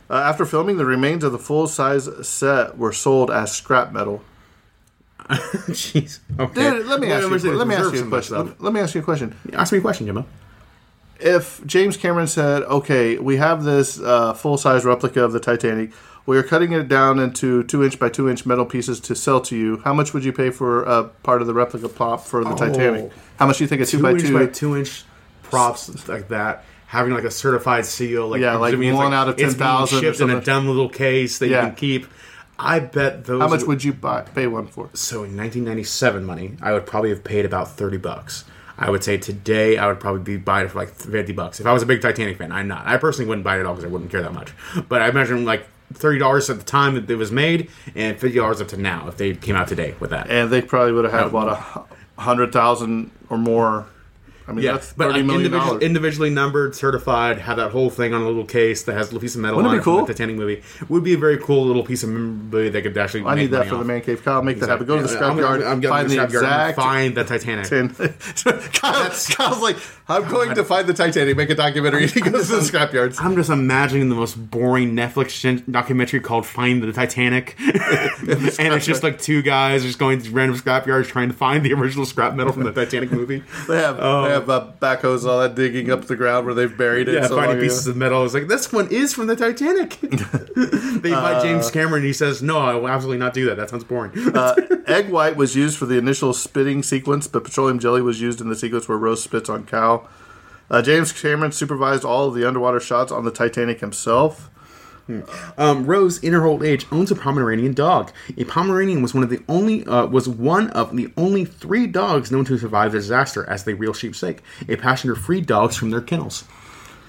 Uh, 0.08 0.14
after 0.14 0.44
filming, 0.44 0.76
the 0.76 0.84
remains 0.84 1.24
of 1.24 1.32
the 1.32 1.38
full 1.38 1.66
size 1.66 2.08
set 2.26 2.78
were 2.78 2.92
sold 2.92 3.30
as 3.30 3.52
scrap 3.52 3.92
metal. 3.92 4.22
Jeez. 5.70 6.20
Okay. 6.38 6.54
Dude, 6.70 6.86
let 6.86 7.00
me 7.00 7.10
ask 7.10 7.28
Well, 7.30 7.38
you. 7.38 7.52
Let 7.52 7.66
me 7.68 7.74
ask 7.74 7.92
you 7.92 7.94
a 7.94 7.96
some 7.98 8.04
of 8.06 8.10
that 8.10 8.10
question. 8.10 8.36
Let, 8.46 8.60
let 8.60 8.72
me 8.72 8.80
ask 8.80 8.94
you 8.94 9.00
a 9.00 9.04
question. 9.04 9.36
Ask 9.52 9.72
me 9.72 9.78
a 9.78 9.80
question, 9.80 10.06
Jimbo. 10.06 10.24
if 11.20 11.64
James 11.66 11.96
Cameron 11.96 12.26
said, 12.26 12.62
"Okay, 12.64 13.18
we 13.18 13.36
have 13.36 13.64
this 13.64 14.00
uh, 14.00 14.34
full 14.34 14.56
size 14.56 14.84
replica 14.84 15.22
of 15.24 15.32
the 15.32 15.40
Titanic. 15.40 15.92
We 16.24 16.36
are 16.38 16.42
cutting 16.44 16.72
it 16.72 16.86
down 16.88 17.18
into 17.18 17.64
two 17.64 17.82
inch 17.82 17.98
by 17.98 18.08
two 18.08 18.28
inch 18.28 18.46
metal 18.46 18.64
pieces 18.64 19.00
to 19.00 19.14
sell 19.16 19.40
to 19.42 19.56
you. 19.56 19.78
How 19.78 19.92
much 19.92 20.14
would 20.14 20.24
you 20.24 20.32
pay 20.32 20.50
for 20.50 20.84
a 20.84 21.04
part 21.04 21.40
of 21.40 21.46
the 21.48 21.54
replica 21.54 21.88
prop 21.88 22.20
for 22.24 22.44
the 22.44 22.54
Titanic? 22.54 23.10
How 23.38 23.46
much 23.46 23.58
do 23.58 23.64
you 23.64 23.68
think 23.68 23.82
a 23.82 23.86
two, 23.86 23.98
two 23.98 24.02
by 24.02 24.14
two? 24.18 24.32
by 24.38 24.46
two 24.46 24.76
inch 24.76 25.04
props 25.42 26.08
like 26.08 26.28
that, 26.28 26.64
having 26.86 27.12
like 27.12 27.24
a 27.24 27.30
certified 27.30 27.84
seal, 27.86 28.28
like 28.28 28.40
Yeah, 28.40 28.56
like 28.56 28.72
I 28.72 28.76
mean, 28.76 28.90
it's 28.90 28.96
one 28.96 29.12
out 29.12 29.28
of 29.28 29.36
10,000 29.36 29.98
or 29.98 30.00
shipped 30.00 30.20
in 30.20 30.30
a 30.30 30.40
dumb 30.40 30.68
little 30.68 30.88
case 30.88 31.38
that 31.40 31.48
Yeah. 31.48 31.62
you 31.62 31.66
can 31.68 31.76
keep. 31.76 32.06
I 32.58 32.78
bet 32.78 33.24
those. 33.24 33.40
How 33.40 33.48
much 33.48 33.62
would 33.62 33.82
you 33.82 33.92
buy 33.92 34.22
pay 34.22 34.46
one 34.46 34.66
for? 34.66 34.90
so 34.94 35.24
in 35.24 35.36
1997 35.36 36.24
money, 36.24 36.56
I 36.60 36.72
would 36.72 36.86
probably 36.86 37.10
have 37.10 37.24
paid 37.24 37.44
about 37.44 37.70
30 37.70 37.96
bucks. 37.98 38.44
I 38.78 38.90
would 38.90 39.04
say 39.04 39.16
today 39.16 39.78
I 39.78 39.86
would 39.86 40.00
probably 40.00 40.22
be 40.22 40.36
buying 40.36 40.66
it 40.66 40.70
for 40.70 40.78
like 40.78 40.90
50 40.90 41.32
bucks. 41.32 41.60
If 41.60 41.66
I 41.66 41.72
was 41.72 41.82
a 41.82 41.86
big 41.86 42.00
Titanic 42.00 42.38
fan, 42.38 42.52
I'm 42.52 42.68
not. 42.68 42.86
I 42.86 42.96
personally 42.96 43.28
wouldn't 43.28 43.44
buy 43.44 43.56
it 43.56 43.60
at 43.60 43.66
all 43.66 43.74
because 43.74 43.84
I 43.84 43.88
wouldn't 43.92 44.10
care 44.10 44.22
that 44.22 44.32
much. 44.32 44.52
But 44.88 45.02
I 45.02 45.08
imagine 45.08 45.44
like 45.44 45.66
$30 45.94 46.50
at 46.50 46.58
the 46.58 46.64
time 46.64 46.94
that 46.94 47.08
it 47.08 47.16
was 47.16 47.30
made 47.30 47.70
and 47.94 48.18
$50 48.18 48.60
up 48.60 48.68
to 48.68 48.76
now 48.76 49.08
if 49.08 49.16
they 49.16 49.34
came 49.34 49.56
out 49.56 49.68
today 49.68 49.94
with 50.00 50.10
that. 50.10 50.30
And 50.30 50.50
they 50.50 50.62
probably 50.62 50.92
would 50.92 51.04
have 51.04 51.12
had 51.12 51.26
about 51.26 51.48
a 52.16 52.20
hundred 52.20 52.52
thousand 52.52 53.10
or 53.28 53.38
more. 53.38 53.86
I 54.48 54.52
mean, 54.52 54.64
Yeah, 54.64 54.72
that's 54.72 54.92
but 54.92 55.08
thirty 55.12 55.22
million 55.22 55.44
individual, 55.46 55.66
dollars. 55.68 55.82
individually 55.82 56.30
numbered, 56.30 56.74
certified, 56.74 57.38
have 57.38 57.56
that 57.58 57.70
whole 57.70 57.90
thing 57.90 58.12
on 58.12 58.22
a 58.22 58.26
little 58.26 58.44
case 58.44 58.82
that 58.84 58.94
has 58.94 59.06
a 59.06 59.10
little 59.10 59.20
piece 59.20 59.34
of 59.36 59.40
metal 59.40 59.56
Wouldn't 59.56 59.70
on 59.70 59.76
it 59.76 59.80
be 59.80 59.84
cool? 59.84 60.04
the 60.04 60.12
Titanic 60.12 60.36
movie. 60.36 60.62
Would 60.88 61.04
be 61.04 61.14
a 61.14 61.18
very 61.18 61.38
cool 61.38 61.64
little 61.66 61.84
piece 61.84 62.02
of 62.02 62.08
memorabilia 62.08 62.70
that 62.70 62.82
could 62.82 62.98
actually. 62.98 63.24
I 63.24 63.34
need 63.36 63.52
that 63.52 63.66
for 63.68 63.76
the 63.76 63.84
man 63.84 64.00
cave. 64.00 64.24
Kyle, 64.24 64.42
make 64.42 64.58
that 64.60 64.68
happen. 64.68 64.86
Go 64.86 64.96
to 64.96 65.02
the 65.06 65.12
Yeah, 65.12 65.24
I'm 65.26 65.36
scrapyard, 65.36 65.58
gonna- 65.60 65.64
I'm 65.66 65.80
going 65.80 65.92
find 65.92 66.10
the 66.10 66.14
the. 66.16 66.20
I'm 66.20 66.26
exact 66.26 66.76
find 66.76 67.14
the 67.16 67.24
Titanic. 67.24 67.68
Kyle, 68.72 69.10
Kyle's 69.10 69.60
like, 69.60 69.76
I'm 70.08 70.28
going 70.28 70.54
to 70.54 70.64
find 70.64 70.86
the 70.86 70.94
Titanic, 70.94 71.36
make 71.36 71.50
a 71.50 71.54
documentary. 71.54 72.06
He 72.08 72.20
goes 72.20 72.48
to 72.48 72.56
the 72.56 72.62
scrapyards. 72.62 73.20
I'm 73.20 73.36
just 73.36 73.50
imagining 73.50 74.08
the 74.08 74.14
most 74.14 74.34
boring 74.34 74.94
Netflix 74.94 75.70
documentary 75.70 76.20
called 76.20 76.46
"Find 76.46 76.82
the 76.82 76.92
Titanic," 76.92 77.54
and 77.58 78.74
it's 78.74 78.86
just 78.86 79.02
like 79.02 79.20
two 79.20 79.42
guys 79.42 79.82
just 79.82 79.98
going 79.98 80.20
to 80.20 80.30
random 80.30 80.58
scrapyards 80.58 81.06
trying 81.06 81.28
to 81.28 81.34
find 81.34 81.64
the 81.64 81.72
original 81.72 82.04
scrap 82.04 82.34
metal 82.34 82.52
from 82.52 82.64
the 82.64 82.72
Titanic 82.72 83.12
movie. 83.12 83.42
They 83.68 83.78
have 83.78 83.96
they 83.96 84.30
have 84.30 84.50
uh, 84.50 84.72
backhoes 84.80 85.20
and 85.20 85.30
all 85.30 85.40
that 85.40 85.54
digging 85.54 85.90
up 85.90 86.04
the 86.06 86.16
ground 86.16 86.46
where 86.46 86.54
they've 86.54 86.76
buried 86.76 87.08
it. 87.08 87.14
Yeah, 87.14 87.26
so 87.26 87.36
finding 87.36 87.60
pieces 87.60 87.86
ago. 87.86 87.92
of 87.92 87.96
metal. 87.96 88.20
I 88.20 88.22
was 88.22 88.34
like, 88.34 88.48
this 88.48 88.72
one 88.72 88.88
is 88.90 89.14
from 89.14 89.28
the 89.28 89.36
Titanic. 89.36 89.98
they 90.00 91.12
invite 91.12 91.42
James 91.42 91.70
Cameron, 91.70 92.00
and 92.00 92.06
he 92.06 92.12
says, 92.12 92.42
"No, 92.42 92.58
I 92.58 92.74
will 92.74 92.88
absolutely 92.88 93.18
not 93.18 93.34
do 93.34 93.46
that. 93.46 93.56
That 93.56 93.70
sounds 93.70 93.84
boring." 93.84 94.12
Uh, 94.32 94.54
egg 94.86 95.10
white 95.10 95.36
was 95.36 95.54
used 95.54 95.76
for 95.76 95.84
the 95.84 95.98
initial 95.98 96.32
spitting 96.32 96.82
sequence, 96.82 97.28
but 97.28 97.44
petroleum 97.44 97.78
jelly 97.78 98.00
was 98.00 98.20
used 98.20 98.40
in 98.40 98.48
the 98.48 98.56
sequence 98.56 98.88
where 98.88 98.96
Rose 98.96 99.22
spits 99.22 99.50
on 99.50 99.64
Cal. 99.64 100.01
Uh, 100.72 100.80
James 100.80 101.12
Cameron 101.12 101.52
supervised 101.52 102.04
all 102.04 102.28
of 102.28 102.34
the 102.34 102.48
underwater 102.48 102.80
shots 102.80 103.12
on 103.12 103.24
the 103.24 103.30
Titanic 103.30 103.80
himself. 103.80 104.48
Um, 105.58 105.84
Rose, 105.84 106.18
in 106.22 106.32
her 106.32 106.46
old 106.46 106.62
age, 106.64 106.86
owns 106.90 107.10
a 107.10 107.14
Pomeranian 107.14 107.74
dog. 107.74 108.12
A 108.38 108.44
Pomeranian 108.44 109.02
was 109.02 109.12
one 109.12 109.22
of 109.22 109.30
the 109.30 109.42
only 109.48 109.84
uh, 109.84 110.06
was 110.06 110.28
one 110.28 110.70
of 110.70 110.96
the 110.96 111.12
only 111.16 111.44
three 111.44 111.86
dogs 111.86 112.30
known 112.30 112.44
to 112.46 112.56
survive 112.56 112.92
the 112.92 112.98
disaster 112.98 113.48
as 113.50 113.64
they 113.64 113.74
real 113.74 113.92
sheepsake. 113.92 114.38
A 114.68 114.76
passenger 114.76 115.14
freed 115.14 115.46
dogs 115.46 115.76
from 115.76 115.90
their 115.90 116.00
kennels. 116.00 116.44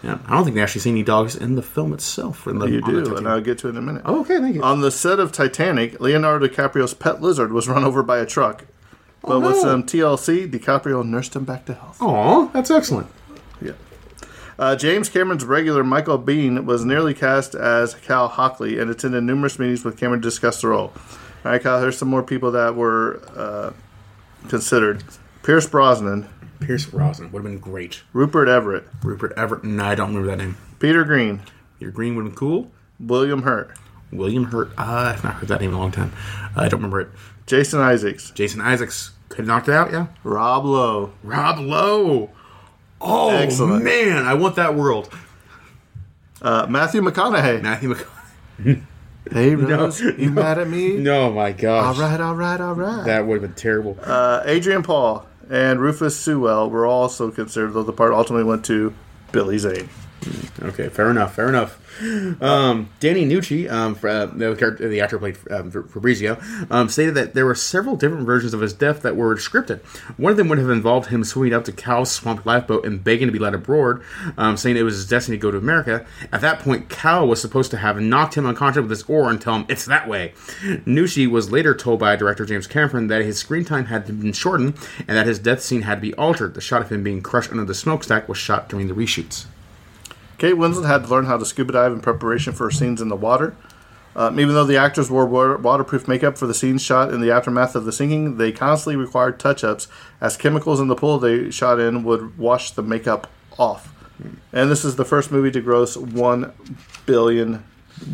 Yeah, 0.02 0.18
I 0.28 0.32
don't 0.32 0.44
think 0.44 0.56
they 0.56 0.62
actually 0.62 0.82
see 0.82 0.90
any 0.90 1.04
dogs 1.04 1.36
in 1.36 1.56
the 1.56 1.62
film 1.62 1.94
itself. 1.94 2.46
In 2.46 2.60
the, 2.60 2.66
You 2.66 2.82
on 2.82 2.94
the 2.94 3.04
do, 3.04 3.16
and 3.16 3.28
I'll 3.28 3.40
get 3.40 3.60
to 3.60 3.68
it 3.68 3.72
in 3.72 3.78
a 3.78 3.82
minute. 3.82 4.02
Oh, 4.04 4.20
okay, 4.22 4.40
thank 4.40 4.56
you. 4.56 4.62
On 4.62 4.82
the 4.82 4.92
set 4.92 5.20
of 5.20 5.32
Titanic, 5.32 6.02
Leonardo 6.02 6.46
DiCaprio's 6.46 6.94
pet 6.94 7.22
lizard 7.22 7.54
was 7.54 7.70
run 7.70 7.86
over 7.86 8.04
by 8.04 8.18
a 8.18 8.26
truck. 8.26 8.66
But 9.22 9.40
with 9.40 9.52
no. 9.52 9.62
some 9.62 9.84
TLC, 9.84 10.52
DiCaprio 10.52 11.06
nursed 11.06 11.38
him 11.38 11.46
back 11.46 11.66
to 11.68 11.76
health. 11.76 12.02
Aw, 12.02 12.48
that's 12.48 12.70
excellent. 12.70 13.08
Yeah. 13.64 13.74
Uh, 14.60 14.76
James 14.76 15.10
Cameron's 15.10 15.46
regular 15.46 15.84
Michael 15.84 16.20
Biehn 16.20 16.66
was 16.66 16.86
nearly 16.86 17.14
cast 17.14 17.56
as 17.56 17.96
Cal 17.96 18.28
Hockley 18.28 18.78
and 18.80 18.90
attended 18.92 19.24
numerous 19.24 19.58
meetings 19.58 19.84
with 19.84 19.98
Cameron 19.98 20.22
to 20.22 20.28
discuss 20.28 20.62
the 20.62 20.68
role. 20.68 20.94
All 21.44 21.52
right, 21.52 21.62
Cal, 21.62 21.82
here's 21.82 21.98
some 21.98 22.08
more 22.08 22.24
people 22.24 22.52
that 22.52 22.76
were 22.76 23.22
uh, 23.36 23.74
considered 24.48 25.04
Pierce 25.42 25.68
Brosnan, 25.68 26.30
Pierce 26.60 26.86
Brosnan 26.86 27.32
would 27.32 27.44
have 27.44 27.52
been 27.52 27.60
great. 27.60 28.04
Rupert 28.14 28.48
Everett, 28.48 28.86
Rupert 29.02 29.34
Everett. 29.36 29.64
No, 29.64 29.84
I 29.84 29.96
don't 29.96 30.16
remember 30.16 30.30
that 30.30 30.38
name. 30.38 30.58
Peter 30.80 31.04
Green, 31.04 31.42
Your 31.80 31.92
Green 31.92 32.16
would 32.16 32.24
have 32.24 32.32
been 32.32 32.38
cool. 32.38 32.72
William 33.00 33.42
Hurt, 33.42 33.76
William 34.12 34.46
Hurt. 34.46 34.70
Uh, 34.78 35.14
I've 35.14 35.24
not 35.24 35.36
heard 35.36 35.50
that 35.50 35.60
name 35.60 35.72
in 35.72 35.76
a 35.76 35.80
long 35.80 35.92
time. 35.92 36.14
I 36.56 36.70
don't 36.70 36.80
remember 36.80 37.02
it. 37.02 37.10
Jason 37.46 37.82
Isaacs, 37.82 38.32
Jason 38.32 38.62
Isaacs 38.62 39.12
could 39.28 39.40
have 39.40 39.48
knocked 39.48 39.68
it 39.68 39.74
out. 39.74 39.92
Yeah. 39.92 40.08
Rob 40.24 40.64
Lowe, 40.64 41.12
Rob 41.24 41.60
Lowe. 41.60 42.30
Oh 43.06 43.30
Excellent. 43.32 43.84
man, 43.84 44.26
I 44.26 44.34
want 44.34 44.56
that 44.56 44.76
world. 44.76 45.14
uh, 46.42 46.66
Matthew 46.70 47.02
McConaughey. 47.02 47.62
Matthew 47.62 47.94
McConaughey. 47.96 48.84
Hey, 49.32 49.56
Rose, 49.56 50.02
you 50.02 50.30
mad 50.32 50.60
at 50.60 50.68
me? 50.68 50.98
No, 50.98 51.32
my 51.32 51.54
gosh. 51.54 51.96
All 51.98 52.02
right, 52.04 52.20
all 52.20 52.36
right, 52.36 52.60
all 52.60 52.76
right. 52.76 53.06
That 53.06 53.26
would 53.26 53.42
have 53.42 53.42
been 53.42 53.56
terrible. 53.56 53.98
Uh, 54.04 54.42
Adrian 54.46 54.84
Paul 54.84 55.26
and 55.50 55.80
Rufus 55.80 56.20
Sewell 56.20 56.70
were 56.70 56.86
also 56.86 57.32
considered, 57.32 57.72
though 57.72 57.84
the 57.84 57.94
part 57.94 58.12
ultimately 58.12 58.44
went 58.44 58.66
to 58.66 58.94
Billy 59.32 59.58
Zane. 59.58 59.88
Okay, 60.62 60.90
fair 60.90 61.10
enough. 61.10 61.36
Fair 61.36 61.50
enough. 61.50 61.80
Um, 62.42 62.90
Danny 63.00 63.26
Nucci, 63.26 63.70
um, 63.70 63.96
for, 63.96 64.10
uh, 64.10 64.26
the 64.26 65.02
actor 65.02 65.20
played 65.20 65.38
um, 65.52 65.70
Fabrizio, 65.70 66.40
um, 66.72 66.90
stated 66.90 67.16
that 67.16 67.34
there 67.34 67.46
were 67.46 67.56
several 67.56 67.96
different 67.96 68.26
versions 68.26 68.54
of 68.54 68.62
his 68.62 68.74
death 68.74 69.02
that 69.04 69.16
were 69.16 69.36
scripted. 69.36 69.82
One 70.18 70.32
of 70.32 70.38
them 70.38 70.50
would 70.50 70.58
have 70.58 70.70
involved 70.70 71.10
him 71.10 71.24
swimming 71.24 71.54
up 71.54 71.66
to 71.66 71.72
Cal's 71.72 72.12
swamp 72.12 72.46
lifeboat 72.46 72.86
and 72.86 73.04
begging 73.04 73.28
to 73.28 73.32
be 73.32 73.40
let 73.40 73.54
aboard, 73.54 74.04
um, 74.38 74.58
saying 74.58 74.78
it 74.78 74.84
was 74.84 74.96
his 74.96 75.08
destiny 75.08 75.38
to 75.38 75.42
go 75.42 75.52
to 75.52 75.58
America. 75.58 76.06
At 76.32 76.42
that 76.42 76.60
point, 76.60 76.90
Cal 76.90 77.28
was 77.28 77.42
supposed 77.42 77.72
to 77.72 77.78
have 77.78 78.00
knocked 78.00 78.36
him 78.36 78.46
unconscious 78.46 78.82
with 78.82 78.90
his 78.90 79.04
oar 79.04 79.30
and 79.30 79.40
tell 79.40 79.56
him 79.56 79.66
it's 79.70 79.86
that 79.86 80.08
way. 80.08 80.34
Nucci 80.86 81.30
was 81.30 81.52
later 81.52 81.76
told 81.76 82.00
by 82.00 82.16
director 82.16 82.46
James 82.46 82.68
Cameron 82.68 83.08
that 83.08 83.22
his 83.22 83.38
screen 83.38 83.66
time 83.66 83.86
had 83.86 84.06
been 84.08 84.34
shortened 84.34 84.76
and 85.08 85.18
that 85.18 85.28
his 85.28 85.40
death 85.40 85.62
scene 85.62 85.84
had 85.84 85.96
to 85.96 86.02
be 86.02 86.14
altered. 86.16 86.54
The 86.56 86.62
shot 86.62 86.82
of 86.82 86.92
him 86.92 87.04
being 87.04 87.22
crushed 87.22 87.52
under 87.52 87.66
the 87.66 87.76
smokestack 87.76 88.28
was 88.28 88.38
shot 88.38 88.70
during 88.70 88.88
the 88.88 88.96
reshoots. 88.96 89.46
Kate 90.44 90.56
Winslet 90.56 90.86
had 90.86 91.04
to 91.06 91.10
learn 91.10 91.24
how 91.24 91.38
to 91.38 91.46
scuba 91.46 91.72
dive 91.72 91.94
in 91.94 92.02
preparation 92.02 92.52
for 92.52 92.70
scenes 92.70 93.02
in 93.02 93.08
the 93.08 93.16
water. 93.16 93.56
Um, 94.14 94.42
even 94.42 94.54
though 94.54 94.66
the 94.66 94.76
actors 94.76 95.10
wore 95.10 95.26
wa- 95.26 95.56
waterproof 95.56 96.06
makeup 96.06 96.38
for 96.38 96.48
the 96.48 96.54
scenes 96.54 96.82
shot 96.82 97.14
in 97.14 97.22
the 97.22 97.32
aftermath 97.32 97.78
of 97.78 97.86
the 97.86 97.94
sinking, 97.94 98.36
they 98.36 98.52
constantly 98.52 98.98
required 98.98 99.40
touch 99.40 99.64
ups 99.64 99.88
as 100.20 100.36
chemicals 100.36 100.82
in 100.82 100.90
the 100.90 100.98
pool 100.98 101.18
they 101.18 101.50
shot 101.50 101.80
in 101.80 102.04
would 102.04 102.38
wash 102.38 102.72
the 102.72 102.84
makeup 102.84 103.30
off. 103.58 103.94
And 104.52 104.70
this 104.70 104.84
is 104.84 104.98
the 104.98 105.06
first 105.06 105.32
movie 105.32 105.50
to 105.50 105.62
gross 105.62 105.96
$1 105.96 106.52
billion. 107.06 107.64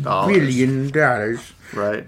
Billion 0.00 0.88
dollars. 0.88 1.52
Right. 1.72 2.06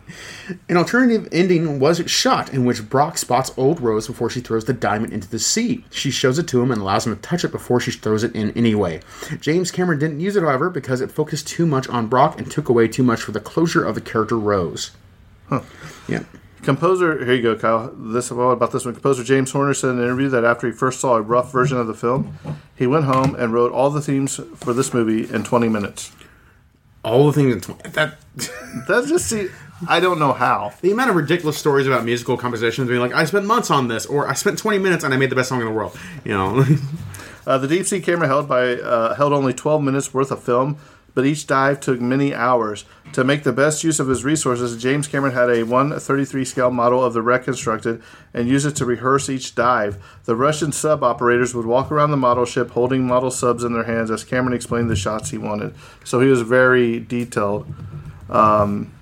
An 0.68 0.76
alternative 0.76 1.28
ending 1.30 1.78
was 1.78 2.02
shot 2.10 2.52
in 2.52 2.64
which 2.64 2.88
Brock 2.88 3.18
spots 3.18 3.52
old 3.56 3.80
Rose 3.80 4.06
before 4.06 4.28
she 4.28 4.40
throws 4.40 4.64
the 4.64 4.72
diamond 4.72 5.12
into 5.12 5.28
the 5.28 5.38
sea. 5.38 5.84
She 5.90 6.10
shows 6.10 6.38
it 6.38 6.48
to 6.48 6.62
him 6.62 6.70
and 6.70 6.80
allows 6.80 7.06
him 7.06 7.14
to 7.14 7.22
touch 7.22 7.44
it 7.44 7.52
before 7.52 7.80
she 7.80 7.92
throws 7.92 8.24
it 8.24 8.34
in 8.34 8.50
anyway. 8.52 9.00
James 9.40 9.70
Cameron 9.70 9.98
didn't 9.98 10.20
use 10.20 10.36
it, 10.36 10.42
however, 10.42 10.70
because 10.70 11.00
it 11.00 11.12
focused 11.12 11.46
too 11.46 11.66
much 11.66 11.88
on 11.88 12.08
Brock 12.08 12.38
and 12.38 12.50
took 12.50 12.68
away 12.68 12.88
too 12.88 13.02
much 13.02 13.22
for 13.22 13.32
the 13.32 13.40
closure 13.40 13.84
of 13.84 13.94
the 13.94 14.00
character 14.00 14.38
Rose. 14.38 14.90
Huh. 15.48 15.62
Yeah. 16.08 16.24
Composer, 16.62 17.24
here 17.24 17.34
you 17.34 17.42
go, 17.42 17.56
Kyle. 17.56 17.92
This 17.96 18.30
about 18.30 18.70
this 18.70 18.84
one. 18.84 18.94
Composer 18.94 19.24
James 19.24 19.50
Horner 19.50 19.74
said 19.74 19.90
in 19.90 19.98
an 19.98 20.04
interview 20.04 20.28
that 20.28 20.44
after 20.44 20.68
he 20.68 20.72
first 20.72 21.00
saw 21.00 21.16
a 21.16 21.20
rough 21.20 21.50
version 21.50 21.76
of 21.76 21.88
the 21.88 21.94
film, 21.94 22.38
he 22.76 22.86
went 22.86 23.04
home 23.04 23.34
and 23.34 23.52
wrote 23.52 23.72
all 23.72 23.90
the 23.90 24.00
themes 24.00 24.38
for 24.54 24.72
this 24.72 24.94
movie 24.94 25.28
in 25.32 25.42
20 25.42 25.68
minutes. 25.68 26.12
All 27.04 27.26
the 27.26 27.32
things 27.32 27.68
in 27.68 27.76
that 27.92 28.18
That's 28.88 29.08
just 29.08 29.26
see. 29.28 29.48
I 29.88 29.98
don't 29.98 30.20
know 30.20 30.32
how. 30.32 30.72
the 30.80 30.92
amount 30.92 31.10
of 31.10 31.16
ridiculous 31.16 31.58
stories 31.58 31.88
about 31.88 32.04
musical 32.04 32.36
compositions 32.36 32.88
being 32.88 33.00
like 33.00 33.12
I 33.12 33.24
spent 33.24 33.46
months 33.46 33.70
on 33.70 33.88
this 33.88 34.06
or 34.06 34.28
I 34.28 34.34
spent 34.34 34.58
20 34.58 34.78
minutes 34.78 35.02
and 35.02 35.12
I 35.12 35.16
made 35.16 35.30
the 35.30 35.34
best 35.34 35.48
song 35.48 35.60
in 35.60 35.66
the 35.66 35.72
world. 35.72 35.98
You 36.24 36.32
know. 36.32 36.64
Uh, 37.44 37.58
the 37.58 37.66
deep 37.66 37.84
sea 37.84 38.00
camera 38.00 38.28
held 38.28 38.48
by 38.48 38.74
uh, 38.76 39.16
held 39.16 39.32
only 39.32 39.52
12 39.52 39.82
minutes 39.82 40.14
worth 40.14 40.30
of 40.30 40.40
film, 40.40 40.76
but 41.14 41.26
each 41.26 41.46
dive 41.46 41.80
took 41.80 42.00
many 42.00 42.34
hours. 42.34 42.84
To 43.12 43.24
make 43.24 43.42
the 43.42 43.52
best 43.52 43.84
use 43.84 44.00
of 44.00 44.08
his 44.08 44.24
resources, 44.24 44.80
James 44.82 45.06
Cameron 45.06 45.34
had 45.34 45.50
a 45.50 45.64
133 45.64 46.44
scale 46.44 46.70
model 46.70 47.04
of 47.04 47.12
the 47.12 47.22
wreck 47.22 47.44
constructed 47.44 48.02
and 48.32 48.48
used 48.48 48.66
it 48.66 48.76
to 48.76 48.86
rehearse 48.86 49.28
each 49.28 49.54
dive. 49.54 50.02
The 50.24 50.36
Russian 50.36 50.72
sub 50.72 51.02
operators 51.02 51.54
would 51.54 51.66
walk 51.66 51.92
around 51.92 52.10
the 52.10 52.16
model 52.16 52.44
ship 52.44 52.70
holding 52.70 53.06
model 53.06 53.30
subs 53.30 53.64
in 53.64 53.72
their 53.72 53.84
hands 53.84 54.10
as 54.10 54.24
Cameron 54.24 54.54
explained 54.54 54.88
the 54.88 54.96
shots 54.96 55.30
he 55.30 55.38
wanted. 55.38 55.74
So 56.04 56.20
he 56.20 56.28
was 56.28 56.42
very 56.42 57.00
detailed. 57.00 57.66
Um, 58.30 58.92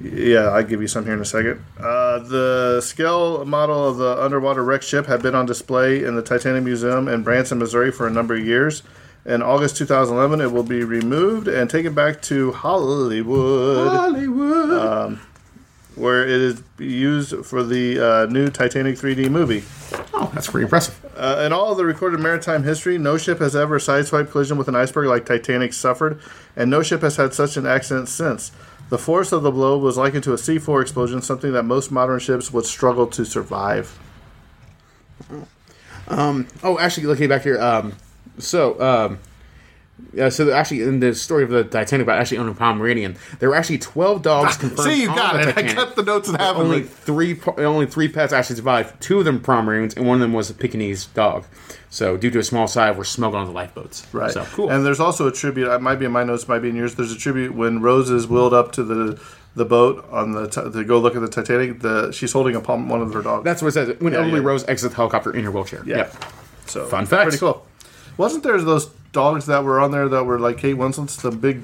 yeah, 0.00 0.48
I'll 0.48 0.62
give 0.62 0.82
you 0.82 0.88
some 0.88 1.04
here 1.04 1.14
in 1.14 1.20
a 1.20 1.24
second. 1.24 1.64
Uh, 1.78 2.18
the 2.18 2.80
scale 2.82 3.44
model 3.44 3.88
of 3.88 3.96
the 3.96 4.22
underwater 4.22 4.62
wreck 4.62 4.82
ship 4.82 5.06
had 5.06 5.22
been 5.22 5.34
on 5.34 5.46
display 5.46 6.04
in 6.04 6.16
the 6.16 6.22
Titanic 6.22 6.64
Museum 6.64 7.08
in 7.08 7.22
Branson, 7.22 7.58
Missouri 7.58 7.90
for 7.90 8.06
a 8.06 8.10
number 8.10 8.34
of 8.34 8.44
years. 8.44 8.82
In 9.26 9.42
August 9.42 9.76
2011, 9.78 10.40
it 10.40 10.52
will 10.52 10.62
be 10.62 10.84
removed 10.84 11.48
and 11.48 11.68
taken 11.68 11.92
back 11.94 12.22
to 12.22 12.52
Hollywood, 12.52 13.88
Hollywood. 13.88 15.18
where 15.96 16.22
it 16.22 16.40
is 16.40 16.62
used 16.78 17.44
for 17.44 17.64
the 17.64 17.98
uh, 17.98 18.26
new 18.26 18.48
Titanic 18.50 18.94
3D 18.94 19.28
movie. 19.28 19.64
oh, 20.14 20.30
that's 20.32 20.46
pretty 20.46 20.62
impressive. 20.62 21.04
Uh, 21.16 21.42
in 21.44 21.52
all 21.52 21.72
of 21.72 21.76
the 21.76 21.84
recorded 21.84 22.20
maritime 22.20 22.62
history, 22.62 22.98
no 22.98 23.18
ship 23.18 23.40
has 23.40 23.56
ever 23.56 23.80
sideswiped 23.80 24.30
collision 24.30 24.58
with 24.58 24.68
an 24.68 24.76
iceberg 24.76 25.08
like 25.08 25.26
Titanic 25.26 25.72
suffered, 25.72 26.20
and 26.54 26.70
no 26.70 26.80
ship 26.84 27.00
has 27.00 27.16
had 27.16 27.34
such 27.34 27.56
an 27.56 27.66
accident 27.66 28.08
since. 28.08 28.52
The 28.90 28.98
force 28.98 29.32
of 29.32 29.42
the 29.42 29.50
blow 29.50 29.76
was 29.76 29.96
likened 29.96 30.22
to 30.24 30.34
a 30.34 30.36
C4 30.36 30.82
explosion, 30.82 31.20
something 31.20 31.52
that 31.52 31.64
most 31.64 31.90
modern 31.90 32.20
ships 32.20 32.52
would 32.52 32.64
struggle 32.64 33.08
to 33.08 33.24
survive. 33.24 33.98
Oh, 36.62 36.78
actually, 36.78 37.08
looking 37.08 37.28
back 37.28 37.42
here, 37.42 37.60
um, 37.60 37.94
so 38.38 38.80
um, 38.80 39.18
yeah, 40.12 40.28
so 40.28 40.52
actually, 40.52 40.82
in 40.82 41.00
the 41.00 41.14
story 41.14 41.42
of 41.42 41.48
the 41.50 41.64
Titanic 41.64 42.04
about 42.04 42.18
actually 42.18 42.38
owning 42.38 42.52
a 42.52 42.56
Pomeranian, 42.56 43.16
there 43.38 43.48
were 43.48 43.54
actually 43.54 43.78
twelve 43.78 44.22
dogs 44.22 44.56
confirmed. 44.58 44.90
See, 44.90 45.02
you 45.02 45.08
got 45.08 45.40
it. 45.40 45.56
I 45.56 45.72
cut 45.72 45.96
the 45.96 46.02
notes 46.02 46.28
in 46.28 46.34
half. 46.34 46.56
Only 46.56 46.76
Only 46.76 46.82
three, 46.82 47.40
only 47.56 47.86
three 47.86 48.08
pets 48.08 48.32
actually 48.32 48.56
survived. 48.56 49.00
Two 49.00 49.18
of 49.20 49.24
them 49.24 49.40
Pomeranians, 49.40 49.94
and 49.94 50.06
one 50.06 50.16
of 50.16 50.20
them 50.20 50.34
was 50.34 50.50
a 50.50 50.54
Pekingese 50.54 51.06
dog. 51.06 51.44
So, 51.88 52.18
due 52.18 52.30
to 52.30 52.38
a 52.40 52.42
small 52.44 52.66
size, 52.66 52.94
were 52.94 53.04
smuggled 53.04 53.40
on 53.40 53.46
the 53.46 53.52
lifeboats. 53.54 54.06
right. 54.12 54.30
So 54.30 54.44
cool. 54.52 54.70
And 54.70 54.84
there's 54.84 55.00
also 55.00 55.28
a 55.28 55.32
tribute. 55.32 55.72
It 55.72 55.80
might 55.80 55.96
be 55.96 56.04
in 56.04 56.12
my 56.12 56.24
notes, 56.24 56.46
might 56.46 56.58
be 56.58 56.68
in 56.68 56.76
yours. 56.76 56.94
There's 56.94 57.12
a 57.12 57.16
tribute 57.18 57.54
when 57.54 57.80
Rose 57.80 58.10
is 58.10 58.26
wheeled 58.28 58.52
up 58.52 58.72
to 58.72 58.84
the 58.84 59.20
the 59.54 59.64
boat 59.64 60.06
on 60.12 60.32
the 60.32 60.46
t- 60.48 60.60
to 60.70 60.84
go 60.84 60.98
look 60.98 61.16
at 61.16 61.22
the 61.22 61.28
Titanic. 61.28 61.80
The 61.80 62.12
she's 62.12 62.32
holding 62.32 62.54
a 62.54 62.60
palm 62.60 62.90
one 62.90 63.00
of 63.00 63.14
her 63.14 63.22
dogs. 63.22 63.44
That's 63.44 63.62
what 63.62 63.68
it 63.68 63.72
says. 63.72 63.96
When 64.00 64.12
Yeah, 64.12 64.20
Emily 64.20 64.40
yeah. 64.40 64.46
Rose 64.46 64.64
exits 64.68 64.92
the 64.92 64.96
helicopter 64.96 65.34
in 65.34 65.44
her 65.44 65.50
wheelchair. 65.50 65.82
Yeah. 65.86 65.96
Yep. 65.96 66.24
So 66.66 66.86
Fun 66.86 67.06
fact. 67.06 67.22
Pretty 67.22 67.38
cool. 67.38 67.65
Wasn't 68.16 68.42
there 68.42 68.60
those 68.60 68.86
dogs 69.12 69.46
that 69.46 69.64
were 69.64 69.80
on 69.80 69.90
there 69.90 70.08
that 70.08 70.24
were 70.24 70.38
like 70.38 70.58
Kate 70.58 70.76
Winslet's 70.76 71.16
the 71.16 71.30
big 71.30 71.62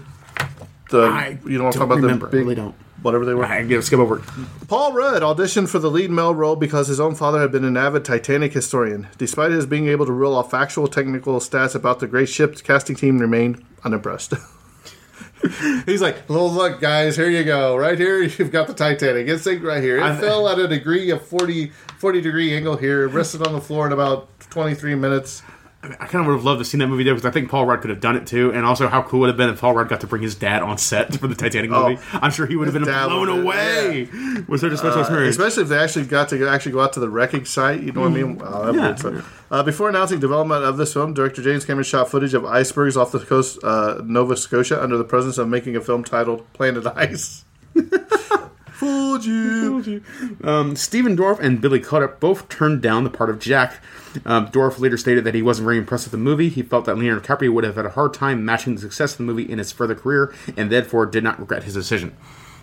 the 0.90 1.02
I 1.02 1.38
you 1.46 1.58
know 1.58 1.64
what 1.64 1.74
I'm 1.76 1.80
don't 1.80 1.82
about 1.90 1.96
remember. 2.02 2.26
the 2.26 2.32
big 2.32 2.40
Really 2.40 2.54
don't. 2.54 2.74
whatever 3.02 3.24
they 3.24 3.34
were. 3.34 3.44
I 3.44 3.62
give 3.64 3.84
skip 3.84 3.98
over. 3.98 4.22
Paul 4.68 4.92
Rudd 4.92 5.22
auditioned 5.22 5.68
for 5.68 5.78
the 5.78 5.90
lead 5.90 6.10
male 6.10 6.34
role 6.34 6.56
because 6.56 6.88
his 6.88 7.00
own 7.00 7.14
father 7.14 7.40
had 7.40 7.50
been 7.52 7.64
an 7.64 7.76
avid 7.76 8.04
Titanic 8.04 8.52
historian. 8.52 9.08
Despite 9.18 9.50
his 9.52 9.64
being 9.66 9.88
able 9.88 10.04
to 10.06 10.12
reel 10.12 10.34
off 10.34 10.50
factual 10.50 10.86
technical 10.88 11.38
stats 11.40 11.74
about 11.74 12.00
the 12.00 12.06
great 12.06 12.28
ship, 12.28 12.56
the 12.56 12.62
casting 12.62 12.96
team 12.96 13.18
remained 13.18 13.64
unimpressed. 13.84 14.34
He's 15.86 16.00
like, 16.00 16.28
"Well, 16.28 16.48
look, 16.52 16.80
guys, 16.80 17.16
here 17.16 17.28
you 17.28 17.42
go. 17.42 17.76
Right 17.76 17.98
here, 17.98 18.22
you've 18.22 18.52
got 18.52 18.68
the 18.68 18.74
Titanic. 18.74 19.26
It's 19.26 19.44
like 19.44 19.62
right 19.62 19.82
here. 19.82 19.96
It 19.96 20.02
I- 20.02 20.16
fell 20.20 20.48
at 20.48 20.58
a 20.58 20.68
degree 20.68 21.10
of 21.10 21.26
40, 21.26 21.72
40 21.98 22.20
degree 22.20 22.54
angle 22.54 22.76
here. 22.76 23.08
Rested 23.08 23.44
on 23.46 23.52
the 23.52 23.60
floor 23.60 23.86
in 23.86 23.92
about 23.92 24.28
23 24.50 24.94
minutes. 24.94 25.42
I 25.84 26.06
kind 26.06 26.20
of 26.20 26.26
would 26.26 26.34
have 26.34 26.44
loved 26.44 26.60
to 26.60 26.64
see 26.64 26.78
that 26.78 26.86
movie 26.86 27.02
there 27.02 27.12
because 27.12 27.26
I 27.28 27.32
think 27.32 27.50
Paul 27.50 27.66
Rudd 27.66 27.80
could 27.80 27.90
have 27.90 27.98
done 27.98 28.14
it 28.14 28.24
too, 28.24 28.52
and 28.52 28.64
also 28.64 28.86
how 28.86 29.02
cool 29.02 29.18
would 29.20 29.26
it 29.26 29.32
have 29.32 29.36
been 29.36 29.48
if 29.48 29.60
Paul 29.60 29.74
Rudd 29.74 29.88
got 29.88 30.00
to 30.02 30.06
bring 30.06 30.22
his 30.22 30.36
dad 30.36 30.62
on 30.62 30.78
set 30.78 31.16
for 31.18 31.26
the 31.26 31.34
Titanic 31.34 31.70
movie. 31.70 31.98
I'm 32.12 32.30
sure 32.30 32.46
he 32.46 32.54
would 32.54 32.68
have 32.68 32.74
been 32.74 32.84
blown 32.84 33.28
away 33.28 34.04
with 34.46 34.60
such 34.60 34.70
a 34.70 34.76
special 34.76 35.00
experience. 35.00 35.36
Especially 35.36 35.64
if 35.64 35.68
they 35.70 35.78
actually 35.78 36.04
got 36.06 36.28
to 36.28 36.38
go, 36.38 36.48
actually 36.48 36.70
go 36.72 36.80
out 36.82 36.92
to 36.92 37.00
the 37.00 37.08
wrecking 37.08 37.44
site. 37.44 37.82
You 37.82 37.90
know 37.90 38.02
what 38.02 38.12
I 38.12 38.14
mean? 38.14 38.38
That 38.38 38.74
Yeah. 39.02 39.10
be. 39.10 39.20
Uh, 39.50 39.62
before 39.64 39.88
announcing 39.88 40.20
development 40.20 40.64
of 40.64 40.76
this 40.76 40.92
film, 40.92 41.14
director 41.14 41.42
James 41.42 41.64
Cameron 41.64 41.84
shot 41.84 42.08
footage 42.08 42.32
of 42.34 42.44
icebergs 42.44 42.96
off 42.96 43.10
the 43.10 43.18
coast 43.18 43.58
uh, 43.64 44.00
Nova 44.04 44.36
Scotia 44.36 44.80
under 44.80 44.96
the 44.96 45.04
presence 45.04 45.36
of 45.36 45.48
making 45.48 45.74
a 45.74 45.80
film 45.80 46.04
titled 46.04 46.50
Planet 46.52 46.86
Ice. 46.94 47.44
Fooled 49.62 49.86
you. 49.86 50.02
Um, 50.42 50.74
Stephen 50.74 51.16
Dorff 51.16 51.38
and 51.38 51.60
Billy 51.60 51.78
Crudup 51.78 52.18
both 52.18 52.48
turned 52.48 52.82
down 52.82 53.04
the 53.04 53.10
part 53.10 53.30
of 53.30 53.38
Jack. 53.38 53.80
Um, 54.24 54.48
Dorff 54.48 54.80
later 54.80 54.96
stated 54.96 55.22
that 55.22 55.36
he 55.36 55.42
wasn't 55.42 55.66
very 55.66 55.78
impressed 55.78 56.06
with 56.06 56.10
the 56.12 56.18
movie. 56.18 56.48
He 56.48 56.62
felt 56.62 56.86
that 56.86 56.98
Leonardo 56.98 57.24
DiCaprio 57.24 57.52
would 57.52 57.62
have 57.62 57.76
had 57.76 57.86
a 57.86 57.90
hard 57.90 58.12
time 58.12 58.44
matching 58.44 58.74
the 58.74 58.80
success 58.80 59.12
of 59.12 59.18
the 59.18 59.24
movie 59.24 59.48
in 59.48 59.58
his 59.58 59.70
further 59.70 59.94
career, 59.94 60.34
and 60.56 60.70
therefore 60.70 61.06
did 61.06 61.22
not 61.22 61.38
regret 61.38 61.62
his 61.62 61.74
decision. 61.74 62.16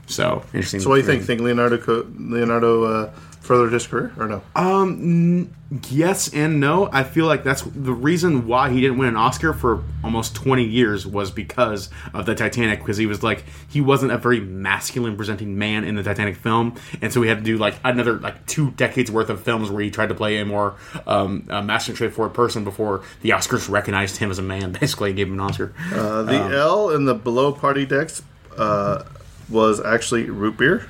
So 0.07 0.43
interesting. 0.53 0.81
So 0.81 0.89
what 0.89 0.95
do 0.95 1.01
you 1.01 1.07
think? 1.07 1.23
Think 1.23 1.39
Leonardo 1.39 2.05
Leonardo 2.17 2.83
uh, 2.83 3.13
furthered 3.49 3.73
his 3.73 3.87
career 3.87 4.13
or 4.15 4.27
no? 4.27 4.43
Um, 4.55 5.49
Yes 5.89 6.33
and 6.33 6.59
no. 6.59 6.87
I 6.91 7.03
feel 7.03 7.25
like 7.25 7.43
that's 7.43 7.61
the 7.61 7.93
reason 7.93 8.47
why 8.47 8.71
he 8.71 8.81
didn't 8.81 8.97
win 8.97 9.09
an 9.09 9.15
Oscar 9.15 9.53
for 9.53 9.83
almost 10.03 10.35
20 10.35 10.63
years 10.63 11.05
was 11.05 11.29
because 11.31 11.89
of 12.13 12.25
the 12.25 12.33
Titanic. 12.33 12.79
Because 12.79 12.97
he 12.97 13.05
was 13.05 13.21
like 13.21 13.43
he 13.69 13.79
wasn't 13.79 14.11
a 14.11 14.17
very 14.17 14.39
masculine 14.39 15.15
presenting 15.15 15.59
man 15.59 15.83
in 15.83 15.95
the 15.95 16.01
Titanic 16.01 16.35
film, 16.37 16.75
and 17.03 17.13
so 17.13 17.21
we 17.21 17.27
had 17.27 17.37
to 17.37 17.43
do 17.43 17.57
like 17.57 17.75
another 17.83 18.13
like 18.13 18.47
two 18.47 18.71
decades 18.71 19.11
worth 19.11 19.29
of 19.29 19.41
films 19.41 19.69
where 19.69 19.83
he 19.83 19.91
tried 19.91 20.09
to 20.09 20.15
play 20.15 20.37
a 20.37 20.45
more 20.45 20.75
um, 21.05 21.45
a 21.49 21.61
masculine, 21.61 21.95
straightforward 21.95 22.33
person 22.33 22.63
before 22.63 23.03
the 23.21 23.29
Oscars 23.29 23.69
recognized 23.69 24.17
him 24.17 24.31
as 24.31 24.39
a 24.39 24.43
man. 24.43 24.71
Basically, 24.79 25.09
and 25.09 25.17
gave 25.17 25.27
him 25.27 25.33
an 25.33 25.41
Oscar. 25.41 25.73
Uh, 25.93 26.23
the 26.23 26.35
L 26.35 26.89
in 26.89 27.05
the 27.05 27.13
below 27.13 27.51
party 27.51 27.85
decks 27.85 28.23
uh, 28.57 29.03
was 29.49 29.79
actually 29.79 30.31
root 30.31 30.57
beer. 30.57 30.87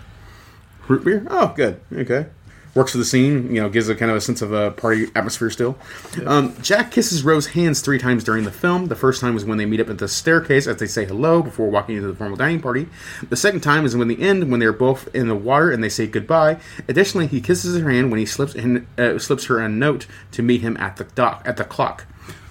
Root 0.87 1.03
beer? 1.03 1.27
Oh, 1.29 1.53
good. 1.55 1.79
Okay. 1.93 2.25
Works 2.75 2.91
for 2.91 2.99
the 2.99 3.05
scene, 3.05 3.53
you 3.53 3.61
know, 3.61 3.67
gives 3.69 3.89
a 3.89 3.95
kind 3.95 4.11
of 4.11 4.17
a 4.17 4.21
sense 4.21 4.41
of 4.41 4.53
a 4.53 4.71
party 4.71 5.07
atmosphere 5.15 5.49
still. 5.49 5.77
Um, 6.25 6.55
Jack 6.61 6.91
kisses 6.91 7.23
Rose 7.23 7.47
hands 7.47 7.81
three 7.81 7.97
times 7.97 8.23
during 8.23 8.43
the 8.43 8.51
film. 8.51 8.87
The 8.87 8.95
first 8.95 9.21
time 9.21 9.33
was 9.33 9.43
when 9.43 9.57
they 9.57 9.65
meet 9.65 9.79
up 9.79 9.89
at 9.89 9.97
the 9.97 10.07
staircase 10.07 10.67
as 10.67 10.77
they 10.77 10.85
say 10.85 11.05
hello 11.05 11.41
before 11.41 11.69
walking 11.69 11.95
into 11.95 12.07
the 12.07 12.15
formal 12.15 12.37
dining 12.37 12.61
party. 12.61 12.87
The 13.27 13.35
second 13.35 13.61
time 13.61 13.85
is 13.85 13.97
when 13.97 14.07
the 14.07 14.21
end, 14.21 14.51
when 14.51 14.59
they're 14.59 14.71
both 14.71 15.13
in 15.15 15.27
the 15.27 15.35
water 15.35 15.71
and 15.71 15.83
they 15.83 15.89
say 15.89 16.05
goodbye. 16.05 16.59
Additionally, 16.87 17.27
he 17.27 17.41
kisses 17.41 17.79
her 17.79 17.89
hand 17.89 18.11
when 18.11 18.19
he 18.19 18.25
slips 18.25 18.53
in, 18.53 18.87
uh, 18.97 19.17
slips 19.17 19.45
her 19.45 19.59
a 19.59 19.67
note 19.67 20.05
to 20.31 20.43
meet 20.43 20.61
him 20.61 20.77
at 20.77 20.97
the 20.97 21.05
dock 21.05 21.41
at 21.45 21.57
the 21.57 21.63
clock. 21.63 22.05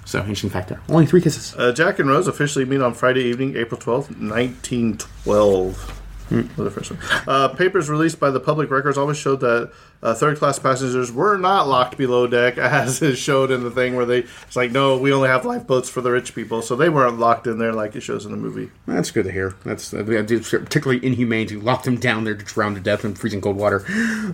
So 0.05 0.21
interesting 0.21 0.49
fact 0.49 0.71
there. 0.71 0.81
Only 0.89 1.05
three 1.05 1.21
kisses. 1.21 1.55
Uh, 1.55 1.71
Jack 1.71 1.99
and 1.99 2.09
Rose 2.09 2.27
officially 2.27 2.65
meet 2.65 2.81
on 2.81 2.95
Friday 2.95 3.25
evening, 3.25 3.57
April 3.57 3.79
12th, 3.79 4.09
1912. 4.19 5.95
Was 6.31 6.47
the 6.57 6.71
first 6.71 6.91
one. 6.91 7.01
Uh, 7.27 7.49
papers 7.49 7.89
released 7.89 8.21
by 8.21 8.31
the 8.31 8.41
Public 8.41 8.71
Records 8.71 8.99
Office 8.99 9.19
showed 9.19 9.41
that 9.41 9.73
uh, 10.03 10.15
third 10.15 10.39
class 10.39 10.59
passengers 10.59 11.11
were 11.11 11.37
not 11.37 11.67
locked 11.67 11.97
below 11.97 12.27
deck, 12.27 12.59
as 12.59 13.03
is 13.03 13.19
showed 13.19 13.51
in 13.51 13.63
the 13.63 13.71
thing 13.71 13.97
where 13.97 14.07
they. 14.07 14.19
It's 14.19 14.57
like, 14.57 14.71
no, 14.71 14.97
we 14.97 15.13
only 15.13 15.29
have 15.29 15.45
lifeboats 15.45 15.89
for 15.89 16.01
the 16.01 16.11
rich 16.11 16.35
people. 16.35 16.63
So 16.63 16.77
they 16.77 16.89
weren't 16.89 17.19
locked 17.19 17.47
in 17.47 17.59
there 17.59 17.73
like 17.73 17.97
it 17.97 18.01
shows 18.01 18.25
in 18.25 18.31
the 18.31 18.37
movie. 18.37 18.71
That's 18.87 19.11
good 19.11 19.25
to 19.25 19.33
hear. 19.33 19.55
That's 19.65 19.93
uh, 19.93 20.05
particularly 20.05 21.05
inhumane 21.05 21.47
to 21.49 21.61
lock 21.61 21.83
them 21.83 21.97
down 21.97 22.25
there 22.25 22.35
to 22.35 22.45
drown 22.45 22.75
to 22.75 22.81
death 22.81 23.05
in 23.05 23.15
freezing 23.15 23.41
cold 23.41 23.57
water. 23.57 23.85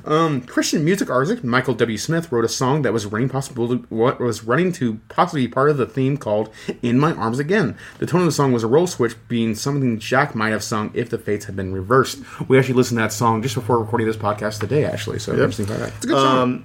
Um, 0.05 0.43
Christian 0.43 0.84
music 0.84 1.11
artist 1.11 1.45
Michael 1.45 1.74
W. 1.74 1.99
Smith 1.99 2.30
wrote 2.30 2.45
a 2.45 2.49
song 2.49 2.82
that 2.82 2.93
was 2.93 3.07
running 3.07 3.28
possible 3.28 3.74
what 3.89 4.20
was 4.20 4.45
running 4.45 4.72
to 4.72 5.01
possibly 5.09 5.47
be 5.47 5.53
part 5.53 5.70
of 5.70 5.76
the 5.76 5.86
theme 5.86 6.16
called 6.16 6.53
"In 6.82 6.99
My 6.99 7.12
Arms 7.12 7.39
Again." 7.39 7.76
The 7.99 8.07
tone 8.07 8.20
of 8.20 8.26
the 8.26 8.32
song 8.32 8.53
was 8.53 8.62
a 8.62 8.68
role 8.68 8.86
switch, 8.86 9.14
being 9.28 9.55
something 9.55 9.99
Jack 9.99 10.34
might 10.34 10.51
have 10.51 10.62
sung 10.62 10.91
if 10.95 11.09
the 11.09 11.18
fates 11.18 11.47
had 11.47 11.57
been 11.57 11.72
reversed. 11.72 11.84
reversed. 11.84 12.49
We 12.49 12.59
actually 12.59 12.74
listened 12.74 12.99
to 12.99 13.03
that 13.03 13.12
song 13.12 13.43
just 13.43 13.55
before 13.55 13.78
recording 13.78 14.07
this 14.07 14.16
podcast 14.16 14.61
today, 14.61 14.84
actually. 14.84 15.18
So 15.18 15.32
interesting 15.59 15.84
fact. 15.84 15.96
It's 15.96 16.05
a 16.05 16.09
good 16.09 16.16
song. 16.16 16.64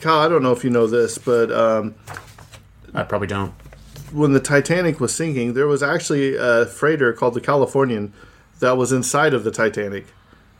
Kyle, 0.00 0.20
I 0.20 0.28
don't 0.28 0.42
know 0.42 0.52
if 0.52 0.64
you 0.64 0.70
know 0.70 0.86
this, 0.86 1.18
but 1.18 1.52
um, 1.52 1.94
I 2.94 3.02
probably 3.02 3.26
don't. 3.26 3.52
when 4.12 4.32
the 4.32 4.40
Titanic 4.40 4.98
was 4.98 5.14
sinking, 5.14 5.52
there 5.54 5.66
was 5.66 5.82
actually 5.82 6.36
a 6.36 6.64
freighter 6.66 7.12
called 7.12 7.34
the 7.34 7.40
Californian 7.40 8.12
that 8.60 8.76
was 8.76 8.92
inside 8.92 9.34
of 9.34 9.44
the 9.44 9.50
Titanic. 9.50 10.06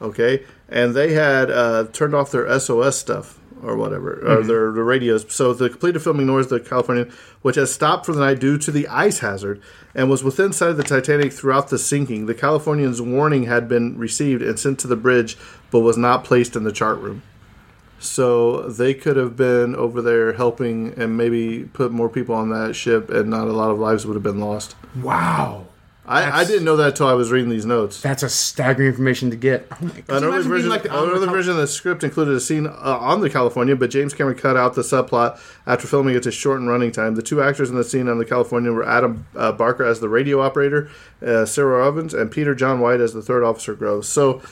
Okay, 0.03 0.45
and 0.69 0.95
they 0.95 1.13
had 1.13 1.51
uh, 1.51 1.85
turned 1.93 2.15
off 2.15 2.31
their 2.31 2.59
SOS 2.59 2.99
stuff 2.99 3.39
or 3.63 3.77
whatever, 3.77 4.13
or 4.13 4.39
mm-hmm. 4.39 4.49
their, 4.49 4.73
their 4.73 4.85
radios. 4.85 5.27
So 5.33 5.53
the 5.53 5.71
completed 5.71 6.01
film 6.01 6.21
ignores 6.21 6.49
the 6.49 6.61
Californian, 6.61 7.13
which 7.43 7.57
has 7.57 7.73
stopped 7.73 8.07
for 8.07 8.13
the 8.13 8.21
night 8.21 8.41
due 8.41 8.59
to 8.59 8.71
the 8.71 8.89
ice 8.89 9.19
hazard, 9.21 9.61
and 9.95 10.11
was 10.11 10.25
within 10.25 10.53
sight 10.53 10.71
of 10.71 10.77
the 10.77 10.83
Titanic 10.83 11.33
throughout 11.33 11.69
the 11.69 11.79
sinking. 11.79 12.27
The 12.27 12.35
Californian's 12.35 13.03
warning 13.03 13.45
had 13.45 13.69
been 13.69 13.99
received 13.99 14.43
and 14.43 14.59
sent 14.59 14.79
to 14.81 14.87
the 14.87 14.97
bridge, 14.97 15.37
but 15.71 15.81
was 15.81 15.97
not 15.97 16.25
placed 16.25 16.57
in 16.57 16.65
the 16.65 16.73
chart 16.73 16.99
room. 16.99 17.23
So 17.99 18.63
they 18.63 18.95
could 18.95 19.17
have 19.17 19.37
been 19.37 19.77
over 19.77 20.01
there 20.01 20.33
helping 20.33 20.95
and 20.99 21.19
maybe 21.19 21.65
put 21.65 21.93
more 21.93 22.09
people 22.09 22.35
on 22.35 22.49
that 22.51 22.75
ship, 22.75 23.11
and 23.11 23.29
not 23.29 23.47
a 23.47 23.53
lot 23.53 23.71
of 23.71 23.79
lives 23.79 24.07
would 24.07 24.15
have 24.15 24.23
been 24.23 24.41
lost. 24.41 24.75
Wow. 24.97 25.67
I, 26.07 26.41
I 26.41 26.45
didn't 26.45 26.65
know 26.65 26.77
that 26.77 26.89
until 26.89 27.07
I 27.07 27.13
was 27.13 27.31
reading 27.31 27.51
these 27.51 27.67
notes. 27.67 28.01
That's 28.01 28.23
a 28.25 28.29
staggering 28.29 28.89
information 28.89 29.31
to 29.31 29.37
get. 29.37 29.69
Oh 29.71 29.77
my, 29.81 29.91
could 29.91 30.05
you 30.09 30.17
Another 30.17 30.43
version, 30.43 30.69
like 30.71 30.83
the- 30.83 31.03
another 31.03 31.27
version 31.27 31.53
of 31.53 31.59
the 31.59 31.67
script 31.69 32.03
included 32.03 32.35
a 32.35 32.41
scene 32.41 32.67
uh, 32.67 32.71
on 32.73 33.21
the 33.21 33.31
California, 33.31 33.77
but 33.77 33.91
James 33.91 34.13
Cameron 34.13 34.37
cut 34.37 34.57
out 34.57 34.75
the 34.75 34.83
subplot 34.83 35.39
after 35.67 35.87
filming 35.87 36.17
it 36.17 36.23
to 36.25 36.33
shorten 36.33 36.67
running 36.67 36.91
time. 36.91 37.15
The 37.15 37.23
two 37.23 37.41
actors 37.43 37.71
in 37.71 37.77
the 37.77 37.85
scene 37.85 38.09
on 38.09 38.19
the 38.19 38.25
California 38.25 38.73
were 38.73 38.85
Adam 38.89 39.27
uh, 39.37 39.53
Barker 39.53 39.85
as 39.85 40.01
the 40.01 40.09
radio 40.09 40.41
operator, 40.41 40.91
uh, 41.25 41.45
Cyril 41.45 41.87
Evans, 41.87 42.13
and 42.15 42.31
Peter 42.31 42.55
John 42.57 42.81
White 42.81 43.01
as 43.01 43.13
the 43.13 43.23
third 43.23 43.45
officer 43.45 43.75
Groves. 43.75 44.09
So 44.09 44.43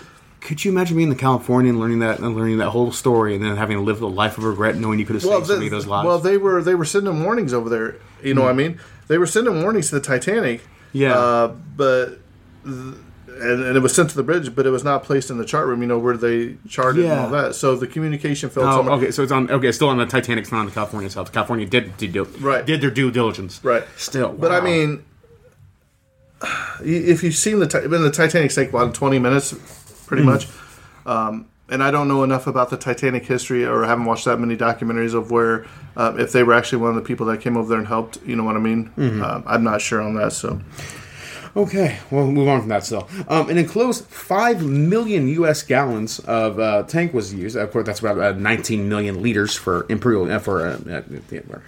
Could 0.40 0.64
you 0.64 0.70
imagine 0.70 0.96
being 0.96 1.08
in 1.10 1.14
the 1.14 1.20
California 1.20 1.70
and 1.72 1.80
learning 1.80 1.98
that 2.00 2.20
and 2.20 2.36
learning 2.36 2.58
that 2.58 2.68
whole 2.70 2.92
story 2.92 3.34
and 3.34 3.42
then 3.42 3.56
having 3.56 3.78
to 3.78 3.82
live 3.82 3.98
the 3.98 4.08
life 4.08 4.38
of 4.38 4.44
regret 4.44 4.76
knowing 4.76 5.00
you 5.00 5.06
could 5.06 5.14
have 5.16 5.22
saved 5.24 5.46
so 5.46 5.52
the- 5.54 5.58
many 5.58 5.66
of 5.66 5.72
those 5.72 5.86
lives? 5.86 6.06
well, 6.06 6.18
they 6.20 6.36
were 6.36 6.62
they 6.62 6.76
were 6.76 6.84
sending 6.84 7.24
warnings 7.24 7.52
over 7.52 7.68
there. 7.68 7.96
You 8.22 8.34
know 8.34 8.42
what 8.42 8.50
I 8.50 8.54
mean? 8.54 8.78
They 9.08 9.18
were 9.18 9.26
sending 9.26 9.62
warnings 9.62 9.88
to 9.88 9.96
the 9.96 10.00
Titanic. 10.02 10.60
Yeah. 10.92 11.14
Uh, 11.18 11.48
but 11.76 12.18
th- 12.64 12.94
and, 13.40 13.62
and 13.62 13.76
it 13.76 13.80
was 13.80 13.94
sent 13.94 14.10
to 14.10 14.16
the 14.16 14.22
bridge, 14.24 14.54
but 14.56 14.66
it 14.66 14.70
was 14.70 14.82
not 14.82 15.04
placed 15.04 15.30
in 15.30 15.38
the 15.38 15.44
chart 15.44 15.66
room. 15.68 15.80
You 15.82 15.86
know 15.86 15.98
where 15.98 16.16
they 16.16 16.56
charted 16.68 17.04
and 17.04 17.20
all 17.20 17.30
that. 17.30 17.54
So 17.54 17.76
the 17.76 17.86
communication 17.86 18.50
fell 18.50 18.64
Oh, 18.64 18.76
somewhere. 18.78 18.94
okay, 18.96 19.10
so 19.12 19.22
it's 19.22 19.30
on. 19.30 19.48
Okay, 19.50 19.70
still 19.70 19.88
on 19.90 19.98
the 19.98 20.06
Titanic, 20.06 20.50
not 20.50 20.60
on 20.60 20.66
the 20.66 20.72
California 20.72 21.06
itself. 21.06 21.30
California 21.32 21.66
did 21.66 21.96
did, 21.98 22.12
did, 22.12 22.40
Right. 22.40 22.66
did 22.66 22.80
their 22.80 22.90
due 22.90 23.10
diligence. 23.12 23.60
Right. 23.62 23.84
Still, 23.96 24.32
But 24.32 24.50
I 24.50 24.60
mean, 24.60 25.04
if 26.84 27.22
you've 27.22 27.34
seen 27.36 27.58
the 27.60 27.66
been 27.66 28.02
the 28.02 28.10
Titanic 28.10 28.50
sank 28.50 28.70
about 28.70 28.94
twenty 28.94 29.18
minutes, 29.18 29.54
pretty 30.06 30.22
Hmm. 30.22 30.30
much. 30.30 30.48
Um, 31.06 31.46
and 31.70 31.82
I 31.82 31.90
don't 31.90 32.08
know 32.08 32.22
enough 32.22 32.46
about 32.46 32.70
the 32.70 32.76
Titanic 32.76 33.26
history, 33.26 33.64
or 33.64 33.84
haven't 33.84 34.06
watched 34.06 34.24
that 34.24 34.38
many 34.38 34.56
documentaries 34.56 35.14
of 35.14 35.30
where 35.30 35.66
um, 35.96 36.18
if 36.18 36.32
they 36.32 36.42
were 36.42 36.54
actually 36.54 36.78
one 36.78 36.90
of 36.90 36.96
the 36.96 37.02
people 37.02 37.26
that 37.26 37.40
came 37.40 37.56
over 37.56 37.68
there 37.68 37.78
and 37.78 37.88
helped. 37.88 38.18
You 38.24 38.36
know 38.36 38.44
what 38.44 38.56
I 38.56 38.60
mean? 38.60 38.90
Mm-hmm. 38.96 39.22
Um, 39.22 39.44
I'm 39.46 39.64
not 39.64 39.80
sure 39.80 40.00
on 40.00 40.14
that. 40.14 40.32
So 40.32 40.60
Okay, 41.56 41.98
we'll 42.10 42.26
move 42.26 42.48
on 42.48 42.60
from 42.60 42.68
that 42.68 42.84
still. 42.84 43.08
Um, 43.26 43.48
an 43.48 43.58
enclosed 43.58 44.04
5 44.06 44.64
million 44.66 45.28
U.S. 45.28 45.62
gallons 45.62 46.18
of 46.20 46.58
uh, 46.60 46.82
tank 46.84 47.14
was 47.14 47.32
used. 47.32 47.56
Of 47.56 47.70
course, 47.72 47.86
that's 47.86 48.00
about 48.00 48.18
uh, 48.18 48.32
19 48.32 48.88
million 48.88 49.22
liters 49.22 49.56
for 49.56 49.86
imperial 49.88 50.30
uh, 50.30 50.38
for 50.38 50.66
uh, 50.66 50.78
uh, 50.90 51.02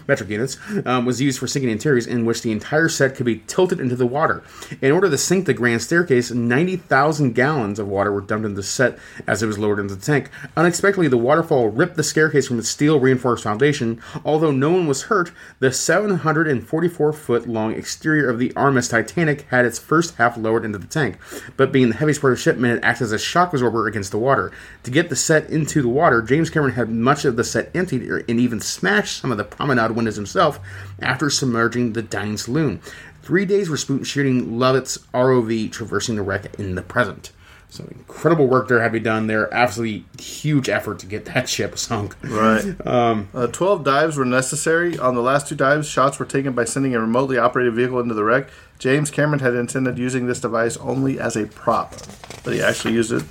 metric 0.07 0.29
units. 0.29 0.59
Um, 0.85 1.07
was 1.07 1.21
used 1.21 1.39
for 1.39 1.47
sinking 1.47 1.71
interiors, 1.71 2.07
in 2.07 2.27
which 2.27 2.43
the 2.43 2.53
entire 2.53 2.89
set 2.89 3.17
could 3.17 3.27
be 3.27 3.39
tilted 3.47 3.81
into 3.81 3.97
the 3.97 4.07
water. 4.07 4.43
In 4.83 4.93
order 4.93 5.09
to 5.09 5.19
sink 5.19 5.47
the 5.47 5.55
grand 5.55 5.83
staircase, 5.83 6.31
90,000 6.31 7.33
gallons 7.33 7.79
of 7.79 7.89
water 7.89 8.13
were 8.13 8.21
dumped 8.21 8.47
into 8.47 8.57
the 8.57 8.63
set 8.63 8.99
as 9.27 9.43
it 9.43 9.47
was 9.47 9.59
lowered 9.59 9.79
into 9.79 9.95
the 9.95 10.05
tank. 10.05 10.31
Unexpectedly, 10.57 11.09
the 11.09 11.17
waterfall 11.17 11.69
ripped 11.69 11.97
the 11.97 12.03
staircase 12.03 12.47
from 12.49 12.59
its 12.59 12.69
steel 12.69 13.01
reinforced 13.01 13.45
foundation. 13.45 14.01
Although 14.25 14.53
no 14.53 14.71
one 14.71 14.87
was 14.87 15.03
hurt, 15.05 15.33
the 15.59 15.73
744 15.73 17.13
foot 17.13 17.49
long 17.49 17.73
exterior 17.73 18.29
of 18.29 18.39
the 18.39 18.51
RMS 18.51 18.91
Titanic 18.91 19.43
had 19.51 19.70
its 19.71 19.79
first 19.79 20.17
half 20.17 20.37
lowered 20.37 20.65
into 20.65 20.79
the 20.79 20.87
tank, 20.87 21.17
but 21.57 21.73
being 21.73 21.89
the 21.89 21.97
heaviest 21.97 22.21
part 22.21 22.33
of 22.33 22.39
the 22.39 22.43
ship 22.43 22.57
meant 22.57 22.79
it 22.79 22.85
acts 22.85 23.01
as 23.01 23.13
a 23.13 23.19
shock 23.19 23.53
absorber 23.53 23.87
against 23.87 24.11
the 24.11 24.19
water. 24.19 24.53
To 24.83 24.91
get 24.91 25.09
the 25.09 25.17
set 25.17 25.49
into 25.49 25.81
the 25.81 25.89
water, 25.89 26.21
James 26.23 26.51
Cameron 26.51 26.75
had 26.75 26.91
much 26.91 27.25
of 27.25 27.37
the 27.37 27.45
set 27.45 27.71
emptied 27.75 28.03
and 28.03 28.41
even 28.41 28.61
smashed 28.61 29.21
some 29.21 29.33
of 29.33 29.39
the 29.39 29.45
promenade 29.45 29.93
windows 29.93 30.17
himself 30.17 30.61
after 31.01 31.31
submerging 31.31 31.93
the 31.93 32.03
dining 32.03 32.37
saloon. 32.37 32.81
Three 33.23 33.45
days 33.45 33.71
were 33.71 33.77
spent 33.77 34.07
shooting 34.07 34.59
Lovett's 34.59 34.99
ROV 35.15 35.71
traversing 35.71 36.17
the 36.17 36.23
wreck 36.23 36.59
in 36.59 36.75
the 36.75 36.83
present. 36.83 37.31
So 37.71 37.85
incredible 37.85 38.49
work 38.49 38.67
there 38.67 38.81
had 38.81 38.89
to 38.89 38.93
be 38.93 39.01
done 39.01 39.29
there. 39.29 39.53
Absolutely 39.55 40.05
huge 40.19 40.69
effort 40.69 40.99
to 41.01 41.07
get 41.07 41.27
that 41.27 41.49
ship 41.49 41.79
sunk. 41.79 42.17
right, 42.25 42.75
um, 42.87 43.29
uh, 43.33 43.47
twelve 43.47 43.85
dives 43.85 44.17
were 44.17 44.25
necessary. 44.25 44.99
On 44.99 45.15
the 45.15 45.23
last 45.23 45.49
two 45.49 45.55
dives, 45.55 45.89
shots 45.89 46.19
were 46.19 46.27
taken 46.27 46.53
by 46.53 46.65
sending 46.65 46.95
a 46.95 47.01
remotely 47.01 47.39
operated 47.39 47.75
vehicle 47.75 48.01
into 48.01 48.15
the 48.15 48.25
wreck. 48.25 48.49
James 48.81 49.11
Cameron 49.11 49.41
had 49.41 49.55
intended 49.55 49.99
using 49.99 50.27
this 50.27 50.41
device 50.41 50.79
only 50.79 51.21
as 51.21 51.37
a 51.37 51.47
prop, 51.47 51.95
but 52.43 52.55
he 52.55 52.63
actually 52.63 52.95
used 52.95 53.13
it. 53.13 53.23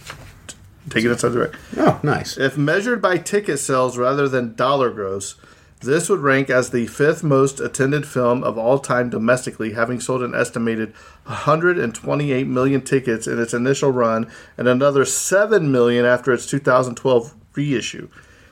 Take 0.90 1.04
it 1.04 1.12
inside 1.12 1.30
the 1.30 1.40
wreck. 1.40 1.56
Oh, 1.76 2.00
nice. 2.04 2.38
If 2.38 2.56
measured 2.58 3.02
by 3.02 3.18
ticket 3.18 3.60
sales 3.60 3.98
rather 3.98 4.30
than 4.30 4.56
dollar 4.56 4.92
gross, 4.92 5.36
this 5.82 6.08
would 6.08 6.20
rank 6.20 6.52
as 6.52 6.70
the 6.70 6.86
fifth 6.86 7.24
most 7.24 7.60
attended 7.60 8.06
film 8.06 8.44
of 8.44 8.60
all 8.60 8.78
time 8.78 9.10
domestically, 9.10 9.74
having 9.74 10.00
sold 10.00 10.22
an 10.22 10.36
estimated 10.36 10.94
128 11.24 12.48
million 12.48 12.82
tickets 12.82 13.26
in 13.28 13.40
its 13.40 13.54
initial 13.54 13.92
run 13.92 14.30
and 14.56 14.68
another 14.68 15.04
7 15.04 15.72
million 15.72 16.06
after 16.06 16.32
its 16.32 16.46
2012 16.46 17.34
reissue. 17.56 18.08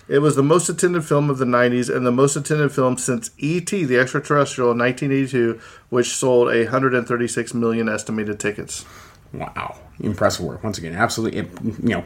It 0.08 0.20
was 0.20 0.36
the 0.36 0.44
most 0.44 0.70
attended 0.70 1.06
film 1.06 1.30
of 1.30 1.38
the 1.38 1.46
90s 1.46 1.94
and 1.94 2.06
the 2.06 2.12
most 2.12 2.36
attended 2.36 2.72
film 2.72 2.98
since 2.98 3.32
E.T. 3.38 3.86
the 3.86 3.98
Extraterrestrial 3.98 4.72
in 4.72 4.78
1982, 4.78 5.60
which 5.90 6.16
sold 6.16 6.48
136 6.48 7.54
million 7.54 7.90
estimated 7.90 8.40
tickets. 8.40 8.86
Wow, 9.34 9.78
impressive 10.00 10.46
work 10.46 10.64
once 10.64 10.78
again. 10.78 10.96
Absolutely, 10.96 11.50
you 11.84 11.96
know, 11.96 12.04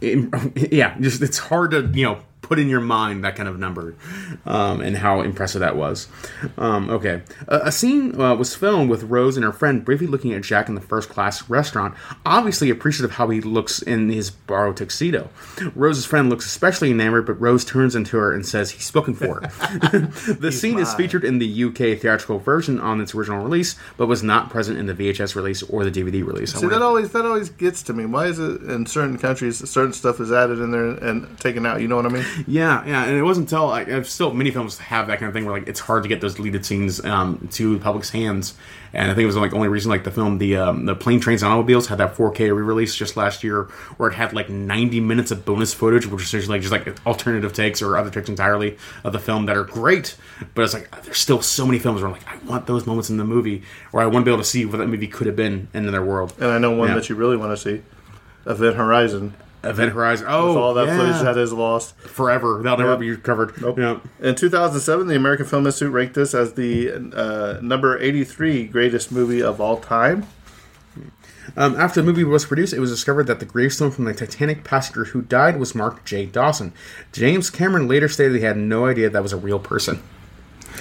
yeah. 0.70 0.98
Just 1.00 1.22
it's 1.22 1.38
hard 1.38 1.70
to 1.70 1.90
you 1.94 2.04
know 2.04 2.18
put 2.44 2.58
in 2.58 2.68
your 2.68 2.80
mind 2.80 3.24
that 3.24 3.36
kind 3.36 3.48
of 3.48 3.58
number 3.58 3.94
um, 4.46 4.80
and 4.80 4.96
how 4.96 5.22
impressive 5.22 5.60
that 5.60 5.76
was. 5.76 6.08
Um, 6.58 6.90
okay, 6.90 7.22
a, 7.48 7.56
a 7.64 7.72
scene 7.72 8.20
uh, 8.20 8.34
was 8.34 8.54
filmed 8.54 8.90
with 8.90 9.04
Rose 9.04 9.36
and 9.36 9.44
her 9.44 9.52
friend 9.52 9.84
briefly 9.84 10.06
looking 10.06 10.32
at 10.32 10.42
Jack 10.42 10.68
in 10.68 10.74
the 10.74 10.80
first 10.80 11.08
class 11.08 11.48
restaurant, 11.48 11.94
obviously 12.26 12.70
appreciative 12.70 13.10
of 13.10 13.16
how 13.16 13.28
he 13.28 13.40
looks 13.40 13.82
in 13.82 14.10
his 14.10 14.30
borrowed 14.30 14.76
tuxedo. 14.76 15.30
Rose's 15.74 16.04
friend 16.04 16.28
looks 16.28 16.46
especially 16.46 16.90
enamored, 16.90 17.26
but 17.26 17.40
Rose 17.40 17.64
turns 17.64 17.96
into 17.96 18.16
her 18.16 18.32
and 18.32 18.46
says 18.46 18.70
he's 18.70 18.84
spoken 18.84 19.14
for. 19.14 19.40
the 19.40 20.52
scene 20.52 20.78
is 20.78 20.92
featured 20.94 21.24
in 21.24 21.38
the 21.38 21.64
UK 21.64 21.98
theatrical 21.98 22.38
version 22.38 22.78
on 22.78 23.00
its 23.00 23.14
original 23.14 23.42
release, 23.42 23.76
but 23.96 24.06
was 24.06 24.22
not 24.22 24.50
present 24.50 24.78
in 24.78 24.86
the 24.86 24.94
VHS 24.94 25.34
release 25.34 25.62
or 25.62 25.84
the 25.84 25.90
DVD 25.90 26.24
release. 26.24 26.54
See 26.54 26.66
that 26.66 26.82
always 26.82 27.12
that 27.12 27.24
always 27.24 27.50
gets 27.50 27.82
to 27.84 27.92
me. 27.92 28.06
Why 28.06 28.26
is 28.26 28.38
it 28.38 28.62
in 28.62 28.86
certain 28.86 29.18
countries 29.18 29.68
certain 29.68 29.92
stuff 29.92 30.20
is 30.20 30.32
added 30.32 30.58
in 30.58 30.70
there 30.70 30.86
and 30.86 31.38
taken 31.40 31.66
out? 31.66 31.80
You 31.80 31.88
know 31.88 31.96
what 31.96 32.06
I 32.06 32.10
mean? 32.10 32.24
Yeah, 32.46 32.84
yeah, 32.86 33.04
and 33.04 33.16
it 33.16 33.22
wasn't 33.22 33.46
until 33.50 33.68
like 33.68 33.88
I've 33.88 34.08
still 34.08 34.32
many 34.32 34.50
films 34.50 34.78
have 34.78 35.06
that 35.08 35.18
kind 35.18 35.28
of 35.28 35.34
thing 35.34 35.44
where 35.44 35.58
like 35.58 35.68
it's 35.68 35.80
hard 35.80 36.02
to 36.02 36.08
get 36.08 36.20
those 36.20 36.34
deleted 36.34 36.64
scenes 36.66 37.04
um, 37.04 37.48
to 37.52 37.74
the 37.78 37.82
public's 37.82 38.10
hands, 38.10 38.54
and 38.92 39.10
I 39.10 39.14
think 39.14 39.22
it 39.24 39.26
was 39.26 39.36
like 39.36 39.50
the 39.50 39.56
only 39.56 39.68
reason 39.68 39.90
like 39.90 40.04
the 40.04 40.10
film 40.10 40.38
the 40.38 40.56
um, 40.56 40.86
the 40.86 40.94
plane 40.94 41.20
trains 41.20 41.42
and 41.42 41.50
automobiles 41.52 41.86
had 41.88 41.98
that 41.98 42.14
4K 42.14 42.54
re-release 42.54 42.94
just 42.96 43.16
last 43.16 43.44
year 43.44 43.64
where 43.96 44.10
it 44.10 44.14
had 44.14 44.32
like 44.32 44.48
90 44.48 45.00
minutes 45.00 45.30
of 45.30 45.44
bonus 45.44 45.72
footage, 45.74 46.06
which 46.06 46.22
is 46.22 46.28
essentially 46.28 46.56
like 46.58 46.62
just 46.62 46.72
like 46.72 47.06
alternative 47.06 47.52
takes 47.52 47.82
or 47.82 47.96
other 47.96 48.10
takes 48.10 48.28
entirely 48.28 48.76
of 49.04 49.12
the 49.12 49.18
film 49.18 49.46
that 49.46 49.56
are 49.56 49.64
great, 49.64 50.16
but 50.54 50.62
it's 50.62 50.74
like 50.74 50.90
there's 51.04 51.18
still 51.18 51.42
so 51.42 51.66
many 51.66 51.78
films 51.78 52.00
where 52.02 52.08
I'm 52.10 52.12
like 52.16 52.26
I 52.28 52.36
want 52.46 52.66
those 52.66 52.86
moments 52.86 53.10
in 53.10 53.16
the 53.16 53.24
movie, 53.24 53.62
or 53.92 54.00
I 54.00 54.06
want 54.06 54.24
to 54.24 54.28
be 54.28 54.32
able 54.32 54.42
to 54.42 54.48
see 54.48 54.64
what 54.66 54.78
that 54.78 54.86
movie 54.88 55.06
could 55.08 55.26
have 55.26 55.36
been 55.36 55.68
in 55.74 55.86
their 55.90 56.04
world. 56.04 56.32
And 56.38 56.50
I 56.50 56.58
know 56.58 56.72
one 56.72 56.88
Yeah. 56.88 56.94
that 56.96 57.08
you 57.08 57.14
really 57.14 57.36
want 57.36 57.52
to 57.52 57.56
see, 57.56 57.82
Event 58.46 58.76
Horizon. 58.76 59.34
Event 59.64 59.92
Horizon, 59.92 60.26
oh, 60.28 60.48
With 60.48 60.56
all 60.56 60.74
that 60.74 60.86
yeah. 60.88 60.96
footage 60.96 61.22
that 61.22 61.36
is 61.38 61.52
lost. 61.52 61.96
forever, 61.98 62.60
that'll 62.62 62.78
never 62.78 62.90
Yep. 62.92 63.00
be 63.00 63.10
recovered. 63.10 63.60
Nope. 63.60 63.78
Yeah. 63.78 63.98
In 64.20 64.34
2007, 64.34 65.06
the 65.06 65.16
American 65.16 65.46
Film 65.46 65.66
Institute 65.66 65.92
ranked 65.92 66.14
this 66.14 66.34
as 66.34 66.52
the 66.54 66.92
uh, 67.14 67.58
number 67.62 67.98
83 67.98 68.64
greatest 68.66 69.10
movie 69.12 69.42
of 69.42 69.60
all 69.60 69.78
time. 69.78 70.26
Um, 71.56 71.76
after 71.76 72.00
the 72.00 72.06
movie 72.06 72.24
was 72.24 72.46
produced, 72.46 72.72
it 72.72 72.80
was 72.80 72.90
discovered 72.90 73.26
that 73.26 73.38
the 73.38 73.44
gravestone 73.44 73.90
from 73.90 74.06
the 74.06 74.14
Titanic 74.14 74.64
passenger 74.64 75.04
who 75.04 75.20
died 75.22 75.58
was 75.58 75.74
Mark 75.74 76.04
J. 76.04 76.24
Dawson. 76.26 76.72
James 77.12 77.50
Cameron 77.50 77.86
later 77.86 78.08
stated 78.08 78.34
he 78.36 78.42
had 78.42 78.56
no 78.56 78.86
idea 78.86 79.10
that 79.10 79.22
was 79.22 79.32
a 79.32 79.36
real 79.36 79.58
person. 79.58 80.02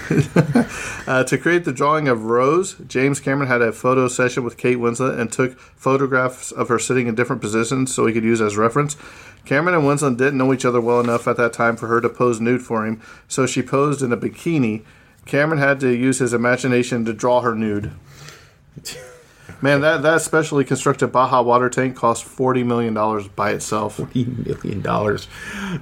Uh, 1.06 1.22
to 1.22 1.38
create 1.38 1.66
the 1.66 1.74
drawing 1.74 2.08
of 2.08 2.24
Rose, 2.24 2.76
James 2.88 3.20
Cameron 3.20 3.50
had 3.50 3.62
a 3.62 3.74
photo 3.74 4.08
session 4.08 4.46
with 4.46 4.56
Kate 4.56 4.78
Winslet 4.78 5.20
and 5.20 5.30
took 5.30 5.60
photographs 5.60 6.50
of 6.50 6.70
her 6.70 6.80
sitting 6.80 7.08
in 7.08 7.16
different 7.16 7.42
positions 7.42 7.94
so 7.94 8.06
he 8.06 8.14
could 8.14 8.24
use 8.24 8.40
as 8.40 8.56
reference. 8.56 8.96
Cameron 9.44 9.76
and 9.76 9.84
Winslet 9.84 10.18
didn't 10.18 10.38
know 10.38 10.54
each 10.54 10.64
other 10.64 10.80
well 10.80 11.02
enough 11.02 11.28
at 11.28 11.36
that 11.36 11.52
time 11.52 11.76
for 11.76 11.88
her 11.88 12.00
to 12.00 12.08
pose 12.08 12.40
nude 12.40 12.62
for 12.62 12.86
him, 12.86 13.02
so 13.28 13.46
she 13.46 13.62
posed 13.62 14.02
in 14.02 14.14
a 14.14 14.18
bikini. 14.18 14.86
Cameron 15.26 15.60
had 15.60 15.82
to 15.82 15.90
use 15.90 16.20
his 16.20 16.34
imagination 16.34 17.04
to 17.04 17.12
draw 17.12 17.42
her 17.42 17.54
nude. 17.54 17.92
Man, 19.62 19.82
that, 19.82 20.02
that 20.02 20.22
specially 20.22 20.66
constructed 20.66 21.08
Baja 21.08 21.42
water 21.42 21.70
tank 21.70 21.96
cost 21.96 22.26
$40 22.26 22.66
million 22.66 23.30
by 23.36 23.52
itself. 23.52 23.96
Forty 23.96 24.26
million 24.26 24.82
dollars. 24.82 25.28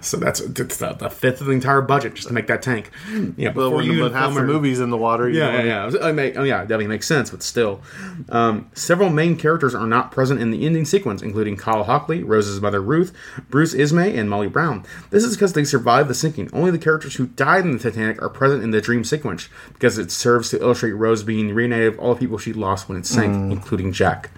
So 0.02 0.18
that's, 0.18 0.40
that's 0.42 0.78
the, 0.78 0.94
the 0.94 1.10
fifth 1.10 1.42
of 1.42 1.48
the 1.48 1.54
entire 1.54 1.82
budget 1.82 2.14
just 2.16 2.28
to 2.28 2.34
make 2.34 2.48
that 2.48 2.62
tank. 2.62 2.92
Yeah, 3.38 3.52
Well, 3.54 3.70
before 3.70 3.78
when 3.78 3.86
you 3.86 4.04
half 4.10 4.34
the 4.34 4.44
movie's 4.44 4.80
in 4.80 4.90
the 4.90 4.98
water. 4.98 5.30
Yeah, 5.30 5.64
yeah, 5.64 5.90
yeah. 5.90 6.00
I 6.02 6.12
make, 6.12 6.38
oh, 6.38 6.44
yeah, 6.44 6.62
definitely 6.62 6.88
makes 6.88 7.08
sense, 7.08 7.30
but 7.32 7.42
still. 7.44 7.82
Um, 8.30 8.70
several 8.74 9.10
main 9.10 9.36
characters 9.36 9.74
are 9.74 9.88
not 9.88 10.12
present 10.12 10.40
in 10.42 10.52
the 10.52 10.66
ending 10.66 10.86
sequence, 10.86 11.22
including 11.22 11.58
Cal 11.58 11.84
Hockley, 11.84 12.24
Rose's 12.24 12.62
mother 12.62 12.82
Ruth, 12.82 13.14
Bruce 13.50 13.74
Ismay, 13.74 14.16
and 14.18 14.30
Molly 14.30 14.48
Brown. 14.48 14.86
This 15.10 15.24
is 15.24 15.36
because 15.36 15.54
they 15.54 15.64
survived 15.64 16.10
the 16.10 16.14
sinking. 16.16 16.50
Only 16.54 16.72
the 16.72 16.78
characters 16.78 17.16
who 17.16 17.28
died 17.28 17.66
in 17.66 17.72
the 17.72 17.80
Titanic 17.80 18.22
are 18.22 18.30
present 18.30 18.64
in 18.64 18.72
the 18.72 18.82
dream 18.82 19.04
sequence, 19.04 19.50
because 19.74 19.98
it 19.98 20.12
serves 20.12 20.50
to 20.52 20.62
illustrate 20.62 20.92
Rose 20.92 21.24
being 21.24 21.54
reunited 21.54 21.92
with 21.94 22.00
all 22.00 22.14
the 22.14 22.20
people 22.20 22.38
she 22.38 22.54
lost 22.54 22.88
when 22.90 22.98
it 22.98 23.06
sank, 23.06 23.32
Mm. 23.32 23.51
Including 23.52 23.92
Jack. 23.92 24.32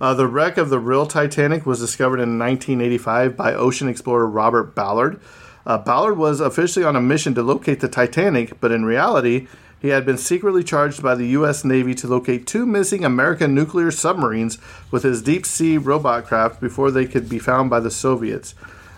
Uh, 0.00 0.14
the 0.14 0.26
wreck 0.26 0.56
of 0.56 0.70
the 0.70 0.78
real 0.78 1.06
Titanic 1.06 1.66
was 1.66 1.78
discovered 1.78 2.20
in 2.20 2.38
1985 2.38 3.36
by 3.36 3.52
ocean 3.52 3.88
explorer 3.88 4.26
Robert 4.26 4.74
Ballard. 4.74 5.20
Uh, 5.66 5.76
Ballard 5.76 6.16
was 6.16 6.40
officially 6.40 6.84
on 6.84 6.96
a 6.96 7.00
mission 7.00 7.34
to 7.34 7.42
locate 7.42 7.80
the 7.80 7.88
Titanic, 7.88 8.58
but 8.60 8.72
in 8.72 8.84
reality, 8.84 9.46
he 9.80 9.88
had 9.88 10.06
been 10.06 10.18
secretly 10.18 10.62
charged 10.62 11.02
by 11.02 11.14
the 11.14 11.28
U.S. 11.28 11.64
Navy 11.64 11.94
to 11.96 12.06
locate 12.06 12.46
two 12.46 12.66
missing 12.66 13.04
American 13.04 13.54
nuclear 13.54 13.90
submarines 13.90 14.58
with 14.90 15.02
his 15.02 15.22
deep 15.22 15.46
sea 15.46 15.78
robot 15.78 16.26
craft 16.26 16.60
before 16.60 16.90
they 16.90 17.06
could 17.06 17.28
be 17.28 17.38
found 17.38 17.70
by 17.70 17.80
the 17.80 17.90
Soviets. 17.90 18.54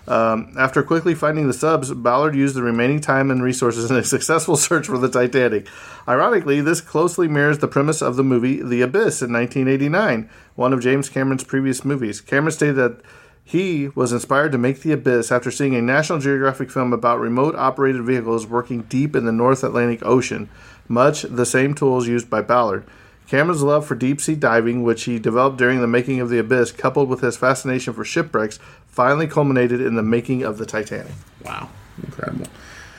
Um, 0.08 0.52
after 0.58 0.82
quickly 0.82 1.14
finding 1.14 1.46
the 1.46 1.52
subs, 1.52 1.92
Ballard 1.92 2.34
used 2.34 2.56
the 2.56 2.62
remaining 2.62 3.00
time 3.00 3.30
and 3.30 3.42
resources 3.42 3.90
in 3.90 3.96
a 3.96 4.04
successful 4.14 4.56
search 4.56 4.86
for 4.86 4.98
the 4.98 5.08
Titanic. 5.08 5.68
Ironically, 6.08 6.60
this 6.60 6.80
closely 6.80 7.28
mirrors 7.28 7.58
the 7.58 7.68
premise 7.68 8.02
of 8.02 8.16
the 8.16 8.24
movie 8.24 8.62
The 8.62 8.82
Abyss 8.82 9.22
in 9.22 9.32
1989, 9.32 10.28
one 10.56 10.72
of 10.72 10.80
James 10.80 11.08
Cameron's 11.08 11.44
previous 11.44 11.84
movies. 11.84 12.20
Cameron 12.20 12.52
stated 12.52 12.76
that 12.76 13.00
he 13.44 13.88
was 13.88 14.12
inspired 14.12 14.52
to 14.52 14.58
make 14.58 14.80
The 14.80 14.92
Abyss 14.92 15.30
after 15.30 15.50
seeing 15.50 15.74
a 15.74 15.82
National 15.82 16.18
Geographic 16.18 16.70
film 16.70 16.92
about 16.92 17.20
remote 17.20 17.54
operated 17.54 18.02
vehicles 18.02 18.46
working 18.46 18.82
deep 18.82 19.14
in 19.14 19.24
the 19.24 19.32
North 19.32 19.62
Atlantic 19.62 20.04
Ocean, 20.04 20.48
much 20.88 21.22
the 21.22 21.46
same 21.46 21.74
tools 21.74 22.08
used 22.08 22.28
by 22.28 22.42
Ballard. 22.42 22.84
Cameron's 23.32 23.62
love 23.62 23.86
for 23.86 23.94
deep 23.94 24.20
sea 24.20 24.34
diving, 24.34 24.82
which 24.82 25.04
he 25.04 25.18
developed 25.18 25.56
during 25.56 25.80
the 25.80 25.86
making 25.86 26.20
of 26.20 26.28
The 26.28 26.38
Abyss, 26.38 26.70
coupled 26.70 27.08
with 27.08 27.22
his 27.22 27.34
fascination 27.34 27.94
for 27.94 28.04
shipwrecks, 28.04 28.58
finally 28.86 29.26
culminated 29.26 29.80
in 29.80 29.94
the 29.94 30.02
making 30.02 30.42
of 30.42 30.58
the 30.58 30.66
Titanic. 30.66 31.14
Wow, 31.42 31.70
incredible. 32.02 32.46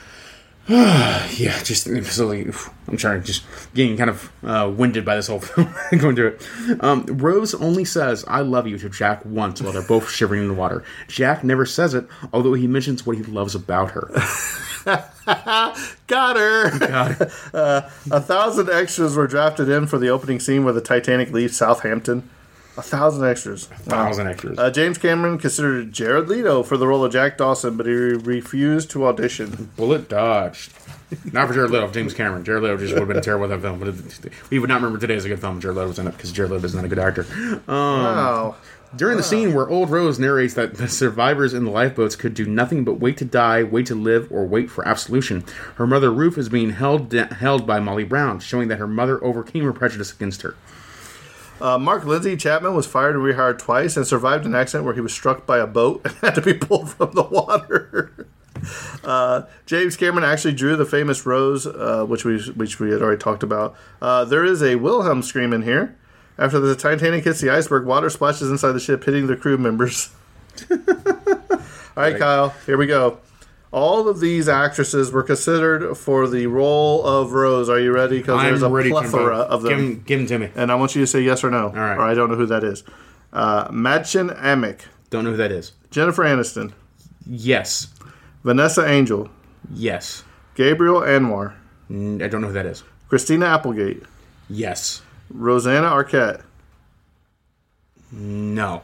yeah, 0.68 1.62
just 1.62 1.86
absolutely. 1.86 2.52
I'm 2.88 2.96
trying 2.96 3.20
to 3.20 3.24
just 3.24 3.44
getting 3.74 3.96
kind 3.96 4.10
of 4.10 4.32
uh, 4.42 4.72
winded 4.76 5.04
by 5.04 5.14
this 5.14 5.28
whole 5.28 5.38
film 5.40 5.72
going 5.98 6.16
through 6.16 6.38
it. 6.38 6.82
Um, 6.82 7.04
Rose 7.06 7.54
only 7.54 7.84
says 7.84 8.24
"I 8.26 8.40
love 8.40 8.66
you" 8.66 8.76
to 8.78 8.88
Jack 8.88 9.24
once 9.24 9.62
while 9.62 9.72
they're 9.72 9.82
both 9.82 10.10
shivering 10.10 10.42
in 10.42 10.48
the 10.48 10.54
water. 10.54 10.82
Jack 11.06 11.44
never 11.44 11.64
says 11.64 11.94
it, 11.94 12.08
although 12.32 12.54
he 12.54 12.66
mentions 12.66 13.06
what 13.06 13.16
he 13.16 13.22
loves 13.22 13.54
about 13.54 13.92
her. 13.92 14.10
Got 16.06 16.36
her! 16.36 17.30
uh, 17.54 17.90
a 18.10 18.20
thousand 18.20 18.70
extras 18.70 19.16
were 19.16 19.26
drafted 19.26 19.68
in 19.68 19.86
for 19.86 19.98
the 19.98 20.08
opening 20.08 20.40
scene 20.40 20.64
where 20.64 20.74
the 20.74 20.80
Titanic 20.80 21.30
leaves 21.30 21.56
Southampton. 21.56 22.28
A 22.76 22.82
thousand 22.82 23.24
extras. 23.24 23.66
Thousand 23.66 24.26
extras. 24.26 24.58
Uh, 24.58 24.70
James 24.70 24.98
Cameron 24.98 25.38
considered 25.38 25.92
Jared 25.92 26.28
Leto 26.28 26.64
for 26.64 26.76
the 26.76 26.88
role 26.88 27.04
of 27.04 27.12
Jack 27.12 27.38
Dawson, 27.38 27.76
but 27.76 27.86
he 27.86 27.92
refused 27.92 28.90
to 28.90 29.06
audition. 29.06 29.70
Bullet 29.76 30.08
dodged. 30.08 30.72
Not 31.32 31.46
for 31.46 31.54
Jared 31.54 31.70
Leto, 31.70 31.88
James 31.92 32.14
Cameron. 32.14 32.44
Jared 32.44 32.64
Leto 32.64 32.76
just 32.76 32.92
would 32.94 33.00
have 33.00 33.08
been 33.08 33.22
terrible 33.22 33.42
with 33.48 33.50
that 33.50 33.60
film. 33.60 33.78
But 33.78 33.88
it, 33.88 34.32
we 34.50 34.58
would 34.58 34.68
not 34.68 34.76
remember 34.76 34.98
today 34.98 35.14
as 35.14 35.24
a 35.24 35.28
good 35.28 35.40
film. 35.40 35.60
Jared 35.60 35.76
Leto 35.76 35.88
was 35.88 35.98
in 36.00 36.08
it 36.08 36.12
because 36.12 36.32
Jared 36.32 36.50
Leto 36.50 36.64
is 36.64 36.74
not 36.74 36.84
a 36.84 36.88
good 36.88 36.98
actor. 36.98 37.26
Wow. 37.68 38.56
During 38.96 39.16
the 39.16 39.22
scene 39.22 39.54
where 39.54 39.68
Old 39.68 39.90
Rose 39.90 40.18
narrates 40.18 40.54
that 40.54 40.76
the 40.76 40.88
survivors 40.88 41.52
in 41.52 41.64
the 41.64 41.70
lifeboats 41.70 42.16
could 42.16 42.34
do 42.34 42.46
nothing 42.46 42.84
but 42.84 43.00
wait 43.00 43.16
to 43.18 43.24
die, 43.24 43.62
wait 43.62 43.86
to 43.86 43.94
live, 43.94 44.30
or 44.30 44.44
wait 44.44 44.70
for 44.70 44.86
absolution, 44.86 45.44
her 45.76 45.86
mother 45.86 46.12
Ruth 46.12 46.38
is 46.38 46.48
being 46.48 46.70
held 46.70 47.12
held 47.12 47.66
by 47.66 47.80
Molly 47.80 48.04
Brown, 48.04 48.40
showing 48.40 48.68
that 48.68 48.78
her 48.78 48.86
mother 48.86 49.22
overcame 49.24 49.64
her 49.64 49.72
prejudice 49.72 50.12
against 50.12 50.42
her. 50.42 50.54
Uh, 51.60 51.78
Mark 51.78 52.04
Lindsay 52.04 52.36
Chapman 52.36 52.74
was 52.74 52.86
fired 52.86 53.14
and 53.14 53.24
rehired 53.24 53.58
twice 53.58 53.96
and 53.96 54.06
survived 54.06 54.44
an 54.44 54.54
accident 54.54 54.84
where 54.84 54.94
he 54.94 55.00
was 55.00 55.12
struck 55.12 55.46
by 55.46 55.58
a 55.58 55.66
boat 55.66 56.02
and 56.04 56.14
had 56.20 56.34
to 56.34 56.42
be 56.42 56.54
pulled 56.54 56.90
from 56.90 57.12
the 57.12 57.22
water. 57.22 58.26
Uh, 59.02 59.42
James 59.66 59.94
Cameron 59.94 60.24
actually 60.24 60.54
drew 60.54 60.74
the 60.74 60.86
famous 60.86 61.26
rose, 61.26 61.66
uh, 61.66 62.06
which 62.08 62.24
we 62.24 62.40
which 62.52 62.80
we 62.80 62.90
had 62.90 63.02
already 63.02 63.20
talked 63.20 63.42
about. 63.42 63.76
Uh, 64.00 64.24
there 64.24 64.42
is 64.42 64.62
a 64.62 64.76
Wilhelm 64.76 65.22
scream 65.22 65.52
in 65.52 65.62
here. 65.62 65.96
After 66.38 66.58
the 66.58 66.74
Titanic 66.74 67.24
hits 67.24 67.40
the 67.40 67.50
iceberg, 67.50 67.84
water 67.86 68.10
splashes 68.10 68.50
inside 68.50 68.72
the 68.72 68.80
ship, 68.80 69.04
hitting 69.04 69.26
the 69.28 69.36
crew 69.36 69.56
members. 69.56 70.10
All 70.70 70.76
right, 72.02 72.18
Kyle, 72.18 72.50
here 72.66 72.76
we 72.76 72.86
go. 72.86 73.18
All 73.70 74.08
of 74.08 74.20
these 74.20 74.48
actresses 74.48 75.10
were 75.12 75.22
considered 75.22 75.96
for 75.96 76.28
the 76.28 76.46
role 76.46 77.04
of 77.04 77.32
Rose. 77.32 77.68
Are 77.68 77.78
you 77.80 77.92
ready? 77.92 78.18
Because 78.18 78.42
there's 78.42 78.62
a 78.62 78.68
plethora 78.68 79.38
of 79.38 79.62
them. 79.62 79.70
Give 79.70 79.78
him, 79.78 80.02
give 80.06 80.20
him 80.20 80.26
to 80.28 80.38
me. 80.38 80.50
And 80.54 80.70
I 80.70 80.76
want 80.76 80.94
you 80.94 81.00
to 81.02 81.06
say 81.06 81.20
yes 81.22 81.42
or 81.42 81.50
no. 81.50 81.66
All 81.66 81.72
right. 81.72 81.96
Or 81.96 82.02
I 82.02 82.14
don't 82.14 82.30
know 82.30 82.36
who 82.36 82.46
that 82.46 82.62
is. 82.64 82.84
Uh, 83.32 83.68
Madchen 83.68 84.36
Amick, 84.40 84.82
Don't 85.10 85.24
know 85.24 85.32
who 85.32 85.36
that 85.38 85.50
is. 85.50 85.72
Jennifer 85.90 86.22
Aniston, 86.22 86.72
Yes. 87.26 87.88
Vanessa 88.44 88.86
Angel, 88.88 89.28
Yes. 89.72 90.22
Gabrielle 90.54 91.00
Anwar, 91.00 91.54
I 91.90 92.28
don't 92.28 92.40
know 92.42 92.46
who 92.48 92.52
that 92.52 92.66
is. 92.66 92.84
Christina 93.08 93.46
Applegate, 93.46 94.02
Yes. 94.48 95.02
Rosanna 95.30 95.88
Arquette, 95.88 96.42
No. 98.12 98.82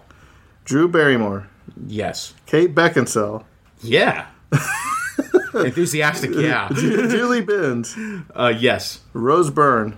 Drew 0.64 0.88
Barrymore, 0.88 1.48
Yes. 1.86 2.34
Kate 2.46 2.74
Beckinsale, 2.74 3.44
Yeah. 3.82 4.26
Enthusiastic, 5.54 6.32
yeah. 6.34 6.68
Julie 6.74 7.40
Benz, 7.40 7.96
Uh, 8.34 8.52
yes. 8.56 9.00
Rose 9.12 9.50
Byrne, 9.50 9.96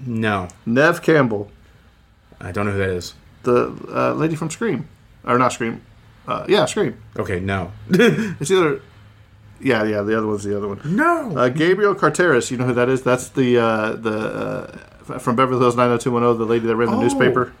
No. 0.00 0.48
Neve 0.66 1.02
Campbell, 1.02 1.50
I 2.40 2.52
don't 2.52 2.66
know 2.66 2.72
who 2.72 2.78
that 2.78 2.90
is. 2.90 3.14
the 3.42 3.72
uh, 3.94 4.12
lady 4.14 4.34
from 4.36 4.50
Scream, 4.50 4.88
or 5.24 5.38
not 5.38 5.52
Scream, 5.52 5.80
uh, 6.26 6.44
yeah, 6.48 6.64
Scream. 6.66 6.96
Okay, 7.18 7.40
no. 7.40 7.72
It's 7.90 8.50
either, 8.50 8.80
yeah, 9.60 9.84
yeah, 9.84 10.02
the 10.02 10.16
other 10.16 10.26
one's 10.26 10.44
the 10.44 10.56
other 10.56 10.68
one. 10.68 10.80
no. 10.84 11.36
Uh, 11.36 11.48
Gabrielle 11.50 11.94
Carteris, 11.94 12.50
you 12.50 12.56
know 12.56 12.64
who 12.66 12.74
that 12.74 12.88
is? 12.88 13.02
That's 13.02 13.28
the 13.28 13.58
uh, 13.58 13.92
the 13.92 14.16
uh, 14.18 14.78
from 15.04 15.36
Beverly 15.36 15.60
Hills 15.60 15.76
90210, 15.76 16.38
the 16.38 16.44
lady 16.50 16.66
that 16.66 16.76
read 16.76 16.88
the 16.88 16.94
Oh. 16.94 17.00
newspaper. 17.00 17.52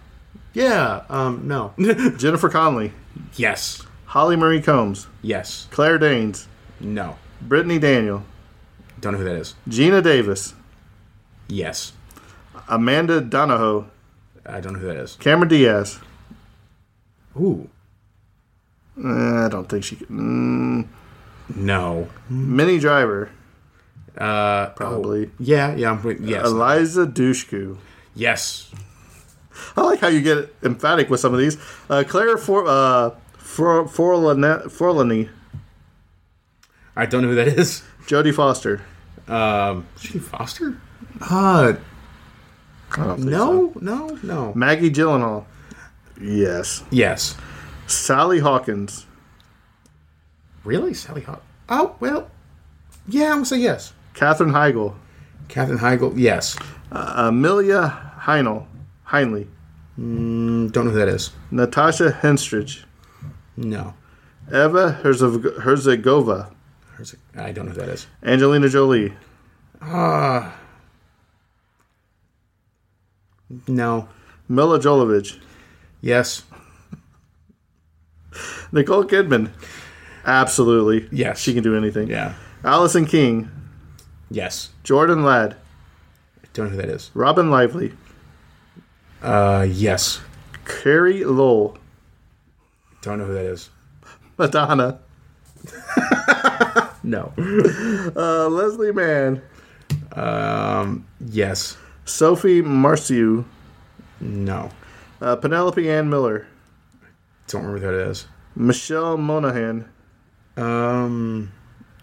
yeah. 0.52 1.02
Um, 1.08 1.46
no. 1.46 1.72
Jennifer 2.16 2.48
Connelly, 2.48 2.92
yes. 3.34 3.82
Holly 4.06 4.36
Marie 4.36 4.62
Combs, 4.62 5.06
Yes. 5.22 5.66
Claire 5.70 5.98
Danes, 5.98 6.46
No. 6.80 7.16
Brittany 7.42 7.78
Daniel, 7.78 8.22
Don't 9.00 9.12
know 9.12 9.18
who 9.18 9.24
that 9.24 9.36
is. 9.36 9.54
Geena 9.68 10.02
Davis, 10.02 10.54
Yes. 11.48 11.92
Amanda 12.68 13.20
Donohoe, 13.20 13.86
I 14.46 14.60
don't 14.60 14.74
know 14.74 14.78
who 14.78 14.86
that 14.86 14.96
is. 14.96 15.16
Cameron 15.20 15.48
Diaz. 15.48 15.98
Ooh. 17.38 17.68
Eh, 18.96 19.08
I 19.44 19.48
don't 19.48 19.68
think 19.68 19.84
she. 19.84 19.96
Mm, 19.96 20.86
No. 21.56 22.08
Minnie 22.30 22.78
Driver, 22.78 23.28
Uh, 24.16 24.68
probably. 24.70 25.26
oh, 25.26 25.30
yeah, 25.38 25.74
yeah. 25.74 25.90
I'm, 25.90 26.24
yes. 26.24 26.46
Eliza 26.46 27.06
Dushku. 27.06 27.76
yes. 28.14 28.70
I 29.76 29.82
like 29.82 30.00
how 30.00 30.08
you 30.08 30.20
get 30.20 30.52
emphatic 30.62 31.08
with 31.10 31.20
some 31.20 31.32
of 31.32 31.40
these. 31.40 31.56
Uh, 31.88 32.04
Claire 32.06 32.36
For, 32.36 32.64
uh, 32.66 33.10
For, 33.36 33.84
Forlani, 33.84 34.64
Forlani, 34.64 35.28
I 36.96 37.06
don't 37.06 37.22
know 37.22 37.28
who 37.28 37.34
that 37.36 37.48
is. 37.48 37.82
Jodie 38.06 38.34
Foster. 38.34 38.82
Um, 39.26 39.86
Judy 39.98 40.18
Foster? 40.18 40.80
Uh, 41.20 41.74
don't 42.94 43.16
think 43.16 43.30
no, 43.30 43.72
no, 43.80 44.18
no. 44.22 44.52
Maggie 44.54 44.90
Gyllenhaal. 44.90 45.44
Yes. 46.20 46.84
Yes. 46.90 47.36
Sally 47.86 48.38
Hawkins. 48.40 49.06
Really? 50.64 50.94
Sally 50.94 51.22
Hawk? 51.22 51.42
Oh, 51.68 51.96
well, 52.00 52.30
yeah, 53.08 53.26
I'm 53.26 53.32
going 53.32 53.44
to 53.44 53.48
say 53.50 53.58
yes. 53.58 53.92
Katherine 54.14 54.52
Heigl. 54.52 54.94
Katherine 55.48 55.78
Heigl? 55.78 56.14
Yes. 56.16 56.56
Amelia 56.90 58.12
Heinle. 58.20 58.66
Heinley. 59.08 59.46
Mm, 59.98 60.72
don't 60.72 60.86
know 60.86 60.90
who 60.92 60.98
that 60.98 61.08
is. 61.08 61.30
Natasha 61.50 62.10
Henstridge. 62.22 62.84
No. 63.56 63.94
Eva 64.48 64.92
Herzog- 65.02 65.60
Herzigova. 65.60 66.52
It? 66.98 67.14
I 67.36 67.52
don't 67.52 67.66
know 67.66 67.72
who 67.72 67.80
that 67.80 67.88
is. 67.88 68.06
Angelina 68.22 68.68
Jolie. 68.68 69.12
Ah. 69.82 70.56
no. 73.68 74.08
Milla 74.48 74.78
Jovovich. 74.78 75.38
Yes. 76.00 76.42
Nicole 78.72 79.04
Kidman. 79.04 79.50
Absolutely. 80.24 81.08
Yes. 81.12 81.38
She 81.40 81.54
can 81.54 81.62
do 81.62 81.76
anything. 81.76 82.08
Yeah. 82.08 82.34
Allison 82.64 83.06
King. 83.06 83.50
Yes. 84.30 84.70
Jordan 84.82 85.24
Ladd. 85.24 85.54
I 86.42 86.46
Don't 86.52 86.66
know 86.66 86.70
who 86.72 86.76
that 86.78 86.88
is. 86.88 87.10
Robin 87.14 87.50
Lively. 87.50 87.92
Uh, 89.22 89.66
yes. 89.68 90.20
Carey 90.64 91.24
Lowell. 91.24 91.78
Don't 93.02 93.18
know 93.18 93.26
who 93.26 93.34
that 93.34 93.44
is. 93.46 93.70
Madonna. 94.38 94.98
No. 97.06 97.34
Uh, 98.16 98.48
Leslie 98.48 98.90
Mann. 98.90 99.42
Um, 100.12 101.06
yes. 101.26 101.76
Sophie 102.06 102.62
Marceau. 102.62 103.44
No. 104.20 104.70
Uh, 105.20 105.36
Penelope 105.36 105.86
Ann 105.88 106.08
Miller. 106.08 106.46
Don't 107.48 107.62
remember 107.66 107.86
who 107.86 107.92
that 107.98 108.08
is. 108.10 108.26
Michelle 108.56 109.18
Monaghan. 109.18 109.86
Um, 110.56 111.52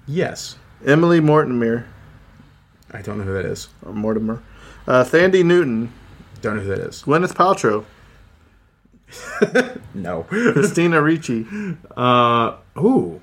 yes. 0.08 0.56
Emily 0.86 1.20
Mortimer. 1.20 1.88
I 2.92 3.02
don't 3.02 3.18
know 3.18 3.24
who 3.24 3.34
that 3.34 3.46
is. 3.46 3.70
Or 3.86 3.94
Mortimer. 3.94 4.42
Uh, 4.88 5.04
Thandie 5.04 5.46
Newton. 5.46 5.92
Don't 6.42 6.58
know 6.58 6.64
who 6.64 6.70
that 6.70 6.80
is. 6.80 7.04
Gwyneth 7.04 7.34
Paltrow. 7.34 7.86
No. 9.94 10.24
Christina 10.24 11.02
Ricci. 11.02 11.46
Uh, 11.98 12.56
ooh. 12.78 13.22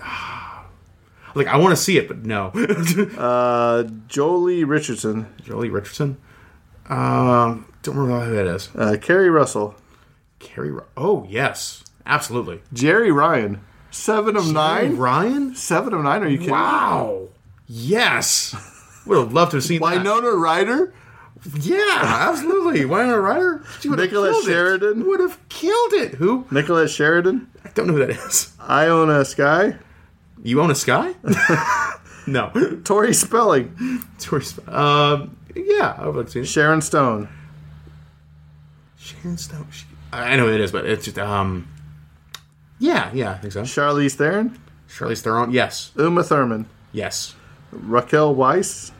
Like 1.36 1.48
I 1.48 1.56
want 1.56 1.72
to 1.76 1.82
see 1.82 1.98
it, 1.98 2.06
but 2.06 2.24
no. 2.24 2.46
Uh, 2.54 3.82
Joely 4.08 4.64
Richardson. 4.66 5.26
Joely 5.42 5.70
Richardson. 5.72 6.16
Um, 6.88 7.66
don't 7.82 7.96
remember 7.96 8.24
who 8.26 8.34
that 8.36 8.46
is. 8.46 8.68
Uh, 8.74 8.96
Keri 9.00 9.28
Russell. 9.30 9.74
Keri. 10.38 10.70
Ro- 10.70 10.84
oh 10.96 11.26
yes, 11.28 11.82
absolutely. 12.06 12.62
Jeri 12.72 13.12
Ryan. 13.12 13.60
Seven 13.90 14.36
of 14.36 14.52
nine? 14.52 14.96
Ryan. 14.96 15.56
Seven 15.56 15.92
of 15.92 16.02
nine? 16.04 16.22
Are 16.22 16.28
you 16.28 16.38
kidding? 16.38 16.52
Wow. 16.52 17.28
Yes. 17.66 18.54
Would 19.06 19.18
have 19.18 19.32
loved 19.32 19.50
to 19.52 19.56
have 19.58 19.64
seen 19.64 19.80
that. 19.80 19.98
Winona 19.98 20.30
Ryder? 20.30 20.94
Yeah, 21.60 22.00
absolutely. 22.30 22.84
Winona 22.84 23.20
Ryder. 23.20 23.64
She 23.80 23.88
would 23.88 23.98
have 23.98 24.08
Nicolette 24.10 24.44
Sheridan? 24.44 25.00
It. 25.02 25.06
Would 25.06 25.20
have 25.20 25.48
killed 25.48 25.92
it. 25.92 26.14
Who? 26.14 26.46
Nicolette 26.50 26.90
Sheridan? 26.90 27.48
I 27.64 27.68
don't 27.70 27.86
know 27.86 27.92
who 27.94 27.98
that 28.06 28.10
is. 28.10 28.52
Ione 28.60 29.24
Skye? 29.24 29.76
You 30.42 30.60
own 30.60 30.70
a 30.70 30.74
sky? 30.74 31.14
no. 32.26 32.50
Tori 32.84 33.14
Spelling? 33.14 34.02
Tourist. 34.18 34.66
Um. 34.68 35.36
Yeah, 35.56 35.94
I 35.96 36.06
would 36.06 36.16
like 36.16 36.26
to 36.26 36.32
see 36.32 36.40
it. 36.40 36.46
Sharon 36.46 36.82
Stone? 36.82 37.28
Sharon 38.98 39.38
Stone. 39.38 39.66
She, 39.70 39.86
I 40.12 40.36
know 40.36 40.46
who 40.48 40.54
it 40.54 40.60
is, 40.60 40.72
but 40.72 40.84
it's 40.86 41.04
just 41.04 41.18
um. 41.18 41.68
Yeah, 42.78 43.10
yeah, 43.14 43.32
I 43.32 43.38
think 43.38 43.52
so. 43.52 43.62
Charlize 43.62 44.14
Theron? 44.14 44.58
Charlize 44.88 45.22
Theron. 45.22 45.52
Yes, 45.52 45.92
Uma 45.96 46.22
Thurman? 46.22 46.66
yes, 46.92 47.34
Raquel 47.74 48.34
Weiss? 48.34 48.92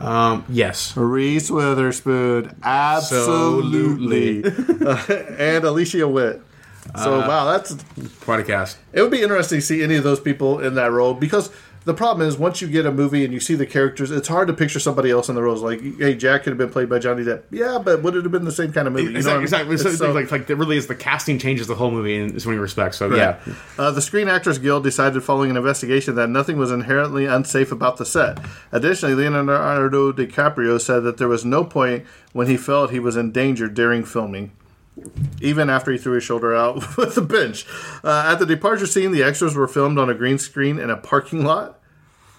um, 0.00 0.44
yes. 0.48 0.96
Reese 0.96 1.50
Witherspoon? 1.50 2.56
Absolutely. 2.62 4.44
and 5.38 5.64
Alicia 5.64 6.06
Witt. 6.08 6.42
So, 6.96 7.20
wow, 7.20 7.46
that's 7.46 7.76
Quite 8.20 8.40
a 8.40 8.44
cast. 8.44 8.76
It 8.92 9.00
would 9.00 9.10
be 9.10 9.22
interesting 9.22 9.58
to 9.58 9.64
see 9.64 9.82
any 9.82 9.94
of 9.94 10.04
those 10.04 10.20
people 10.20 10.60
in 10.60 10.74
that 10.74 10.92
role 10.92 11.14
because 11.14 11.50
the 11.84 11.94
problem 11.94 12.26
is 12.26 12.36
once 12.38 12.60
you 12.62 12.68
get 12.68 12.86
a 12.86 12.90
movie 12.92 13.24
and 13.24 13.32
you 13.34 13.40
see 13.40 13.54
the 13.54 13.66
characters, 13.66 14.10
it's 14.10 14.28
hard 14.28 14.48
to 14.48 14.54
picture 14.54 14.78
somebody 14.80 15.10
else 15.10 15.28
in 15.28 15.34
the 15.34 15.42
roles. 15.42 15.62
Like, 15.62 15.80
hey, 15.98 16.14
Jack 16.14 16.42
could 16.44 16.50
have 16.50 16.58
been 16.58 16.70
played 16.70 16.88
by 16.88 16.98
Johnny 16.98 17.22
Depp. 17.24 17.42
Yeah, 17.50 17.78
but 17.84 18.02
would 18.02 18.16
it 18.16 18.22
have 18.22 18.32
been 18.32 18.44
the 18.46 18.52
same 18.52 18.72
kind 18.72 18.86
of 18.88 18.94
movie? 18.94 19.12
You 19.12 19.20
know 19.20 19.30
what 19.30 19.38
I 19.38 19.42
Exactly. 19.42 19.66
mean? 19.68 19.72
exactly. 19.74 19.96
So, 19.98 20.06
so- 20.06 20.12
like, 20.12 20.30
like, 20.30 20.48
it 20.50 20.54
really 20.56 20.76
is 20.76 20.86
the 20.86 20.94
casting 20.94 21.38
changes 21.38 21.66
the 21.66 21.74
whole 21.74 21.90
movie 21.90 22.16
in 22.16 22.38
so 22.40 22.48
many 22.48 22.58
respects. 22.58 22.96
So 22.96 23.14
yeah, 23.14 23.36
Uh, 23.78 23.90
the 23.90 24.00
Screen 24.02 24.28
Actors 24.28 24.58
Guild 24.58 24.82
decided 24.84 25.22
following 25.22 25.50
an 25.50 25.56
investigation 25.56 26.14
that 26.14 26.30
nothing 26.30 26.56
was 26.56 26.70
inherently 26.72 27.26
unsafe 27.26 27.70
about 27.72 27.98
the 27.98 28.06
set. 28.06 28.38
Additionally, 28.72 29.14
Leonardo 29.14 30.12
DiCaprio 30.12 30.80
said 30.80 31.00
that 31.04 31.18
there 31.18 31.28
was 31.28 31.44
no 31.44 31.64
point 31.64 32.04
when 32.32 32.46
he 32.46 32.56
felt 32.56 32.90
he 32.90 32.98
was 33.00 33.16
in 33.16 33.30
danger 33.30 33.68
during 33.68 34.04
filming. 34.04 34.52
Even 35.40 35.68
after 35.68 35.90
he 35.90 35.98
threw 35.98 36.14
his 36.14 36.24
shoulder 36.24 36.54
out 36.54 36.96
with 36.96 37.14
the 37.14 37.22
bench. 37.22 37.66
Uh, 38.02 38.30
at 38.32 38.38
the 38.38 38.46
departure 38.46 38.86
scene, 38.86 39.12
the 39.12 39.22
extras 39.22 39.54
were 39.54 39.66
filmed 39.68 39.98
on 39.98 40.08
a 40.08 40.14
green 40.14 40.38
screen 40.38 40.78
in 40.78 40.90
a 40.90 40.96
parking 40.96 41.44
lot. 41.44 41.80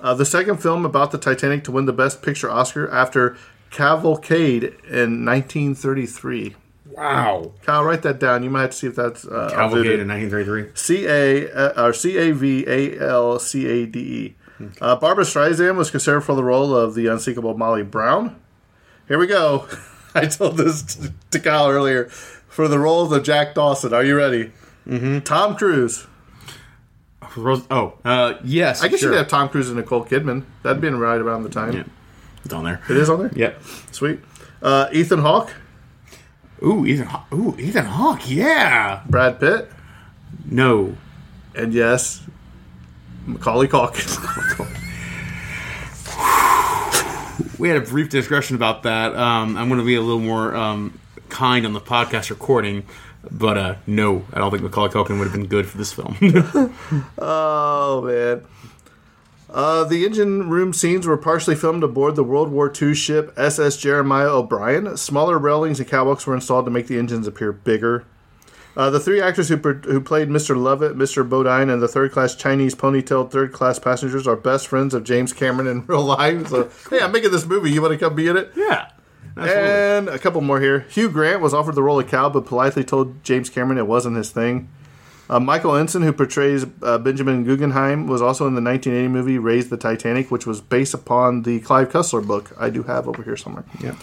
Uh, 0.02 0.14
the 0.14 0.26
second 0.26 0.58
film 0.62 0.86
about 0.86 1.12
the 1.12 1.18
Titanic 1.18 1.64
to 1.66 1.72
win 1.72 1.86
the 1.86 1.94
Best 1.94 2.22
Picture 2.22 2.50
Oscar 2.50 2.90
after 2.92 3.38
Cavalcade 3.72 4.64
in 4.90 5.26
1933. 5.26 6.56
wow. 6.92 7.52
Kyle, 7.64 7.84
write 7.84 8.04
that 8.04 8.20
down. 8.20 8.44
You 8.44 8.50
might 8.50 8.62
have 8.62 8.70
to 8.72 8.78
see 8.78 8.88
if 8.88 8.96
that's 8.96 9.26
uh, 9.26 9.50
Cavalcade 9.52 10.00
in 10.00 10.08
1933. 10.08 10.72
C 10.76 11.06
A 11.08 11.52
uh, 11.52 11.86
or 11.88 11.94
C 11.94 12.18
A 12.18 12.32
V 12.34 12.66
A 12.68 13.00
L 13.00 13.40
C 13.40 13.66
A 13.68 13.86
D 13.86 14.00
E. 14.00 14.36
Uh, 14.80 14.96
Barbra 14.96 15.26
Streisand 15.26 15.76
was 15.76 15.92
considered 15.92 16.22
for 16.22 16.36
the 16.36 16.44
role 16.44 16.74
of 16.76 16.96
the 16.96 17.08
unsinkable 17.08 17.58
Molly 17.58 17.84
Brown. 17.84 18.40
Here 19.08 19.18
we 19.18 19.28
go. 19.28 19.68
I 20.16 20.28
told 20.28 20.56
this 20.56 20.82
to, 20.84 21.14
to 21.32 21.40
Kyle 21.40 21.70
earlier. 21.70 22.10
For 22.48 22.68
the 22.68 22.80
roles 22.80 23.12
of 23.12 23.24
Jack 23.24 23.54
Dawson, 23.56 23.94
are 23.94 24.04
you 24.04 24.16
ready? 24.16 24.52
Mm-hmm. 24.88 25.20
Tom 25.20 25.56
Cruise. 25.56 26.08
Oh, 27.38 27.98
uh, 28.06 28.36
yes. 28.46 28.82
I 28.82 28.88
guess 28.88 29.02
sure. 29.02 29.10
you 29.10 29.14
could 29.16 29.18
have 29.24 29.28
Tom 29.28 29.50
Cruise 29.50 29.68
and 29.68 29.76
Nicole 29.78 30.06
Kidman. 30.06 30.46
That'd 30.64 30.80
been 30.82 30.98
right 31.00 31.20
around 31.20 31.44
the 31.44 31.50
time. 31.50 31.74
Yeah, 31.74 31.84
it's 32.46 32.54
on 32.54 32.64
there. 32.64 32.82
It 32.90 32.96
is 32.96 33.10
on 33.10 33.20
there. 33.20 33.32
Yep. 33.36 33.62
Sweet. 33.92 34.20
Uh, 34.62 34.88
Ethan 34.94 35.20
Hawke, 35.20 35.52
Ooh, 36.64 36.86
Ethan. 36.86 37.08
Haw- 37.08 37.26
Ooh, 37.34 37.56
Ethan 37.60 37.86
Hawke. 37.86 38.22
Yeah. 38.30 39.02
Brad 39.10 39.40
Pitt, 39.40 39.70
No. 40.50 40.96
and 41.54 41.74
yes, 41.74 42.24
Macaulay 43.26 43.68
Culkin. 43.68 44.72
We 47.60 47.70
had 47.70 47.78
a 47.78 47.82
brief 47.86 48.10
discussion 48.10 48.56
about 48.58 48.84
that. 48.84 49.16
Um, 49.16 49.56
I'm 49.58 49.70
going 49.70 49.80
to 49.80 49.86
be 49.86 49.96
a 49.96 50.02
little 50.02 50.20
more 50.20 50.54
um, 50.56 51.00
kind 51.36 51.66
on 51.66 51.74
the 51.74 51.82
podcast 51.82 52.30
recording, 52.30 52.86
but 53.30 53.58
uh, 53.58 53.76
no, 53.86 54.24
I 54.32 54.40
don't 54.40 54.52
think 54.52 54.64
Macaulay 54.64 54.90
Culkin 54.90 55.18
would 55.20 55.26
have 55.26 55.34
been 55.34 55.48
good 55.48 55.68
for 55.68 55.78
this 55.78 55.92
film. 55.92 56.16
Oh 57.18 58.02
man. 58.06 58.46
Uh, 59.50 59.84
the 59.86 60.06
engine 60.06 60.50
room 60.50 60.74
scenes 60.74 61.06
were 61.08 61.18
partially 61.18 61.56
filmed 61.56 61.84
aboard 61.84 62.16
the 62.16 62.24
World 62.24 62.50
War 62.52 62.72
II 62.82 62.94
ship 62.94 63.34
SS 63.38 63.78
Jeremiah 63.78 64.28
O'Brien. 64.30 64.98
Smaller 64.98 65.38
railings 65.38 65.80
and 65.80 65.88
catwalks 65.90 66.26
were 66.26 66.36
installed 66.36 66.66
to 66.66 66.72
make 66.72 66.88
the 66.88 66.98
engines 66.98 67.28
appear 67.28 67.52
bigger. 67.52 68.06
Uh, 68.76 68.90
the 68.90 69.00
three 69.00 69.22
actors 69.22 69.48
who, 69.48 69.56
per- 69.56 69.76
who 69.76 70.02
played 70.02 70.28
Mr. 70.28 70.58
Lovett, 70.62 70.98
Mr. 70.98 71.28
Bodine, 71.28 71.70
and 71.70 71.82
the 71.82 71.88
third 71.88 72.12
class 72.12 72.36
Chinese 72.36 72.76
ponytailed 72.76 73.32
third 73.32 73.54
class 73.54 73.80
passengers 73.80 74.28
are 74.28 74.36
best 74.36 74.68
friends 74.68 74.94
of 74.94 75.06
James 75.06 75.32
Cameron 75.32 75.68
in 75.68 75.86
real 75.88 76.04
life. 76.04 76.48
So, 76.50 76.70
hey, 76.90 77.00
I'm 77.02 77.14
making 77.14 77.32
this 77.32 77.46
movie. 77.46 77.72
You 77.72 77.82
want 77.82 77.94
to 77.94 77.98
come 77.98 78.16
be 78.16 78.28
in 78.28 78.36
it? 78.36 78.52
yeah. 78.56 78.90
Absolutely. 79.38 79.70
And 79.70 80.10
a 80.10 80.20
couple 80.20 80.42
more 80.42 80.62
here. 80.62 80.86
Hugh 80.90 81.10
Grant 81.10 81.42
was 81.42 81.54
offered 81.54 81.76
the 81.76 81.84
role 81.84 82.00
of 82.00 82.08
Cal, 82.08 82.30
but 82.30 82.46
politely 82.46 82.84
told 82.84 83.24
James 83.24 83.50
Cameron 83.50 83.78
it 83.78 83.88
wasn't 83.88 84.18
his 84.18 84.32
thing. 84.32 84.70
Uh, 85.28 85.40
Michael 85.40 85.76
Ensign, 85.76 86.04
who 86.04 86.14
portrays 86.14 86.66
uh, 86.84 87.00
Benjamin 87.00 87.44
Guggenheim, 87.44 88.06
was 88.06 88.22
also 88.22 88.46
in 88.46 88.54
the 88.54 88.62
1980 88.62 89.08
movie 89.08 89.38
Raise 89.40 89.70
the 89.70 89.78
Titanic, 89.78 90.30
which 90.30 90.46
was 90.46 90.62
based 90.62 90.94
upon 90.94 91.42
the 91.42 91.60
Clive 91.62 91.90
Cussler 91.90 92.26
book 92.26 92.52
I 92.60 92.70
do 92.70 92.84
have 92.84 93.08
over 93.08 93.24
here 93.24 93.36
somewhere. 93.36 93.66
Yeah. 93.82 93.96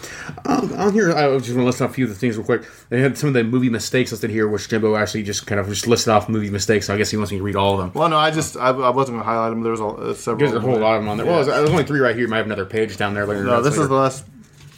Um, 0.46 0.72
on 0.72 0.92
here, 0.92 1.12
I 1.12 1.28
was 1.28 1.44
just 1.44 1.54
going 1.54 1.62
to 1.62 1.66
list 1.66 1.80
off 1.80 1.90
a 1.90 1.94
few 1.94 2.06
of 2.06 2.10
the 2.10 2.16
things 2.16 2.36
real 2.36 2.44
quick. 2.44 2.64
They 2.88 3.00
had 3.00 3.16
some 3.16 3.28
of 3.28 3.34
the 3.34 3.44
movie 3.44 3.70
mistakes 3.70 4.10
listed 4.10 4.30
here, 4.30 4.48
which 4.48 4.68
Jimbo 4.68 4.96
actually 4.96 5.22
just 5.22 5.46
kind 5.46 5.60
of 5.60 5.68
just 5.68 5.86
listed 5.86 6.08
off 6.08 6.28
movie 6.28 6.50
mistakes. 6.50 6.86
So 6.86 6.94
I 6.94 6.96
guess 6.96 7.10
he 7.10 7.16
wants 7.16 7.30
me 7.30 7.38
to 7.38 7.44
read 7.44 7.56
all 7.56 7.74
of 7.74 7.78
them. 7.78 7.92
Well, 7.94 8.08
no, 8.08 8.16
I 8.16 8.32
just 8.32 8.56
I, 8.56 8.70
I 8.70 8.90
wasn't 8.90 9.16
going 9.16 9.20
to 9.20 9.24
highlight 9.24 9.50
them. 9.50 9.62
There 9.62 9.72
was 9.72 9.80
a, 9.80 9.86
uh, 9.86 10.14
several. 10.14 10.50
There's 10.50 10.52
a 10.52 10.60
whole 10.60 10.78
lot 10.78 10.96
of 10.96 11.02
them 11.02 11.08
on 11.08 11.18
there. 11.18 11.26
Well, 11.26 11.44
there's 11.44 11.70
only 11.70 11.84
three 11.84 12.00
right 12.00 12.16
here. 12.16 12.22
You 12.22 12.28
might 12.28 12.38
have 12.38 12.46
another 12.46 12.66
page 12.66 12.96
down 12.96 13.14
there 13.14 13.26
later. 13.26 13.44
No, 13.44 13.62
this 13.62 13.76
is 13.78 13.88
the 13.88 13.94
last. 13.94 14.24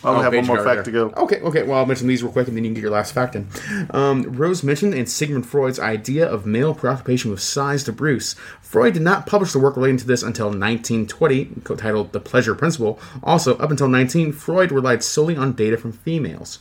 I 0.04 0.08
only 0.08 0.20
Oh, 0.20 0.22
have 0.22 0.34
one 0.34 0.46
more 0.46 0.56
fact 0.64 0.76
there. 0.76 0.82
to 0.84 0.90
go. 0.90 1.22
Okay, 1.22 1.40
okay. 1.40 1.62
Well, 1.62 1.78
I'll 1.78 1.86
mention 1.86 2.06
these 2.06 2.22
real 2.22 2.30
quick, 2.32 2.46
and 2.48 2.56
then 2.56 2.64
you 2.64 2.68
can 2.70 2.74
get 2.74 2.82
your 2.82 2.90
last 2.90 3.12
fact 3.14 3.34
in. 3.34 3.48
Um, 3.90 4.22
Rose 4.34 4.62
mentioned 4.62 4.94
in 4.94 5.06
Sigmund 5.06 5.46
Freud's 5.46 5.80
idea 5.80 6.28
of 6.28 6.44
male 6.46 6.74
preoccupation 6.74 7.30
with 7.30 7.40
size 7.40 7.84
to 7.84 7.92
Bruce. 7.92 8.34
Freud 8.60 8.94
did 8.94 9.02
not 9.02 9.26
publish 9.26 9.52
the 9.52 9.58
work 9.58 9.76
relating 9.76 9.96
to 9.98 10.06
this 10.06 10.22
until 10.22 10.46
1920, 10.46 11.62
titled 11.76 12.12
"The 12.12 12.20
Pleasure 12.20 12.54
Principle." 12.54 12.98
Also, 13.22 13.56
up 13.58 13.70
until 13.70 13.88
19, 13.88 14.32
Freud 14.32 14.70
relied 14.72 15.02
solely 15.02 15.36
on 15.36 15.52
data 15.52 15.76
from 15.76 15.92
females. 15.92 16.58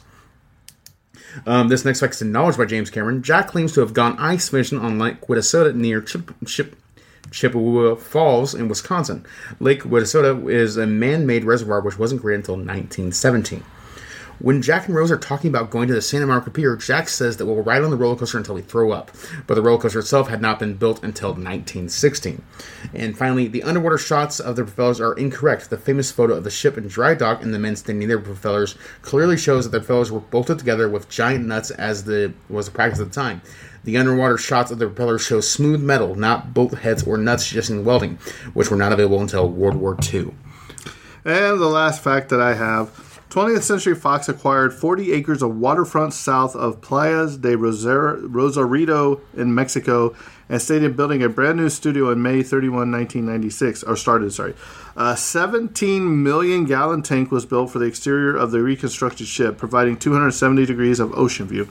Um, 1.47 1.67
this 1.67 1.83
next 1.83 1.99
fact 1.99 2.13
is 2.13 2.21
acknowledged 2.21 2.57
by 2.59 2.65
James 2.65 2.89
Cameron. 2.91 3.23
Jack 3.23 3.47
claims 3.47 3.73
to 3.73 3.79
have 3.79 3.93
gone 3.93 4.15
ice 4.19 4.49
fishing 4.49 4.77
on 4.77 4.99
Lake 4.99 5.19
Wissota 5.21 5.73
near 5.73 5.99
Chip, 5.99 6.31
Chip, 6.45 6.75
Chippewa 7.33 7.95
Falls 7.95 8.53
in 8.53 8.69
Wisconsin. 8.69 9.25
Lake 9.59 9.83
Wissota 9.83 10.49
is 10.49 10.77
a 10.77 10.87
man-made 10.87 11.43
reservoir 11.43 11.81
which 11.81 11.99
wasn't 11.99 12.21
created 12.21 12.41
until 12.41 12.55
1917. 12.55 13.63
When 14.39 14.61
Jack 14.61 14.87
and 14.87 14.95
Rose 14.95 15.11
are 15.11 15.17
talking 15.17 15.49
about 15.49 15.69
going 15.69 15.87
to 15.87 15.93
the 15.93 16.01
Santa 16.01 16.25
Monica 16.25 16.49
Pier, 16.49 16.75
Jack 16.75 17.07
says 17.07 17.37
that 17.37 17.45
we'll 17.45 17.61
ride 17.63 17.83
on 17.83 17.91
the 17.91 17.97
roller 17.97 18.15
coaster 18.15 18.37
until 18.37 18.55
we 18.55 18.61
throw 18.61 18.91
up. 18.91 19.11
But 19.45 19.55
the 19.55 19.61
roller 19.61 19.79
coaster 19.79 19.99
itself 19.99 20.27
had 20.27 20.41
not 20.41 20.59
been 20.59 20.73
built 20.75 21.03
until 21.03 21.29
1916. 21.29 22.41
And 22.93 23.17
finally, 23.17 23.47
the 23.47 23.63
underwater 23.63 23.97
shots 23.97 24.39
of 24.39 24.55
the 24.55 24.63
propellers 24.63 24.99
are 24.99 25.13
incorrect. 25.13 25.69
The 25.69 25.77
famous 25.77 26.11
photo 26.11 26.33
of 26.33 26.43
the 26.43 26.49
ship 26.49 26.77
in 26.77 26.87
dry 26.87 27.13
dock 27.13 27.43
and 27.43 27.53
the 27.53 27.59
men 27.59 27.75
standing 27.75 28.07
near 28.07 28.17
the 28.17 28.23
propellers 28.23 28.75
clearly 29.01 29.37
shows 29.37 29.65
that 29.65 29.71
the 29.71 29.79
propellers 29.79 30.11
were 30.11 30.19
bolted 30.19 30.59
together 30.59 30.89
with 30.89 31.09
giant 31.09 31.45
nuts 31.45 31.71
as 31.71 32.03
the 32.03 32.33
was 32.49 32.65
the 32.65 32.71
practice 32.71 32.99
at 32.99 33.09
the 33.09 33.13
time. 33.13 33.41
The 33.83 33.97
underwater 33.97 34.37
shots 34.37 34.71
of 34.71 34.79
the 34.79 34.87
propellers 34.87 35.25
show 35.25 35.41
smooth 35.41 35.81
metal, 35.81 36.15
not 36.15 36.53
bolt 36.53 36.79
heads 36.79 37.03
or 37.03 37.17
nuts 37.17 37.47
suggesting 37.47 37.83
welding, 37.83 38.17
which 38.53 38.71
were 38.71 38.77
not 38.77 38.93
available 38.93 39.21
until 39.21 39.49
World 39.49 39.75
War 39.75 39.97
II. 40.13 40.33
And 41.25 41.59
the 41.59 41.67
last 41.67 42.01
fact 42.03 42.29
that 42.29 42.41
I 42.41 42.53
have 42.53 42.89
20th 43.29 43.63
Century 43.63 43.95
Fox 43.95 44.29
acquired 44.29 44.73
40 44.73 45.11
acres 45.11 45.41
of 45.41 45.57
waterfront 45.57 46.13
south 46.13 46.55
of 46.55 46.81
Playas 46.81 47.41
de 47.41 47.57
Rosarito 47.57 49.21
in 49.35 49.55
Mexico 49.55 50.15
and 50.49 50.61
stated 50.61 50.95
building 50.95 51.23
a 51.23 51.29
brand 51.29 51.57
new 51.57 51.67
studio 51.67 52.11
in 52.11 52.21
May 52.21 52.43
31, 52.43 52.91
1996, 52.91 53.83
or 53.83 53.95
started, 53.95 54.31
sorry. 54.31 54.53
A 54.95 55.17
17 55.17 56.21
million 56.21 56.65
gallon 56.65 57.01
tank 57.01 57.31
was 57.31 57.45
built 57.45 57.71
for 57.71 57.79
the 57.79 57.85
exterior 57.85 58.35
of 58.35 58.51
the 58.51 58.61
reconstructed 58.61 59.25
ship, 59.25 59.57
providing 59.57 59.97
270 59.97 60.65
degrees 60.67 60.99
of 60.99 61.11
ocean 61.17 61.47
view. 61.47 61.67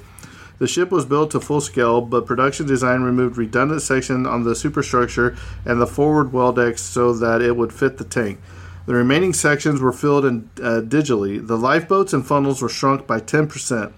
The 0.62 0.68
ship 0.68 0.92
was 0.92 1.04
built 1.04 1.32
to 1.32 1.40
full 1.40 1.60
scale, 1.60 2.00
but 2.00 2.24
production 2.24 2.68
design 2.68 3.02
removed 3.02 3.36
redundant 3.36 3.82
sections 3.82 4.28
on 4.28 4.44
the 4.44 4.54
superstructure 4.54 5.36
and 5.64 5.80
the 5.80 5.88
forward 5.88 6.32
well 6.32 6.52
decks 6.52 6.82
so 6.82 7.12
that 7.14 7.42
it 7.42 7.56
would 7.56 7.72
fit 7.72 7.98
the 7.98 8.04
tank. 8.04 8.38
The 8.86 8.94
remaining 8.94 9.32
sections 9.32 9.80
were 9.80 9.92
filled 9.92 10.24
in 10.24 10.48
uh, 10.58 10.82
digitally. 10.84 11.44
The 11.44 11.58
lifeboats 11.58 12.12
and 12.12 12.24
funnels 12.24 12.62
were 12.62 12.68
shrunk 12.68 13.08
by 13.08 13.18
10%. 13.18 13.92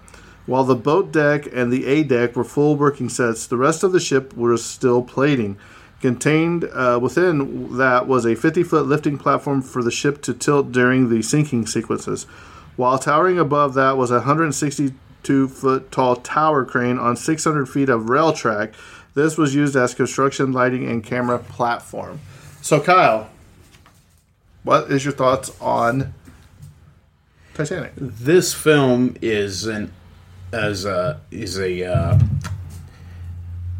While 0.47 0.63
the 0.63 0.73
boat 0.73 1.11
deck 1.11 1.45
and 1.53 1.71
the 1.71 1.85
A 1.85 2.01
deck 2.01 2.35
were 2.35 2.43
full 2.43 2.75
working 2.75 3.09
sets, 3.09 3.45
the 3.45 3.57
rest 3.57 3.83
of 3.83 3.91
the 3.91 3.99
ship 3.99 4.35
was 4.35 4.65
still 4.65 5.03
plating. 5.03 5.59
Contained 6.01 6.63
uh, 6.73 6.97
within 6.99 7.77
that 7.77 8.07
was 8.07 8.25
a 8.25 8.33
50 8.33 8.63
foot 8.63 8.87
lifting 8.87 9.19
platform 9.19 9.61
for 9.61 9.83
the 9.83 9.91
ship 9.91 10.19
to 10.23 10.33
tilt 10.33 10.71
during 10.71 11.09
the 11.09 11.21
sinking 11.21 11.67
sequences. 11.67 12.23
While 12.75 12.97
towering 12.97 13.37
above 13.37 13.75
that 13.75 13.97
was 13.97 14.09
a 14.09 14.21
162 15.27 15.47
foot 15.47 15.91
tall 15.91 16.15
tower 16.17 16.65
crane 16.65 16.97
on 16.97 17.15
600 17.15 17.65
feet 17.67 17.89
of 17.89 18.09
rail 18.09 18.31
track. 18.33 18.73
This 19.13 19.37
was 19.37 19.55
used 19.55 19.75
as 19.75 19.93
construction, 19.93 20.51
lighting, 20.51 20.89
and 20.89 21.03
camera 21.03 21.39
platform. 21.39 22.19
So, 22.61 22.81
Kyle, 22.81 23.29
what 24.63 24.91
is 24.91 25.05
your 25.05 25.13
thoughts 25.13 25.55
on 25.61 26.13
Titanic? 27.53 27.93
This 27.95 28.53
film 28.53 29.15
is 29.21 29.65
an 29.65 29.91
as 30.51 30.85
a 30.85 31.21
is 31.31 31.57
a 31.59 31.85
uh, 31.85 32.19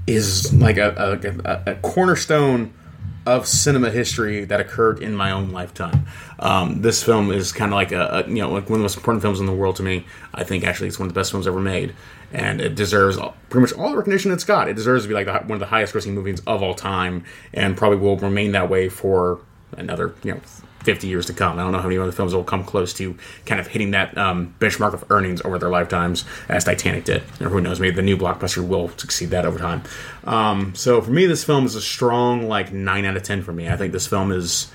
is 0.07 0.53
like 0.53 0.77
a, 0.77 1.21
a, 1.45 1.71
a 1.71 1.75
cornerstone 1.75 2.73
of 3.25 3.47
cinema 3.47 3.89
history 3.89 4.45
that 4.45 4.59
occurred 4.59 5.01
in 5.01 5.15
my 5.15 5.31
own 5.31 5.51
lifetime. 5.51 6.05
Um, 6.39 6.81
this 6.81 7.03
film 7.03 7.31
is 7.31 7.51
kind 7.51 7.71
of 7.71 7.75
like 7.75 7.91
a, 7.91 8.25
a, 8.25 8.27
you 8.27 8.35
know 8.35 8.51
like 8.51 8.69
one 8.69 8.73
of 8.73 8.79
the 8.79 8.83
most 8.83 8.97
important 8.97 9.21
films 9.21 9.39
in 9.39 9.45
the 9.45 9.53
world 9.53 9.77
to 9.77 9.83
me. 9.83 10.05
I 10.33 10.43
think 10.43 10.63
actually 10.63 10.87
it's 10.87 10.99
one 10.99 11.07
of 11.07 11.13
the 11.13 11.19
best 11.19 11.31
films 11.31 11.47
ever 11.47 11.59
made, 11.59 11.95
and 12.31 12.61
it 12.61 12.75
deserves 12.75 13.17
pretty 13.49 13.61
much 13.61 13.73
all 13.73 13.89
the 13.89 13.97
recognition 13.97 14.31
it's 14.31 14.43
got. 14.43 14.67
It 14.67 14.75
deserves 14.75 15.03
to 15.03 15.07
be 15.07 15.13
like 15.13 15.25
the, 15.25 15.33
one 15.33 15.53
of 15.53 15.59
the 15.59 15.65
highest 15.65 15.93
grossing 15.93 16.13
movies 16.13 16.41
of 16.45 16.61
all 16.61 16.75
time, 16.75 17.23
and 17.53 17.75
probably 17.75 17.97
will 17.97 18.17
remain 18.17 18.51
that 18.51 18.69
way 18.69 18.89
for 18.89 19.39
another 19.77 20.13
you 20.23 20.33
know 20.33 20.41
50 20.85 21.07
years 21.07 21.25
to 21.25 21.33
come. 21.33 21.57
I 21.57 21.63
don't 21.63 21.71
know 21.71 21.79
how 21.79 21.87
many 21.87 21.97
other 21.97 22.11
films 22.11 22.33
will 22.33 22.43
come 22.43 22.63
close 22.63 22.93
to 22.93 23.17
kind 23.45 23.59
of 23.59 23.67
hitting 23.67 23.91
that 23.91 24.17
um, 24.17 24.55
benchmark 24.59 24.93
of 24.93 25.03
earnings 25.09 25.41
over 25.41 25.57
their 25.57 25.69
lifetimes 25.69 26.23
as 26.47 26.63
Titanic 26.63 27.05
did. 27.05 27.23
Or 27.41 27.49
who 27.49 27.59
knows, 27.59 27.79
maybe 27.79 27.95
the 27.95 28.01
new 28.03 28.15
blockbuster 28.15 28.65
will 28.65 28.89
succeed 28.89 29.31
that 29.31 29.45
over 29.45 29.57
time. 29.57 29.83
Um, 30.23 30.75
so 30.75 31.01
for 31.01 31.11
me, 31.11 31.25
this 31.25 31.43
film 31.43 31.65
is 31.65 31.75
a 31.75 31.81
strong 31.81 32.47
like 32.47 32.71
9 32.71 33.05
out 33.05 33.17
of 33.17 33.23
10 33.23 33.41
for 33.41 33.51
me. 33.51 33.67
I 33.67 33.75
think 33.75 33.91
this 33.91 34.07
film 34.07 34.31
is 34.31 34.71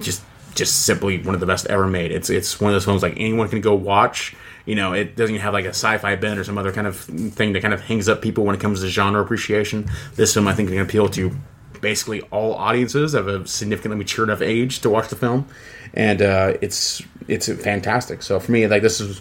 just 0.00 0.22
just 0.54 0.84
simply 0.84 1.22
one 1.22 1.34
of 1.34 1.40
the 1.40 1.46
best 1.46 1.66
ever 1.66 1.86
made. 1.86 2.12
It's 2.12 2.30
it's 2.30 2.60
one 2.60 2.70
of 2.70 2.74
those 2.74 2.84
films 2.84 3.02
like 3.02 3.14
anyone 3.16 3.48
can 3.48 3.60
go 3.60 3.74
watch. 3.74 4.34
You 4.66 4.74
know, 4.74 4.92
it 4.92 5.16
doesn't 5.16 5.36
have 5.36 5.52
like 5.52 5.64
a 5.64 5.70
sci-fi 5.70 6.16
bent 6.16 6.38
or 6.38 6.44
some 6.44 6.58
other 6.58 6.72
kind 6.72 6.86
of 6.86 6.96
thing 6.96 7.52
that 7.52 7.62
kind 7.62 7.74
of 7.74 7.80
hangs 7.80 8.08
up 8.08 8.20
people 8.20 8.44
when 8.44 8.54
it 8.54 8.60
comes 8.60 8.80
to 8.80 8.88
genre 8.88 9.20
appreciation. 9.20 9.88
This 10.16 10.34
film, 10.34 10.46
I 10.48 10.54
think, 10.54 10.68
can 10.68 10.78
appeal 10.78 11.08
to 11.10 11.32
basically 11.80 12.20
all 12.30 12.54
audiences 12.54 13.14
of 13.14 13.28
a 13.28 13.46
significantly 13.46 13.98
mature 13.98 14.24
enough 14.24 14.42
age 14.42 14.80
to 14.80 14.90
watch 14.90 15.08
the 15.08 15.16
film, 15.16 15.46
and 15.94 16.22
uh, 16.22 16.54
it's 16.60 17.02
it's 17.28 17.48
fantastic. 17.62 18.22
So 18.22 18.40
for 18.40 18.52
me, 18.52 18.66
like 18.66 18.82
this 18.82 19.00
is, 19.00 19.20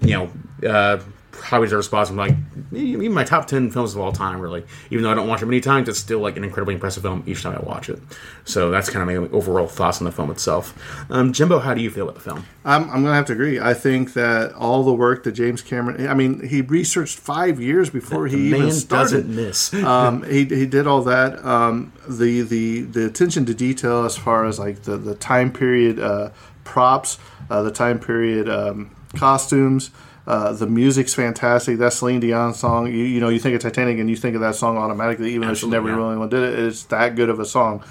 you 0.00 0.12
know, 0.12 0.68
uh, 0.68 1.00
probably 1.32 1.66
deserves 1.66 1.86
spots 1.86 2.10
from 2.10 2.18
like 2.18 2.34
even 2.72 3.12
my 3.12 3.24
top 3.24 3.46
ten 3.46 3.70
films 3.70 3.94
of 3.94 4.00
all 4.00 4.12
time. 4.12 4.40
Really, 4.40 4.64
even 4.90 5.02
though 5.02 5.10
I 5.10 5.14
don't 5.14 5.26
watch 5.26 5.42
it 5.42 5.46
many 5.46 5.60
times, 5.60 5.88
it's 5.88 5.98
still 5.98 6.20
like 6.20 6.36
an 6.36 6.44
incredibly 6.44 6.74
impressive 6.74 7.02
film 7.02 7.24
each 7.26 7.42
time 7.42 7.56
I 7.56 7.60
watch 7.60 7.88
it. 7.88 7.98
So 8.44 8.70
that's 8.70 8.88
kind 8.90 9.02
of 9.02 9.22
my 9.22 9.36
overall 9.36 9.66
thoughts 9.66 10.00
on 10.00 10.04
the 10.04 10.12
film 10.12 10.30
itself. 10.30 10.78
Um, 11.10 11.32
Jimbo, 11.32 11.58
how 11.58 11.74
do 11.74 11.80
you 11.80 11.90
feel 11.90 12.04
about 12.04 12.14
the 12.14 12.20
film? 12.20 12.44
I'm, 12.64 12.84
I'm 12.84 13.02
going 13.02 13.06
to 13.06 13.14
have 13.14 13.26
to 13.26 13.32
agree. 13.32 13.58
I 13.58 13.74
think 13.74 14.12
that 14.12 14.52
all 14.52 14.84
the 14.84 14.92
work 14.92 15.24
that 15.24 15.32
James 15.32 15.62
Cameron, 15.62 16.06
I 16.06 16.14
mean, 16.14 16.46
he 16.46 16.60
researched 16.60 17.18
five 17.18 17.60
years 17.60 17.90
before 17.90 18.26
he 18.26 18.50
man 18.50 18.60
even 18.60 18.72
started. 18.72 19.26
doesn't 19.26 19.34
miss. 19.34 19.74
um, 19.84 20.22
he, 20.24 20.44
he 20.44 20.66
did 20.66 20.86
all 20.86 21.02
that. 21.02 21.44
Um, 21.44 21.92
the 22.08 22.42
the 22.42 22.82
the 22.82 23.06
attention 23.06 23.46
to 23.46 23.54
detail 23.54 24.04
as 24.04 24.16
far 24.16 24.44
as 24.44 24.58
like 24.58 24.82
the 24.82 24.96
the 24.96 25.14
time 25.14 25.52
period 25.52 25.98
uh, 25.98 26.30
props, 26.64 27.18
uh, 27.50 27.62
the 27.62 27.70
time 27.70 27.98
period 27.98 28.48
um, 28.48 28.94
costumes. 29.14 29.90
Uh, 30.26 30.52
the 30.52 30.66
music's 30.66 31.14
fantastic. 31.14 31.78
That 31.78 31.92
Celine 31.92 32.20
Dion 32.20 32.54
song, 32.54 32.86
you, 32.86 32.98
you 32.98 33.20
know, 33.20 33.28
you 33.28 33.40
think 33.40 33.56
of 33.56 33.60
Titanic 33.60 33.98
and 33.98 34.08
you 34.08 34.16
think 34.16 34.34
of 34.34 34.40
that 34.40 34.54
song 34.54 34.78
automatically, 34.78 35.34
even 35.34 35.48
Absolutely, 35.48 35.78
though 35.78 35.82
she 35.82 35.88
never 35.88 36.00
yeah. 36.00 36.06
really 36.06 36.18
one 36.18 36.28
did 36.28 36.42
it. 36.42 36.58
It's 36.58 36.84
that 36.84 37.16
good 37.16 37.28
of 37.28 37.40
a 37.40 37.44
song. 37.44 37.82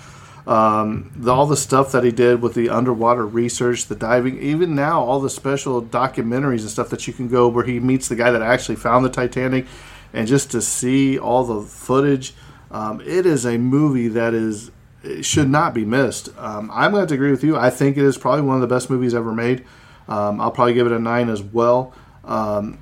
Um, 0.47 1.11
the, 1.15 1.31
all 1.31 1.45
the 1.45 1.57
stuff 1.57 1.91
that 1.91 2.03
he 2.03 2.11
did 2.11 2.41
with 2.41 2.53
the 2.55 2.69
underwater 2.69 3.25
research, 3.25 3.85
the 3.85 3.95
diving, 3.95 4.39
even 4.41 4.73
now, 4.73 5.03
all 5.03 5.19
the 5.19 5.29
special 5.29 5.81
documentaries 5.81 6.61
and 6.61 6.69
stuff 6.69 6.89
that 6.89 7.05
you 7.05 7.13
can 7.13 7.27
go 7.27 7.47
where 7.47 7.65
he 7.65 7.79
meets 7.79 8.07
the 8.07 8.15
guy 8.15 8.31
that 8.31 8.41
actually 8.41 8.77
found 8.77 9.05
the 9.05 9.09
Titanic, 9.09 9.65
and 10.13 10.27
just 10.27 10.51
to 10.51 10.61
see 10.61 11.19
all 11.19 11.43
the 11.43 11.61
footage, 11.61 12.33
um, 12.71 13.01
it 13.01 13.25
is 13.25 13.45
a 13.45 13.57
movie 13.57 14.07
that 14.07 14.33
is 14.33 14.71
it 15.03 15.25
should 15.25 15.49
not 15.49 15.73
be 15.73 15.85
missed. 15.85 16.29
Um, 16.37 16.69
I'm 16.73 16.91
going 16.91 17.07
to 17.07 17.13
agree 17.13 17.31
with 17.31 17.43
you. 17.43 17.57
I 17.57 17.69
think 17.69 17.97
it 17.97 18.03
is 18.03 18.17
probably 18.17 18.41
one 18.41 18.55
of 18.55 18.61
the 18.61 18.73
best 18.73 18.89
movies 18.89 19.13
ever 19.13 19.33
made. 19.33 19.65
Um, 20.07 20.39
I'll 20.41 20.51
probably 20.51 20.73
give 20.73 20.85
it 20.85 20.93
a 20.93 20.99
nine 20.99 21.29
as 21.29 21.41
well. 21.41 21.93
Um, 22.25 22.79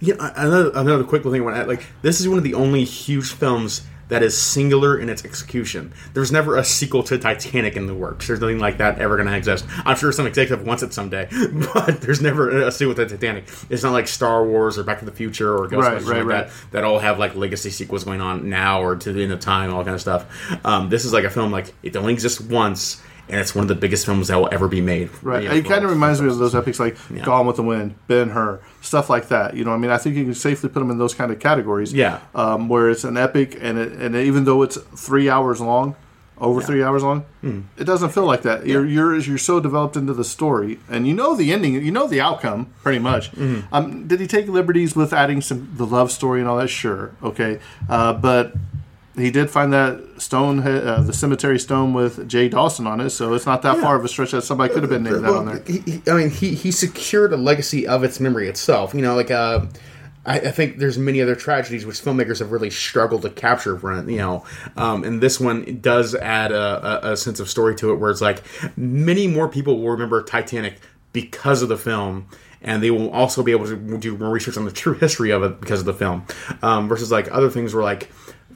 Yeah, 0.00 0.14
I- 0.18 0.46
another 0.46 0.70
another 0.74 1.04
quick 1.04 1.22
thing 1.22 1.34
I 1.34 1.40
want 1.40 1.56
to 1.56 1.60
add. 1.62 1.68
Like, 1.68 1.84
this 2.02 2.18
is 2.20 2.26
one 2.28 2.38
of 2.38 2.44
the 2.44 2.54
only 2.54 2.84
huge 2.84 3.30
films 3.32 3.82
that 4.08 4.22
is 4.22 4.36
singular 4.36 4.98
in 4.98 5.08
its 5.08 5.24
execution. 5.24 5.92
There's 6.12 6.30
never 6.32 6.56
a 6.56 6.64
sequel 6.64 7.02
to 7.04 7.16
Titanic 7.18 7.74
in 7.76 7.86
the 7.86 7.94
works. 7.94 8.26
There's 8.26 8.38
nothing 8.40 8.58
like 8.58 8.76
that 8.78 8.98
ever 8.98 9.16
going 9.16 9.28
to 9.28 9.36
exist. 9.36 9.64
I'm 9.84 9.96
sure 9.96 10.12
some 10.12 10.26
executive 10.26 10.66
wants 10.66 10.82
it 10.82 10.92
someday, 10.94 11.26
but 11.74 12.00
there's 12.02 12.20
never 12.22 12.50
a 12.66 12.70
sequel 12.70 12.94
to 12.96 13.06
Titanic. 13.06 13.44
It's 13.70 13.82
not 13.82 13.92
like 13.92 14.06
Star 14.08 14.44
Wars 14.44 14.78
or 14.78 14.84
Back 14.84 14.98
to 15.00 15.04
the 15.06 15.10
Future 15.12 15.54
or 15.56 15.68
Ghostbusters 15.68 15.80
Right, 15.80 16.02
right, 16.02 16.18
like 16.18 16.24
right. 16.26 16.46
that 16.48 16.70
that 16.72 16.84
all 16.84 16.98
have 16.98 17.18
like 17.18 17.34
legacy 17.34 17.70
sequels 17.70 18.04
going 18.04 18.20
on 18.22 18.48
now 18.48 18.82
or 18.82 18.94
to 18.96 19.12
the 19.12 19.22
end 19.22 19.32
of 19.32 19.40
time, 19.40 19.72
all 19.72 19.82
kind 19.84 19.94
of 19.94 20.00
stuff. 20.02 20.26
Um, 20.66 20.88
this 20.90 21.04
is 21.06 21.12
like 21.12 21.24
a 21.24 21.30
film 21.30 21.50
like 21.50 21.74
it 21.82 21.94
only 21.96 22.12
exists 22.14 22.40
once. 22.40 23.02
And 23.28 23.40
it's 23.40 23.54
one 23.54 23.62
of 23.62 23.68
the 23.68 23.74
biggest 23.74 24.04
films 24.04 24.28
that 24.28 24.36
will 24.36 24.48
ever 24.52 24.68
be 24.68 24.80
made. 24.80 25.08
Right. 25.22 25.44
It 25.44 25.64
kind 25.64 25.82
of 25.84 25.90
reminds 25.90 26.20
me 26.20 26.28
of 26.28 26.36
those 26.38 26.54
epics 26.54 26.78
like 26.78 26.96
Yeah. 27.10 27.24
Gone 27.24 27.46
with 27.46 27.56
the 27.56 27.62
Wind, 27.62 27.94
Ben 28.06 28.30
Hur, 28.30 28.60
stuff 28.82 29.08
like 29.08 29.28
that. 29.28 29.56
You 29.56 29.64
know, 29.64 29.72
I 29.72 29.78
mean, 29.78 29.90
I 29.90 29.96
think 29.98 30.16
you 30.16 30.24
can 30.24 30.34
safely 30.34 30.68
put 30.68 30.78
them 30.80 30.90
in 30.90 30.98
those 30.98 31.14
kind 31.14 31.32
of 31.32 31.38
categories. 31.40 31.92
Yeah. 31.94 32.20
Um, 32.34 32.68
where 32.68 32.90
it's 32.90 33.04
an 33.04 33.16
epic, 33.16 33.56
and 33.60 33.78
it, 33.78 33.92
and 33.92 34.14
even 34.14 34.44
though 34.44 34.62
it's 34.62 34.76
three 34.76 35.30
hours 35.30 35.60
long, 35.60 35.96
over 36.36 36.60
three 36.60 36.82
hours 36.82 37.02
long, 37.04 37.24
Hmm. 37.42 37.60
it 37.78 37.84
doesn't 37.84 38.10
feel 38.10 38.26
like 38.26 38.42
that. 38.42 38.66
You're 38.66 38.84
you're 38.84 39.16
you're 39.16 39.38
so 39.38 39.60
developed 39.60 39.96
into 39.96 40.12
the 40.12 40.24
story, 40.24 40.80
and 40.90 41.06
you 41.06 41.14
know 41.14 41.34
the 41.36 41.52
ending, 41.52 41.74
you 41.74 41.92
know 41.92 42.06
the 42.08 42.20
outcome 42.20 42.66
pretty 42.82 42.98
much. 42.98 43.30
Mm-hmm. 43.32 43.72
Um, 43.72 44.06
did 44.08 44.18
he 44.20 44.26
take 44.26 44.48
liberties 44.48 44.96
with 44.96 45.12
adding 45.12 45.40
some 45.40 45.70
the 45.76 45.86
love 45.86 46.10
story 46.10 46.40
and 46.40 46.48
all 46.48 46.58
that? 46.58 46.68
Sure, 46.68 47.12
okay, 47.22 47.60
uh, 47.88 48.12
but. 48.12 48.52
He 49.16 49.30
did 49.30 49.48
find 49.48 49.72
that 49.72 50.20
stone, 50.20 50.58
uh, 50.58 51.00
the 51.06 51.12
cemetery 51.12 51.60
stone 51.60 51.94
with 51.94 52.28
Jay 52.28 52.48
Dawson 52.48 52.86
on 52.88 53.00
it, 53.00 53.10
so 53.10 53.32
it's 53.34 53.46
not 53.46 53.62
that 53.62 53.78
far 53.78 53.94
of 53.94 54.04
a 54.04 54.08
stretch 54.08 54.32
that 54.32 54.42
somebody 54.42 54.74
could 54.74 54.82
have 54.82 54.90
been 54.90 55.04
named 55.04 55.24
that 55.24 55.30
on 55.30 55.46
there. 55.46 55.62
He, 55.64 56.02
I 56.08 56.14
mean, 56.14 56.30
he 56.30 56.54
he 56.56 56.72
secured 56.72 57.32
a 57.32 57.36
legacy 57.36 57.86
of 57.86 58.02
its 58.02 58.18
memory 58.18 58.48
itself. 58.48 58.92
You 58.92 59.02
know, 59.02 59.14
like 59.14 59.30
uh, 59.30 59.66
I, 60.26 60.40
I 60.40 60.50
think 60.50 60.78
there's 60.78 60.98
many 60.98 61.22
other 61.22 61.36
tragedies 61.36 61.86
which 61.86 61.96
filmmakers 62.02 62.40
have 62.40 62.50
really 62.50 62.70
struggled 62.70 63.22
to 63.22 63.30
capture. 63.30 63.78
You 64.10 64.18
know, 64.18 64.44
um, 64.76 65.04
and 65.04 65.20
this 65.20 65.38
one 65.38 65.78
does 65.80 66.16
add 66.16 66.50
a, 66.50 67.08
a, 67.08 67.12
a 67.12 67.16
sense 67.16 67.38
of 67.38 67.48
story 67.48 67.76
to 67.76 67.92
it, 67.92 67.96
where 67.96 68.10
it's 68.10 68.20
like 68.20 68.42
many 68.76 69.28
more 69.28 69.48
people 69.48 69.78
will 69.78 69.90
remember 69.90 70.24
Titanic 70.24 70.80
because 71.12 71.62
of 71.62 71.68
the 71.68 71.78
film. 71.78 72.26
And 72.66 72.82
they 72.82 72.90
will 72.90 73.10
also 73.10 73.42
be 73.42 73.52
able 73.52 73.66
to 73.66 73.98
do 73.98 74.16
more 74.16 74.30
research 74.30 74.56
on 74.56 74.64
the 74.64 74.72
true 74.72 74.94
history 74.94 75.30
of 75.32 75.42
it 75.42 75.60
because 75.60 75.80
of 75.80 75.84
the 75.84 75.92
film, 75.92 76.24
um, 76.62 76.88
versus 76.88 77.12
like 77.12 77.30
other 77.30 77.50
things 77.50 77.74
where 77.74 77.84
like 77.84 78.10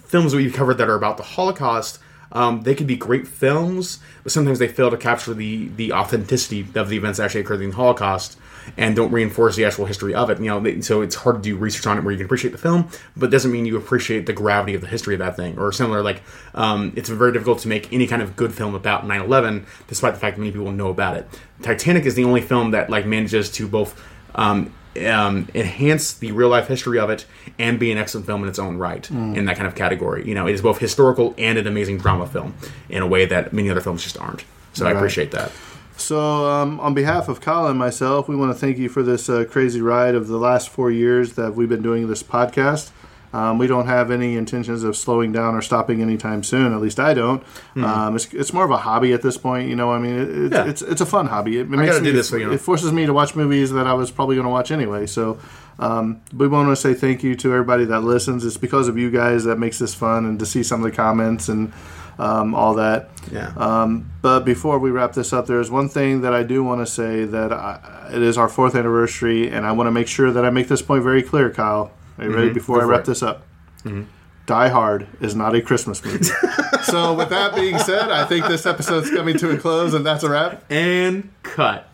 films 0.09 0.33
that 0.33 0.39
we've 0.39 0.55
covered 0.55 0.79
that 0.79 0.89
are 0.89 0.97
about 0.97 1.17
the 1.17 1.23
Holocaust, 1.23 2.01
um, 2.33 2.63
they 2.63 2.75
could 2.75 2.87
be 2.87 2.97
great 2.97 3.27
films, 3.27 4.01
but 4.23 4.33
sometimes 4.33 4.59
they 4.59 4.69
fail 4.69 4.91
to 4.91 4.97
capture 4.97 5.33
the 5.33 5.69
the 5.69 5.93
authenticity 5.93 6.67
of 6.75 6.89
the 6.89 6.97
events 6.97 7.19
that 7.19 7.25
actually 7.25 7.41
occurred 7.41 7.63
in 7.63 7.71
the 7.71 7.77
Holocaust 7.77 8.39
and 8.77 8.95
don't 8.95 9.11
reinforce 9.11 9.57
the 9.57 9.65
actual 9.65 9.87
history 9.87 10.15
of 10.15 10.29
it. 10.29 10.39
You 10.39 10.47
know, 10.47 10.61
they, 10.61 10.83
so 10.83 11.01
it's 11.01 11.15
hard 11.15 11.37
to 11.37 11.43
do 11.43 11.57
research 11.57 11.87
on 11.87 11.97
it 11.97 12.05
where 12.05 12.13
you 12.13 12.19
can 12.19 12.27
appreciate 12.27 12.51
the 12.51 12.59
film, 12.59 12.91
but 13.17 13.31
doesn't 13.31 13.51
mean 13.51 13.65
you 13.65 13.79
appreciate 13.79 14.27
the 14.27 14.35
gravity 14.35 14.75
of 14.75 14.83
the 14.83 14.87
history 14.87 15.15
of 15.15 15.21
that 15.21 15.37
thing. 15.37 15.59
Or 15.59 15.73
similar, 15.73 16.03
like 16.03 16.23
um, 16.55 16.93
it's 16.97 17.09
very 17.09 17.33
difficult 17.33 17.61
to 17.61 17.69
make 17.69 17.91
any 17.93 18.07
kind 18.07 18.21
of 18.21 18.37
good 18.37 18.53
film 18.53 18.75
about 18.75 19.05
9/11, 19.07 19.65
despite 19.87 20.13
the 20.13 20.21
fact 20.21 20.37
that 20.37 20.41
many 20.41 20.53
people 20.53 20.73
know 20.73 20.89
about 20.89 21.17
it. 21.17 21.27
Titanic 21.63 22.05
is 22.05 22.15
the 22.15 22.25
only 22.25 22.43
film 22.43 22.73
that 22.73 22.91
like 22.91 23.07
manages 23.07 23.51
to 23.53 23.67
both 23.67 23.99
um, 24.35 24.73
um, 25.07 25.49
enhance 25.55 26.15
the 26.15 26.33
real 26.33 26.49
life 26.49 26.69
history 26.69 26.99
of 26.99 27.11
it 27.11 27.27
and 27.59 27.79
be 27.79 27.93
an 27.93 27.99
excellent 27.99 28.27
film 28.27 28.43
in 28.43 28.49
its 28.49 28.59
own 28.59 28.77
right 28.77 29.09
in 29.11 29.45
that 29.45 29.57
kind 29.57 29.67
of 29.67 29.75
category. 29.75 30.27
You 30.27 30.35
know, 30.35 30.47
it 30.47 30.55
is 30.55 30.63
both 30.63 30.79
historical 30.79 31.35
and 31.39 31.59
an 31.59 31.67
amazing 31.67 31.99
drama 31.99 32.27
film 32.27 32.55
in 32.89 33.03
a 33.03 33.07
way 33.07 33.27
that 33.27 33.53
many 33.53 33.71
other 33.71 33.81
films 33.81 34.03
just 34.03 34.19
aren't. 34.19 34.45
So 34.73 34.87
I 34.87 34.93
appreciate 34.93 35.31
that. 35.33 35.53
So, 35.97 36.49
um, 36.49 36.79
on 36.79 36.95
behalf 36.95 37.29
of 37.29 37.41
Kyle 37.41 37.67
and 37.67 37.77
myself, 37.77 38.29
we 38.29 38.37
want 38.37 38.53
to 38.53 38.59
thank 38.59 38.79
you 38.79 38.89
for 38.89 39.03
this 39.03 39.29
uh, 39.29 39.45
crazy 39.51 39.81
ride 39.81 40.15
of 40.15 40.29
the 40.29 40.39
last 40.39 40.69
four 40.69 40.93
years 40.93 41.33
that 41.33 41.57
we've 41.57 41.69
been 41.69 41.83
doing 41.83 42.07
this 42.07 42.23
podcast. 42.23 42.91
Um, 43.33 43.59
we 43.59 43.67
don't 43.67 43.87
have 43.87 44.11
any 44.11 44.37
intentions 44.37 44.83
of 44.85 44.97
slowing 44.97 45.33
down 45.33 45.55
or 45.55 45.61
stopping 45.63 46.01
anytime 46.01 46.43
soon. 46.43 46.73
At 46.73 46.81
least 46.81 46.99
I 46.99 47.13
don't. 47.15 47.43
Um, 47.77 48.17
it's, 48.17 48.33
it's 48.33 48.53
more 48.53 48.65
of 48.65 48.71
a 48.71 48.79
hobby 48.79 49.13
at 49.13 49.23
this 49.23 49.37
point. 49.37 49.69
You 49.69 49.77
know, 49.77 49.93
I 49.93 49.99
mean, 49.99 50.19
it, 50.19 50.29
it's, 50.29 50.55
Yeah. 50.55 50.65
it's 50.67 50.83
it's 50.83 51.01
a 51.01 51.07
fun 51.07 51.27
hobby. 51.27 51.59
It, 51.59 51.63
it 51.63 51.69
makes 51.71 51.97
do 51.97 52.03
me, 52.03 52.11
this, 52.11 52.31
you 52.33 52.47
know. 52.47 52.53
It 52.53 52.61
forces 52.61 52.91
me 52.93 53.05
to 53.07 53.13
watch 53.13 53.37
movies 53.37 53.71
that 53.73 53.87
I 53.87 53.93
was 53.95 54.11
probably 54.11 54.37
going 54.37 54.47
to 54.47 54.51
watch 54.51 54.71
anyway. 54.71 55.07
So, 55.07 55.39
um, 55.79 56.21
we 56.37 56.49
want 56.49 56.69
to 56.71 56.77
say 56.77 56.95
thank 56.95 57.23
you 57.23 57.35
to 57.37 57.53
everybody 57.53 57.85
that 57.85 58.01
listens. 58.01 58.45
It's 58.45 58.57
because 58.57 58.89
of 58.89 58.97
you 58.99 59.11
guys 59.11 59.45
that 59.45 59.59
makes 59.59 59.79
this 59.79 59.95
fun, 59.95 60.25
and 60.25 60.39
to 60.39 60.47
see 60.47 60.63
some 60.63 60.83
of 60.83 60.91
the 60.91 60.97
comments 60.97 61.49
and 61.49 61.73
um, 62.19 62.55
all 62.55 62.75
that. 62.75 63.11
Yeah. 63.31 63.53
Um, 63.57 64.11
but 64.23 64.41
before 64.41 64.79
we 64.81 64.91
wrap 64.91 65.13
this 65.13 65.33
up, 65.33 65.47
there's 65.47 65.71
one 65.71 65.89
thing 65.89 66.23
that 66.23 66.33
I 66.33 66.43
do 66.43 66.65
want 66.65 66.81
to 66.81 66.87
say 66.87 67.25
that 67.27 67.53
I, 67.53 68.09
it 68.13 68.23
is 68.23 68.37
our 68.39 68.49
fourth 68.49 68.75
anniversary, 68.75 69.49
and 69.51 69.65
I 69.67 69.73
want 69.73 69.87
to 69.87 69.93
make 69.93 70.09
sure 70.09 70.33
that 70.33 70.45
I 70.45 70.51
make 70.51 70.67
this 70.69 70.83
point 70.83 71.03
very 71.05 71.23
clear, 71.23 71.51
Kyle. 71.51 71.93
Are 72.19 72.25
you 72.25 72.31
ready 72.31 72.47
mm-hmm. 72.47 72.55
before 72.55 72.79
Go 72.81 72.87
I 72.87 72.89
wrap 72.89 73.01
it. 73.01 73.07
this 73.07 73.23
up? 73.23 73.47
Mm-hmm. 73.85 74.05
Die 74.47 74.69
Hard 74.69 75.07
is 75.21 75.35
not 75.35 75.55
a 75.55 75.61
Christmas 75.61 76.05
movie. 76.05 76.25
so, 76.83 77.15
with 77.15 77.29
that 77.29 77.55
being 77.55 77.79
said, 77.79 78.11
I 78.11 78.25
think 78.25 78.47
this 78.47 78.65
episode's 78.65 79.11
coming 79.11 79.37
to 79.39 79.51
a 79.51 79.59
close, 79.59 79.95
and 79.95 80.05
that's 80.05 80.25
a 80.25 80.31
wrap. 80.31 80.65
and 80.71 81.31
cut. 81.43 81.88